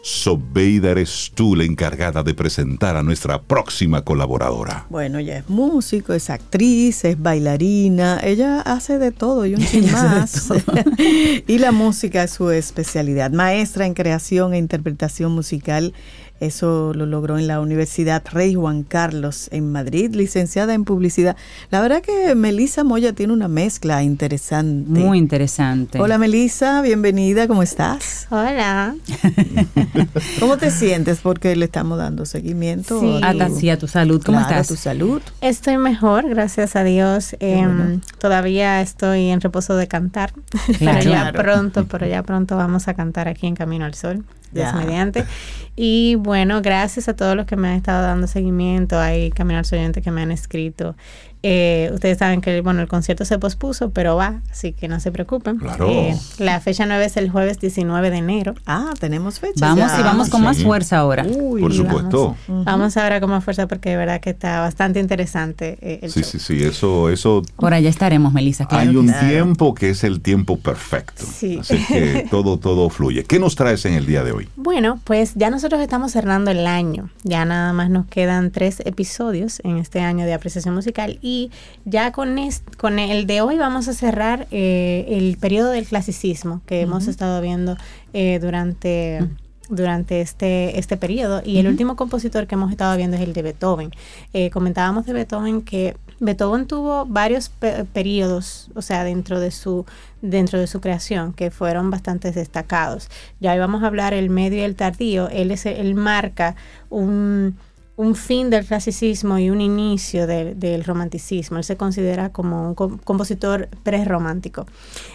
[0.00, 4.86] Sobeida, eres tú la encargada de presentar a nuestra próxima colaboradora.
[4.88, 9.92] Bueno, ella es músico, es actriz, es bailarina, ella hace de todo y un chin
[9.92, 10.48] más.
[11.46, 13.32] y la música es su especialidad.
[13.32, 15.92] Maestra en creación e interpretación musical.
[16.44, 21.36] Eso lo logró en la Universidad Rey Juan Carlos en Madrid, licenciada en publicidad.
[21.70, 24.90] La verdad que Melisa Moya tiene una mezcla interesante.
[25.00, 26.00] Muy interesante.
[26.00, 28.26] Hola Melisa, bienvenida, ¿cómo estás?
[28.30, 28.94] Hola.
[30.40, 31.20] ¿Cómo te sientes?
[31.22, 33.20] Porque le estamos dando seguimiento Sí.
[33.22, 34.68] A, ta- sí, a tu salud, ¿cómo Claro, a estás?
[34.68, 35.22] tu salud.
[35.40, 37.34] Estoy mejor, gracias a Dios.
[37.40, 38.00] Em, bueno.
[38.18, 40.32] Todavía estoy en reposo de cantar,
[40.78, 40.98] Claro.
[41.00, 44.24] pero ya pronto, pero ya pronto vamos a cantar aquí en Camino al Sol,
[44.54, 45.24] Dios mediante.
[45.76, 50.02] Y bueno, gracias a todos los que me han estado dando seguimiento, hay Sol oyentes
[50.04, 50.96] que me han escrito.
[51.46, 55.12] Eh, ustedes saben que bueno, el concierto se pospuso, pero va, así que no se
[55.12, 55.58] preocupen.
[55.58, 55.90] Claro.
[55.90, 58.54] Eh, la fecha 9 es el jueves 19 de enero.
[58.64, 59.60] Ah, tenemos fecha.
[59.60, 60.00] Vamos ya.
[60.00, 61.26] y vamos con más fuerza ahora.
[61.28, 62.34] Uy, Por supuesto.
[62.48, 66.10] Vamos, vamos ahora con más fuerza porque de verdad que está bastante interesante eh, el
[66.10, 66.30] Sí, show.
[66.30, 68.64] sí, sí, eso, eso Por allá estaremos, Melissa.
[68.66, 71.24] Claro Hay un tiempo que es el tiempo perfecto.
[71.30, 71.58] Sí.
[71.60, 73.24] Así que todo, todo fluye.
[73.24, 74.48] ¿Qué nos traes en el día de hoy?
[74.56, 77.10] Bueno, pues ya nosotros estamos cerrando el año.
[77.22, 81.18] Ya nada más nos quedan tres episodios en este año de apreciación musical.
[81.20, 81.33] Y
[81.84, 87.06] ya con, el de hoy vamos a cerrar eh, el periodo del clasicismo que hemos
[87.08, 87.76] estado viendo
[88.12, 89.26] eh, durante
[89.70, 91.40] durante este, este periodo.
[91.42, 93.90] Y el último compositor que hemos estado viendo es el de Beethoven.
[94.34, 99.86] Eh, comentábamos de Beethoven que Beethoven tuvo varios pe- periodos, o sea, dentro de su
[100.20, 103.08] dentro de su creación, que fueron bastante destacados.
[103.40, 105.28] Ya íbamos a hablar el medio y el tardío.
[105.30, 106.56] Él, es, él marca
[106.90, 107.56] un,
[107.96, 111.58] un fin del clasicismo y un inicio de- del romanticismo.
[111.58, 114.66] Él se considera como un com- compositor prerromántico.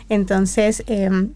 [0.08, 1.34] Entonces, em,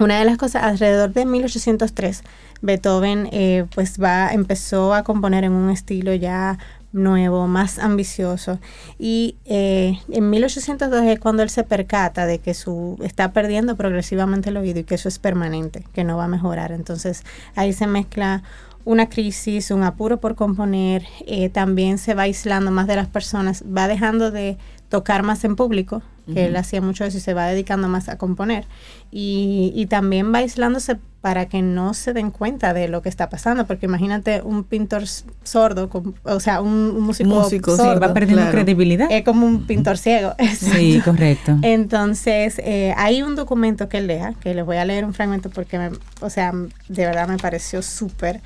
[0.00, 2.22] una de las cosas, alrededor de 1803,
[2.62, 6.58] Beethoven eh, pues va, empezó a componer en un estilo ya
[6.92, 8.58] nuevo, más ambicioso.
[8.98, 14.50] Y eh, en 1802 es cuando él se percata de que su está perdiendo progresivamente
[14.50, 16.70] el oído y que eso es permanente, que no va a mejorar.
[16.72, 17.22] Entonces
[17.56, 18.42] ahí se mezcla
[18.84, 23.64] una crisis, un apuro por componer, eh, también se va aislando más de las personas,
[23.64, 27.46] va dejando de tocar más en público, que él hacía mucho eso y se va
[27.46, 28.64] dedicando más a componer.
[29.10, 33.28] Y, y también va aislándose para que no se den cuenta de lo que está
[33.28, 35.04] pasando, porque imagínate un pintor
[35.44, 38.00] sordo, con- o sea, un, un músico, Músico, sí, sordo.
[38.00, 39.06] va perdiendo credibilidad.
[39.10, 40.34] Es como un pintor ciego.
[40.56, 41.56] Sí, correcto.
[41.62, 45.50] Entonces, eh, hay un documento que él deja, que les voy a leer un fragmento
[45.50, 45.90] porque, me-
[46.20, 46.52] o sea,
[46.88, 48.40] de verdad me pareció súper,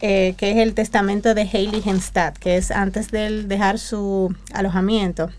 [0.00, 5.30] eh, que es el testamento de Heiligenstadt, que es antes de él dejar su alojamiento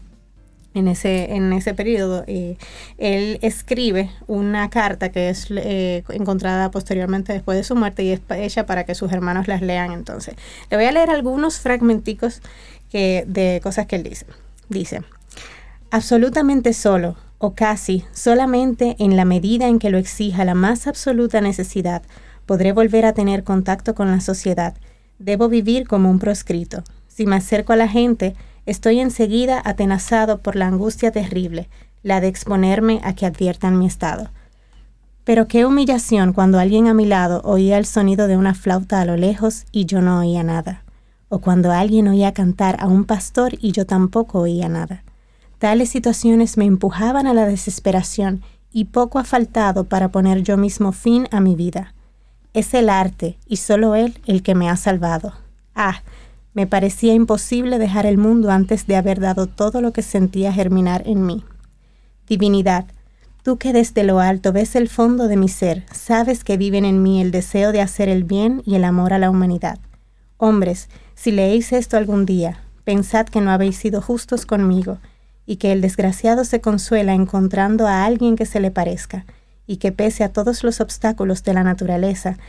[0.78, 7.58] en ese, en ese periodo, él escribe una carta que es eh, encontrada posteriormente después
[7.58, 10.36] de su muerte y es hecha para que sus hermanos las lean entonces.
[10.70, 12.42] Le voy a leer algunos fragmenticos
[12.92, 14.26] de cosas que él dice.
[14.70, 15.04] Dice,
[15.92, 21.42] absolutamente solo, o casi solamente en la medida en que lo exija la más absoluta
[21.42, 22.02] necesidad,
[22.46, 24.76] podré volver a tener contacto con la sociedad.
[25.20, 26.84] Debo vivir como un proscrito.
[27.08, 28.36] Si me acerco a la gente,
[28.68, 31.70] estoy enseguida atenazado por la angustia terrible,
[32.04, 34.30] la de exponerme a que adviertan mi estado.
[35.24, 39.06] Pero qué humillación cuando alguien a mi lado oía el sonido de una flauta a
[39.06, 40.84] lo lejos y yo no oía nada,
[41.30, 45.04] o cuando alguien oía cantar a un pastor y yo tampoco oía nada.
[45.60, 50.92] Tales situaciones me empujaban a la desesperación y poco ha faltado para poner yo mismo
[50.92, 51.94] fin a mi vida.
[52.54, 55.34] Es el arte y solo él el que me ha salvado.
[55.74, 56.02] Ah,
[56.58, 61.04] me parecía imposible dejar el mundo antes de haber dado todo lo que sentía germinar
[61.06, 61.46] en mí.
[62.28, 62.86] Divinidad,
[63.44, 67.04] tú que desde lo alto ves el fondo de mi ser, sabes que viven en
[67.04, 69.78] mí el deseo de hacer el bien y el amor a la humanidad.
[70.38, 74.98] Hombres, si leéis esto algún día, pensad que no habéis sido justos conmigo,
[75.46, 79.28] y que el desgraciado se consuela encontrando a alguien que se le parezca,
[79.68, 82.40] y que pese a todos los obstáculos de la naturaleza,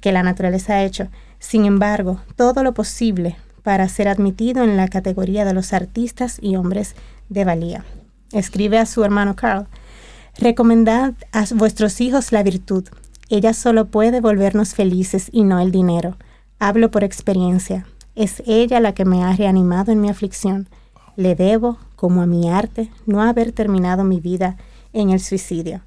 [0.00, 1.08] que la naturaleza ha hecho,
[1.40, 3.34] sin embargo, todo lo posible
[3.66, 6.94] para ser admitido en la categoría de los artistas y hombres
[7.28, 7.84] de valía.
[8.30, 9.66] Escribe a su hermano Carl,
[10.38, 12.84] Recomendad a vuestros hijos la virtud.
[13.28, 16.16] Ella solo puede volvernos felices y no el dinero.
[16.60, 17.88] Hablo por experiencia.
[18.14, 20.68] Es ella la que me ha reanimado en mi aflicción.
[21.16, 24.58] Le debo, como a mi arte, no haber terminado mi vida
[24.92, 25.80] en el suicidio.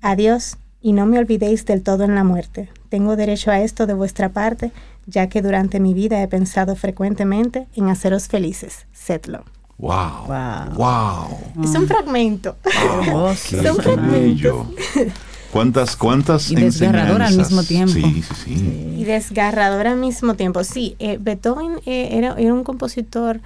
[0.00, 2.68] Adiós, y no me olvidéis del todo en la muerte.
[2.90, 4.70] Tengo derecho a esto de vuestra parte,
[5.06, 8.86] ya que durante mi vida he pensado frecuentemente en haceros felices.
[8.92, 9.44] Sedlo.
[9.78, 10.26] Wow.
[10.74, 11.38] Wow.
[11.64, 12.56] Es un fragmento.
[12.62, 14.10] Qué Son fragmentos.
[14.10, 14.66] bello.
[15.52, 17.92] ¿Cuántas, cuántas Y desgarrador al mismo tiempo.
[17.92, 18.94] Sí, sí, sí.
[18.98, 20.64] y desgarrador al mismo tiempo.
[20.64, 23.40] Sí, eh, Beethoven eh, era, era un compositor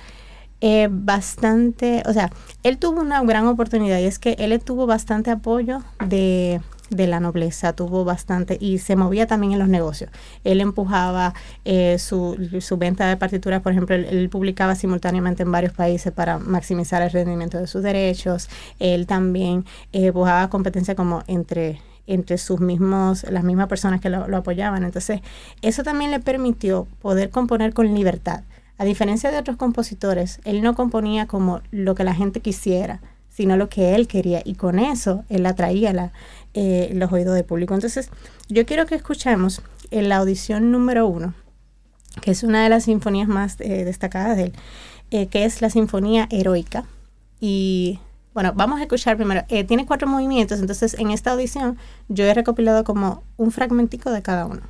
[0.61, 2.33] eh, bastante, o sea,
[2.63, 6.61] él tuvo una gran oportunidad y es que él tuvo bastante apoyo de,
[6.91, 10.11] de la nobleza, tuvo bastante y se movía también en los negocios.
[10.45, 11.35] Él empujaba
[11.65, 16.39] eh, su, su venta de partituras, por ejemplo, él, publicaba simultáneamente en varios países para
[16.39, 18.49] maximizar el rendimiento de sus derechos.
[18.79, 24.29] Él también eh, empujaba competencia como entre entre sus mismos, las mismas personas que lo,
[24.29, 24.83] lo apoyaban.
[24.83, 25.21] Entonces,
[25.61, 28.45] eso también le permitió poder componer con libertad.
[28.79, 33.57] A diferencia de otros compositores, él no componía como lo que la gente quisiera, sino
[33.57, 34.41] lo que él quería.
[34.45, 36.13] Y con eso él atraía la,
[36.55, 37.75] eh, los oídos del público.
[37.75, 38.11] Entonces,
[38.49, 41.35] yo quiero que escuchemos en la audición número uno,
[42.21, 44.53] que es una de las sinfonías más eh, destacadas de él,
[45.11, 46.85] eh, que es la Sinfonía Heroica.
[47.41, 48.01] Y
[48.35, 49.45] bueno, vamos a escuchar primero.
[49.49, 54.23] Eh, tiene cuatro movimientos, entonces en esta audición yo he recopilado como un fragmentico de
[54.23, 54.63] cada uno.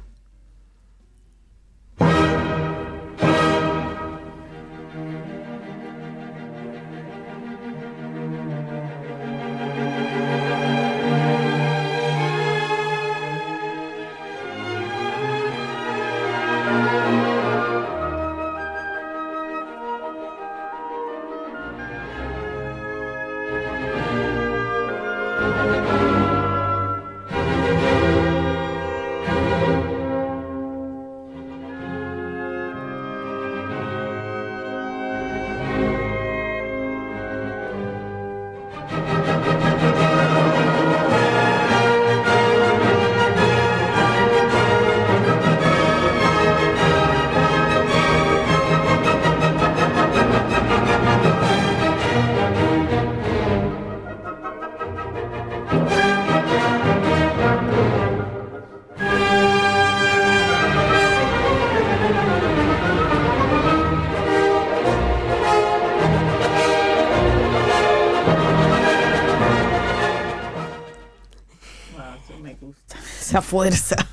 [73.48, 73.96] Fuerza.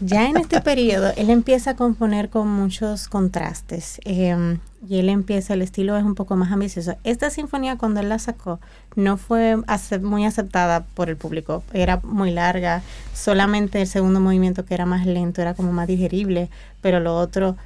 [0.00, 4.00] Ya en este periodo, él empieza a componer con muchos contrastes.
[4.06, 4.56] eh,
[4.86, 6.96] y él empieza, el estilo es un poco más ambicioso.
[7.02, 8.60] Esta sinfonía, cuando él la sacó,
[8.94, 9.56] no fue
[10.00, 11.64] muy aceptada por el público.
[11.72, 12.82] Era muy larga.
[13.12, 16.48] Solamente el segundo movimiento, que era más lento, era como más digerible.
[16.80, 17.56] Pero lo otro,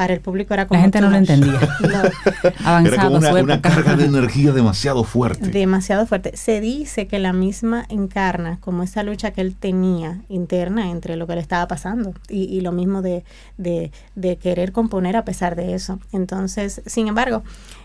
[0.00, 0.78] para el público era como.
[0.78, 1.60] La gente no lo entendía.
[1.84, 3.60] Era como Avanzado una, su una época.
[3.68, 5.50] carga de energía demasiado fuerte.
[5.50, 6.34] demasiado fuerte.
[6.38, 11.26] Se dice que la misma encarna como esa lucha que él tenía interna entre lo
[11.26, 13.24] que le estaba pasando y, y lo mismo de,
[13.58, 15.98] de, de querer componer a pesar de eso.
[16.12, 17.42] Entonces, sin embargo,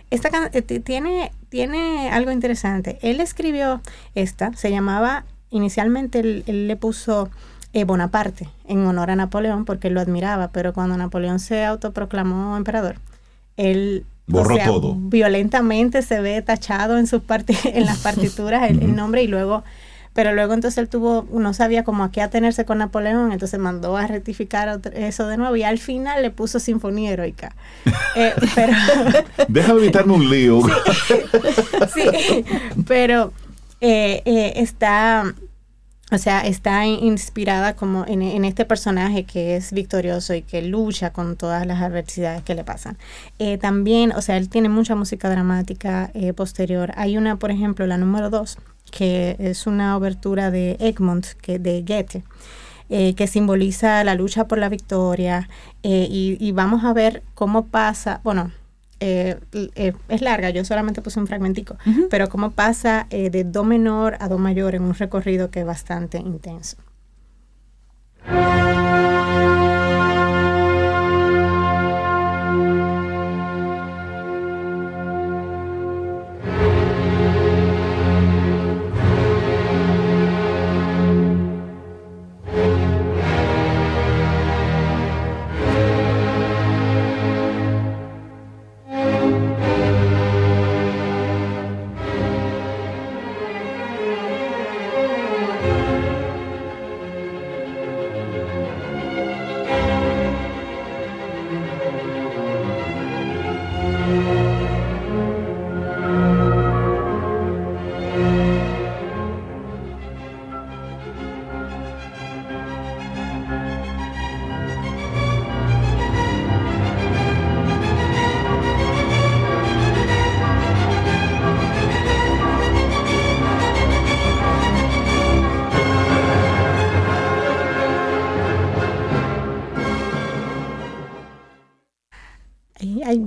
[0.09, 2.97] esta eh, ti- tiene, tiene algo interesante.
[3.01, 3.81] Él escribió
[4.13, 7.29] esta, se llamaba, inicialmente él, él le puso
[7.84, 12.95] Bonaparte en honor a Napoleón porque él lo admiraba, pero cuando Napoleón se autoproclamó emperador,
[13.57, 14.95] él Borró todo.
[14.97, 17.22] violentamente se ve tachado en sus
[17.65, 19.64] en las partituras el, el nombre y luego
[20.14, 23.97] pero luego entonces él tuvo no sabía cómo a qué atenerse con Napoleón entonces mandó
[23.97, 27.53] a rectificar otro- eso de nuevo y al final le puso sinfonía heroica
[28.15, 28.73] Eh, pero
[29.49, 30.61] Déjame evitarme un lío.
[31.93, 32.45] sí,
[32.88, 33.31] pero
[33.81, 35.34] eh, eh, está,
[36.11, 40.61] o sea, está in- inspirada como en, en este personaje que es victorioso y que
[40.61, 42.98] lucha con todas las adversidades que le pasan.
[43.40, 46.91] Eh, también, o sea, él tiene mucha música dramática eh, posterior.
[46.95, 48.57] Hay una, por ejemplo, la número dos,
[48.91, 52.23] que es una obertura de Egmont, que, de Goethe.
[52.90, 55.49] eh, que simboliza la lucha por la victoria
[55.82, 58.52] eh, y, y vamos a ver cómo pasa, bueno,
[59.07, 59.40] eh,
[59.76, 61.77] eh, es larga, yo solamente puse un fragmentico,
[62.10, 65.65] pero cómo pasa eh, de do menor a do mayor en un recorrido que es
[65.65, 66.77] bastante intenso.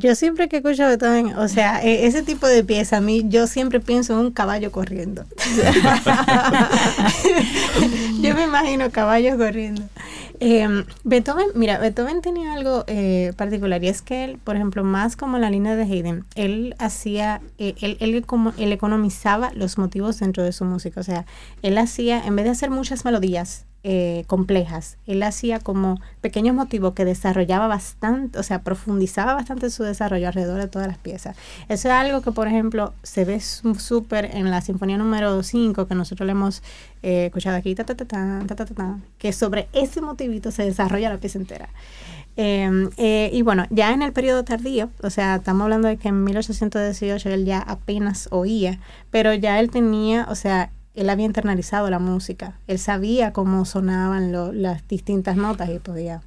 [0.08, 3.46] Yo siempre que escucho Beethoven, o sea, e- ese tipo de pieza, a mí yo
[3.46, 5.26] siempre pienso en un caballo corriendo.
[8.22, 9.82] yo me imagino caballos corriendo.
[10.40, 10.66] Eh,
[11.04, 15.36] Beethoven, mira, Beethoven tenía algo eh, particular y es que él, por ejemplo, más como
[15.36, 20.42] la línea de Haydn, él hacía, eh, él, él como, él economizaba los motivos dentro
[20.42, 21.02] de su música.
[21.02, 21.26] O sea,
[21.60, 24.98] él hacía, en vez de hacer muchas melodías, eh, complejas.
[25.06, 30.60] Él hacía como pequeños motivos que desarrollaba bastante, o sea, profundizaba bastante su desarrollo alrededor
[30.60, 31.36] de todas las piezas.
[31.68, 35.94] Eso es algo que, por ejemplo, se ve súper en la Sinfonía número 5 que
[35.94, 36.62] nosotros le hemos
[37.02, 37.76] eh, escuchado aquí,
[39.18, 41.68] que sobre ese motivito se desarrolla la pieza entera.
[42.40, 46.08] Em, eh, y bueno, ya en el periodo tardío, o sea, estamos hablando de que
[46.08, 48.78] en 1818 él ya apenas oía,
[49.10, 54.32] pero ya él tenía, o sea, él había internalizado la música, él sabía cómo sonaban
[54.32, 56.20] lo- las distintas notas y podía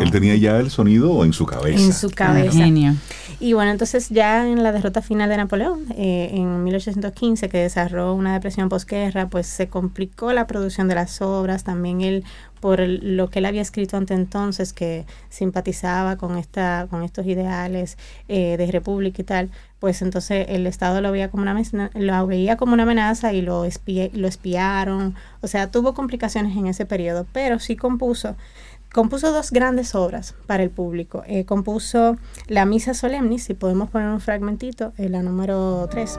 [0.00, 1.82] Él tenía ya el sonido en su cabeza.
[1.84, 2.52] en su cabeza.
[2.58, 2.94] Genio.
[3.40, 8.14] Y bueno, entonces ya en la derrota final de Napoleón, eh, en 1815, que desarrolló
[8.14, 11.64] una depresión posguerra, pues se complicó la producción de las obras.
[11.64, 12.22] También él,
[12.60, 17.26] por el- lo que él había escrito ante entonces, que simpatizaba con, esta, con estos
[17.26, 17.98] ideales
[18.28, 19.50] eh, de república y tal,
[19.84, 23.42] pues entonces el Estado lo veía como una, amenaza- lo veía como una amenaza y
[23.42, 25.14] lo, lo espiaron.
[25.42, 28.34] O sea, tuvo complicaciones en ese periodo, pero sí compuso
[28.94, 31.22] compuso dos grandes obras para el público.
[31.26, 32.16] Eh, compuso
[32.46, 36.18] la Misa Solemnis, si podemos poner un fragmentito, eh, la número 3.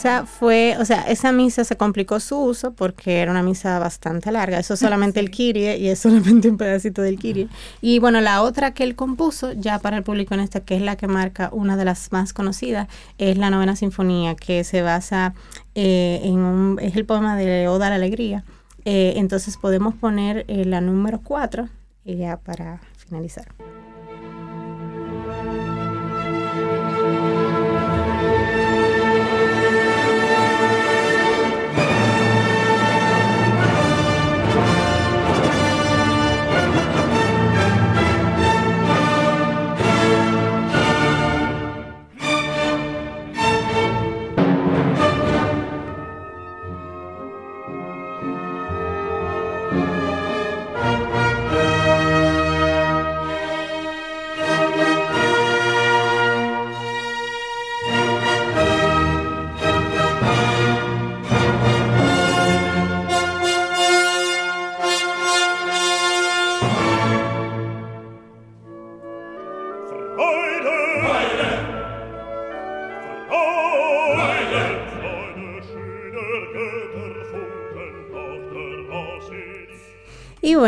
[0.00, 4.32] Esa fue, o sea, esa misa se complicó su uso porque era una misa bastante
[4.32, 4.58] larga.
[4.58, 7.48] Eso es solamente el Kyrie y es solamente un pedacito del Kyrie.
[7.82, 10.80] Y bueno, la otra que él compuso, ya para el público en esta, que es
[10.80, 15.34] la que marca una de las más conocidas, es la novena sinfonía, que se basa
[15.74, 18.42] eh, en un, es el poema de Oda a la Alegría.
[18.86, 21.68] Eh, entonces podemos poner eh, la número 4
[22.06, 23.48] ya para finalizar.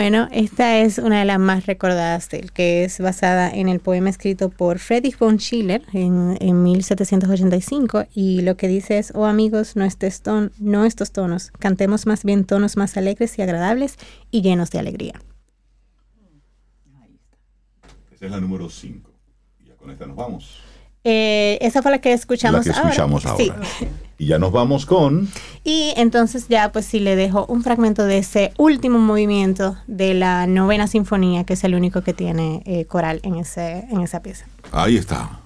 [0.02, 3.78] Bueno, esta es una de las más recordadas de él, que es basada en el
[3.78, 9.26] poema escrito por Friedrich von Schiller en, en 1785 y lo que dice es, oh
[9.26, 13.96] amigos, no, estes ton- no estos tonos, cantemos más bien tonos más alegres y agradables
[14.32, 15.14] y llenos de alegría.
[18.12, 19.08] Esa es la número 5.
[19.60, 20.58] Y ya con esta nos vamos.
[21.04, 23.44] Eh, esa fue la que escuchamos la que escuchamos ahora.
[23.78, 23.86] Sí.
[24.22, 25.28] Y ya nos vamos con...
[25.64, 30.46] Y entonces ya pues sí le dejo un fragmento de ese último movimiento de la
[30.46, 34.46] novena sinfonía, que es el único que tiene eh, coral en, ese, en esa pieza.
[34.70, 35.40] Ahí está.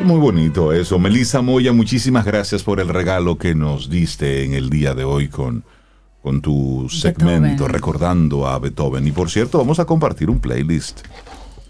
[0.00, 0.98] Muy bonito eso.
[0.98, 5.28] Melissa Moya, muchísimas gracias por el regalo que nos diste en el día de hoy
[5.28, 5.64] con,
[6.22, 9.06] con tu segmento recordando a Beethoven.
[9.06, 11.00] Y por cierto, vamos a compartir un playlist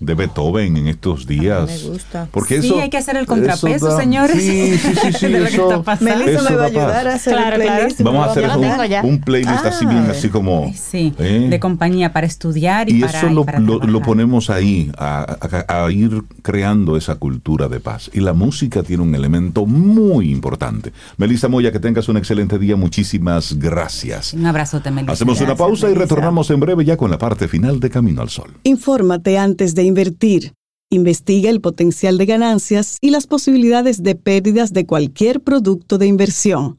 [0.05, 1.67] de Beethoven en estos días.
[1.67, 2.29] Me gusta.
[2.31, 4.43] Porque Sí, eso, hay que hacer el eso contrapeso, da- señores.
[4.43, 5.85] Sí, sí, sí, sí, De lo que eso-.
[6.01, 7.77] Melissa eso me va a ayudar a hacer Claro, el claro.
[7.79, 8.01] playlist.
[8.01, 9.03] y Vamos a lo hacer un, tengo ya.
[9.03, 10.73] un playlist así bien, así como...
[10.75, 11.47] Sí, ¿eh?
[11.51, 14.91] de compañía para estudiar y, Y para, eso y lo, para lo- lo ponemos ahí,
[14.99, 15.37] a,
[15.69, 18.11] a- a ir creando esa cultura de paz.
[18.13, 20.93] Y la música tiene un elemento muy importante.
[21.17, 22.77] Melissa Moya, que tengas un excelente día.
[22.77, 24.33] Muchísimas gracias.
[24.35, 25.13] Un abrazote, Melissa.
[25.13, 28.29] Hacemos una pausa y retornamos en breve ya con la parte final de Camino al
[28.31, 28.51] Sol.
[28.65, 30.55] Infórmate antes de invertir.
[30.91, 36.79] Investiga el potencial de ganancias y las posibilidades de pérdidas de cualquier producto de inversión.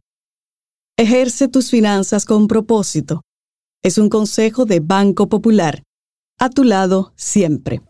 [0.98, 3.22] Ejerce tus finanzas con propósito.
[3.84, 5.84] Es un consejo de Banco Popular.
[6.40, 7.82] A tu lado siempre.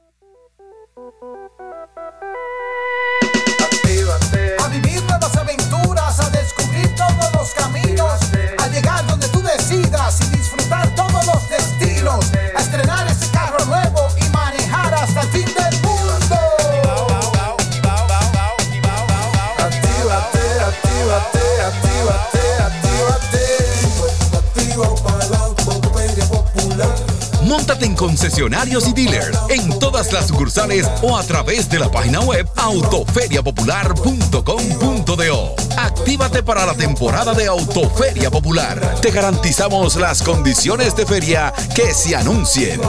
[28.04, 35.56] Concesionarios y dealers en todas las sucursales o a través de la página web autoferiapopular.com.do.
[35.78, 39.00] Actívate para la temporada de Autoferia Popular.
[39.02, 42.82] Te garantizamos las condiciones de feria que se anuncien.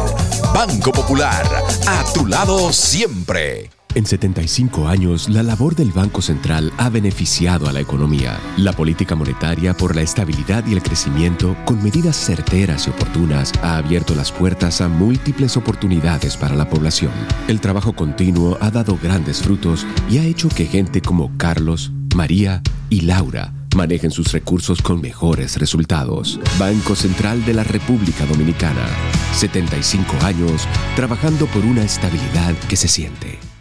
[0.53, 1.47] Banco Popular,
[1.87, 3.71] a tu lado siempre.
[3.95, 8.41] En 75 años, la labor del Banco Central ha beneficiado a la economía.
[8.57, 13.77] La política monetaria por la estabilidad y el crecimiento, con medidas certeras y oportunas, ha
[13.77, 17.13] abierto las puertas a múltiples oportunidades para la población.
[17.47, 22.63] El trabajo continuo ha dado grandes frutos y ha hecho que gente como Carlos, María
[22.91, 26.41] y Laura manejen sus recursos con mejores resultados.
[26.59, 28.87] Banco Central de la República Dominicana.
[29.35, 30.67] 75 años
[30.97, 33.54] trabajando por una estabilidad que se siente.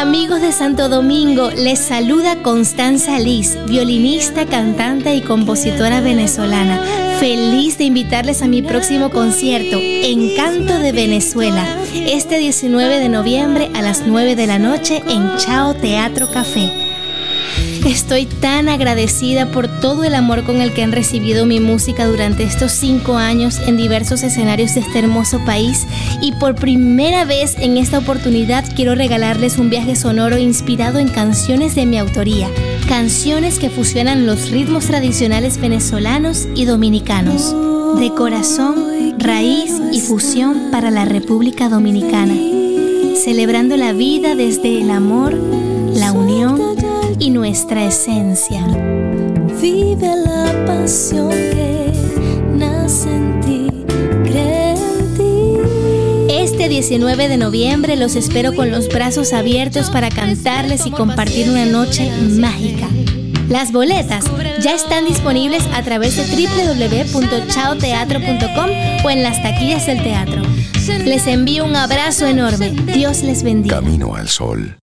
[0.00, 6.82] Amigos de Santo Domingo, les saluda Constanza Liz, violinista, cantante y compositora venezolana.
[7.20, 13.82] Feliz de invitarles a mi próximo concierto, Encanto de Venezuela, este 19 de noviembre a
[13.82, 16.81] las 9 de la noche en Chao Teatro Café.
[17.86, 22.44] Estoy tan agradecida por todo el amor con el que han recibido mi música durante
[22.44, 25.86] estos cinco años en diversos escenarios de este hermoso país
[26.20, 31.74] y por primera vez en esta oportunidad quiero regalarles un viaje sonoro inspirado en canciones
[31.74, 32.48] de mi autoría,
[32.88, 37.54] canciones que fusionan los ritmos tradicionales venezolanos y dominicanos.
[37.98, 42.34] de corazón, raíz y fusión para la República Dominicana,
[43.22, 45.34] celebrando la vida desde el amor,
[45.94, 46.71] la unión
[47.22, 48.66] y nuestra esencia.
[49.60, 51.92] Vive la pasión que
[52.56, 53.68] nace en ti,
[54.24, 55.52] cree en ti.
[56.28, 61.64] Este 19 de noviembre los espero con los brazos abiertos para cantarles y compartir una
[61.64, 62.88] noche mágica.
[63.48, 64.24] Las boletas
[64.60, 68.70] ya están disponibles a través de www.chaoteatro.com
[69.04, 70.42] o en las taquillas del teatro.
[71.04, 72.72] Les envío un abrazo enorme.
[72.92, 73.76] Dios les bendiga.
[73.76, 74.81] Camino al sol.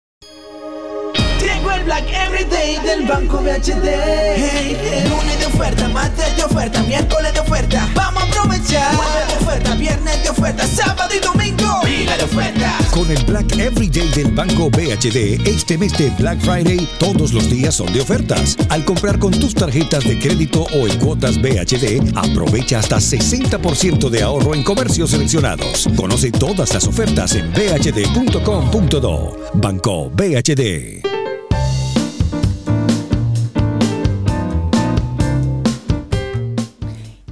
[2.37, 3.89] Everyday del Banco BHD.
[4.37, 5.07] Hey.
[5.09, 7.89] Lunes de oferta, martes de oferta, miércoles de oferta.
[7.95, 8.95] Vamos a aprovechar.
[8.95, 11.81] Jueves de oferta, viernes de oferta, sábado y domingo.
[11.83, 12.87] Pila de ofertas.
[12.91, 17.75] Con el Black Everyday del Banco BHD, este mes de Black Friday, todos los días
[17.75, 18.57] son de ofertas.
[18.69, 24.23] Al comprar con tus tarjetas de crédito o en cuotas BHD, aprovecha hasta 60% de
[24.23, 25.89] ahorro en comercios seleccionados.
[25.97, 29.37] Conoce todas las ofertas en bhd.com.do.
[29.55, 31.26] Banco BHD.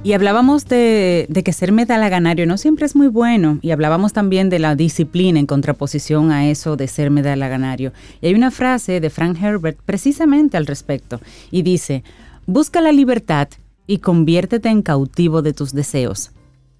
[0.05, 3.57] Y hablábamos de, que ser medalaganario no siempre es muy bueno.
[3.63, 7.91] Y hablábamos también de la disciplina en contraposición a eso de ser medalaganario.
[8.21, 11.19] Y hay una frase de Frank Herbert precisamente al respecto.
[11.49, 12.03] Y dice,
[12.45, 13.47] busca la libertad
[13.87, 16.29] y conviértete en cautivo de tus deseos.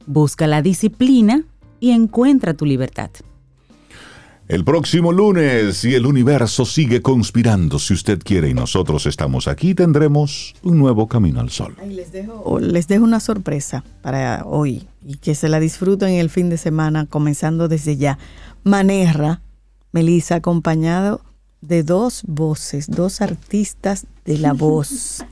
[0.06, 1.46] Busca la disciplina
[1.80, 3.10] y encuentra tu libertad.
[4.48, 9.74] El próximo lunes, si el universo sigue conspirando, si usted quiere y nosotros estamos aquí,
[9.74, 11.76] tendremos un nuevo camino al sol.
[12.44, 16.58] O les dejo una sorpresa para hoy y que se la disfruten el fin de
[16.58, 18.20] semana, comenzando desde ya.
[18.64, 19.42] Manerra,
[19.92, 21.22] Melissa, acompañado
[21.62, 25.26] de dos voces, dos artistas de la voz.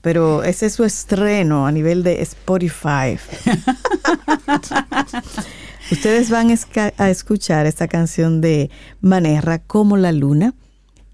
[0.00, 3.16] Pero ese es su estreno a nivel de Spotify.
[5.90, 6.50] Ustedes van
[6.98, 10.54] a escuchar esta canción de Manerra como la luna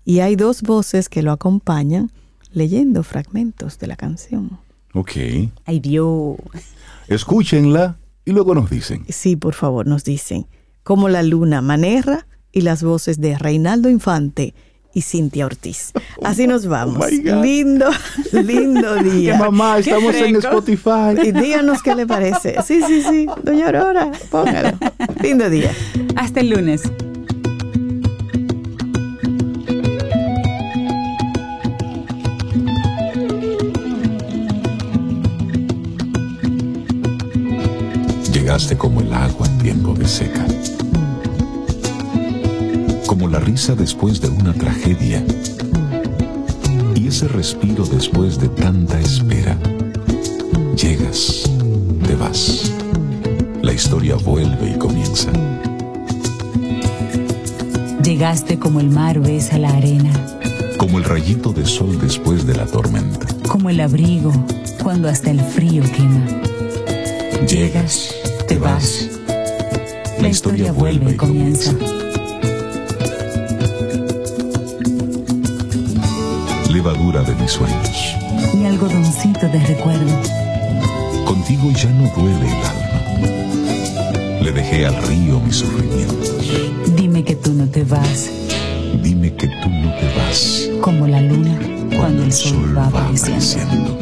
[0.05, 2.13] y hay dos voces que lo acompañan
[2.53, 4.59] leyendo fragmentos de la canción.
[4.93, 5.13] Ok.
[5.65, 6.37] Ay, Dios.
[7.09, 9.07] Escúchenla y luego nos dicen.
[9.09, 10.47] Sí, por favor, nos dicen.
[10.83, 14.55] Como la luna, Manerra y las voces de Reinaldo Infante
[14.97, 15.93] y Cintia Ortiz.
[16.25, 16.97] Así nos vamos.
[16.97, 17.45] Oh God.
[17.45, 17.91] lindo,
[18.33, 19.37] lindo día.
[19.37, 20.37] Mamá, Qué estamos en.
[20.37, 21.21] Spotify.
[21.23, 22.57] Y díganos qué le parece.
[22.67, 23.27] Sí, sí, sí.
[23.43, 24.71] Doña Aurora, póngalo.
[25.23, 25.71] Lindo día.
[26.17, 26.85] Hasta el lunes.
[38.33, 40.45] Llegaste como el agua en tiempo de seca.
[43.19, 45.25] Como la risa después de una tragedia.
[46.95, 49.57] Y ese respiro después de tanta espera.
[50.77, 51.45] Llegas,
[52.07, 52.71] te vas.
[53.63, 55.31] La historia vuelve y comienza.
[58.03, 60.13] Llegaste como el mar besa la arena,
[60.77, 63.27] Como el rayito de sol después de la tormenta.
[63.49, 64.31] como el abrigo
[64.83, 66.27] cuando hasta el frío quema.
[67.49, 68.15] Llegas,
[68.47, 69.09] te vas.
[70.21, 71.73] La historia vuelve y comienza.
[77.25, 78.15] De mis sueños.
[78.55, 80.13] Mi algodoncito de recuerdo.
[81.25, 84.43] Contigo ya no duele el alma.
[84.43, 86.31] Le dejé al río mis sufrimientos.
[86.95, 88.29] Dime que tú no te vas,
[89.03, 90.69] Dime que tú no te vas.
[90.83, 91.59] como la luna
[91.97, 93.99] cuando el sol va apareciendo.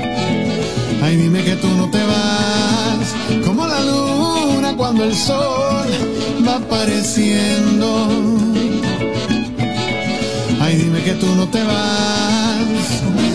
[1.01, 3.15] Ay, dime que tú no te vas,
[3.47, 5.86] como la luna cuando el sol
[6.47, 8.34] va apareciendo.
[11.05, 13.34] Que tú no te vas.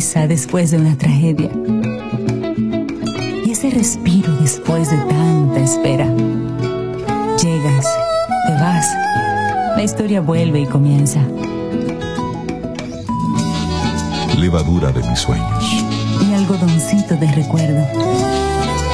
[0.00, 1.50] Risa después de una tragedia,
[3.44, 6.06] y ese respiro después de tanta espera.
[7.36, 7.86] Llegas,
[8.46, 8.86] te vas,
[9.76, 11.20] la historia vuelve y comienza.
[14.38, 15.64] Levadura de mis sueños.
[16.26, 17.86] Mi algodoncito de recuerdo.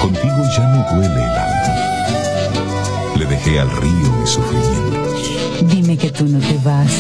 [0.03, 1.75] Contigo ya no duele el alma.
[3.17, 5.73] Le dejé al río mis sufrimientos.
[5.73, 6.91] Dime que tú no te vas,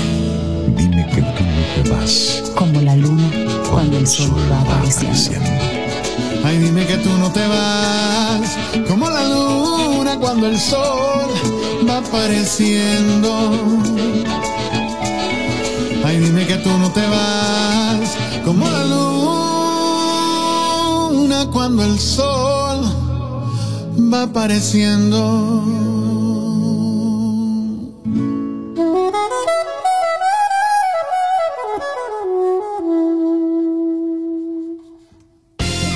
[0.89, 2.43] Dime que tú no te vas.
[2.55, 3.29] como la luna
[3.69, 5.51] cuando el sol va apareciendo.
[6.45, 8.57] Ay, dime que tú no te vas,
[8.89, 11.29] como la luna cuando el sol
[11.89, 13.51] va apareciendo.
[16.05, 18.85] Ay, dime que tú no te vas, como la
[21.11, 22.81] luna cuando el sol
[24.13, 25.96] va apareciendo.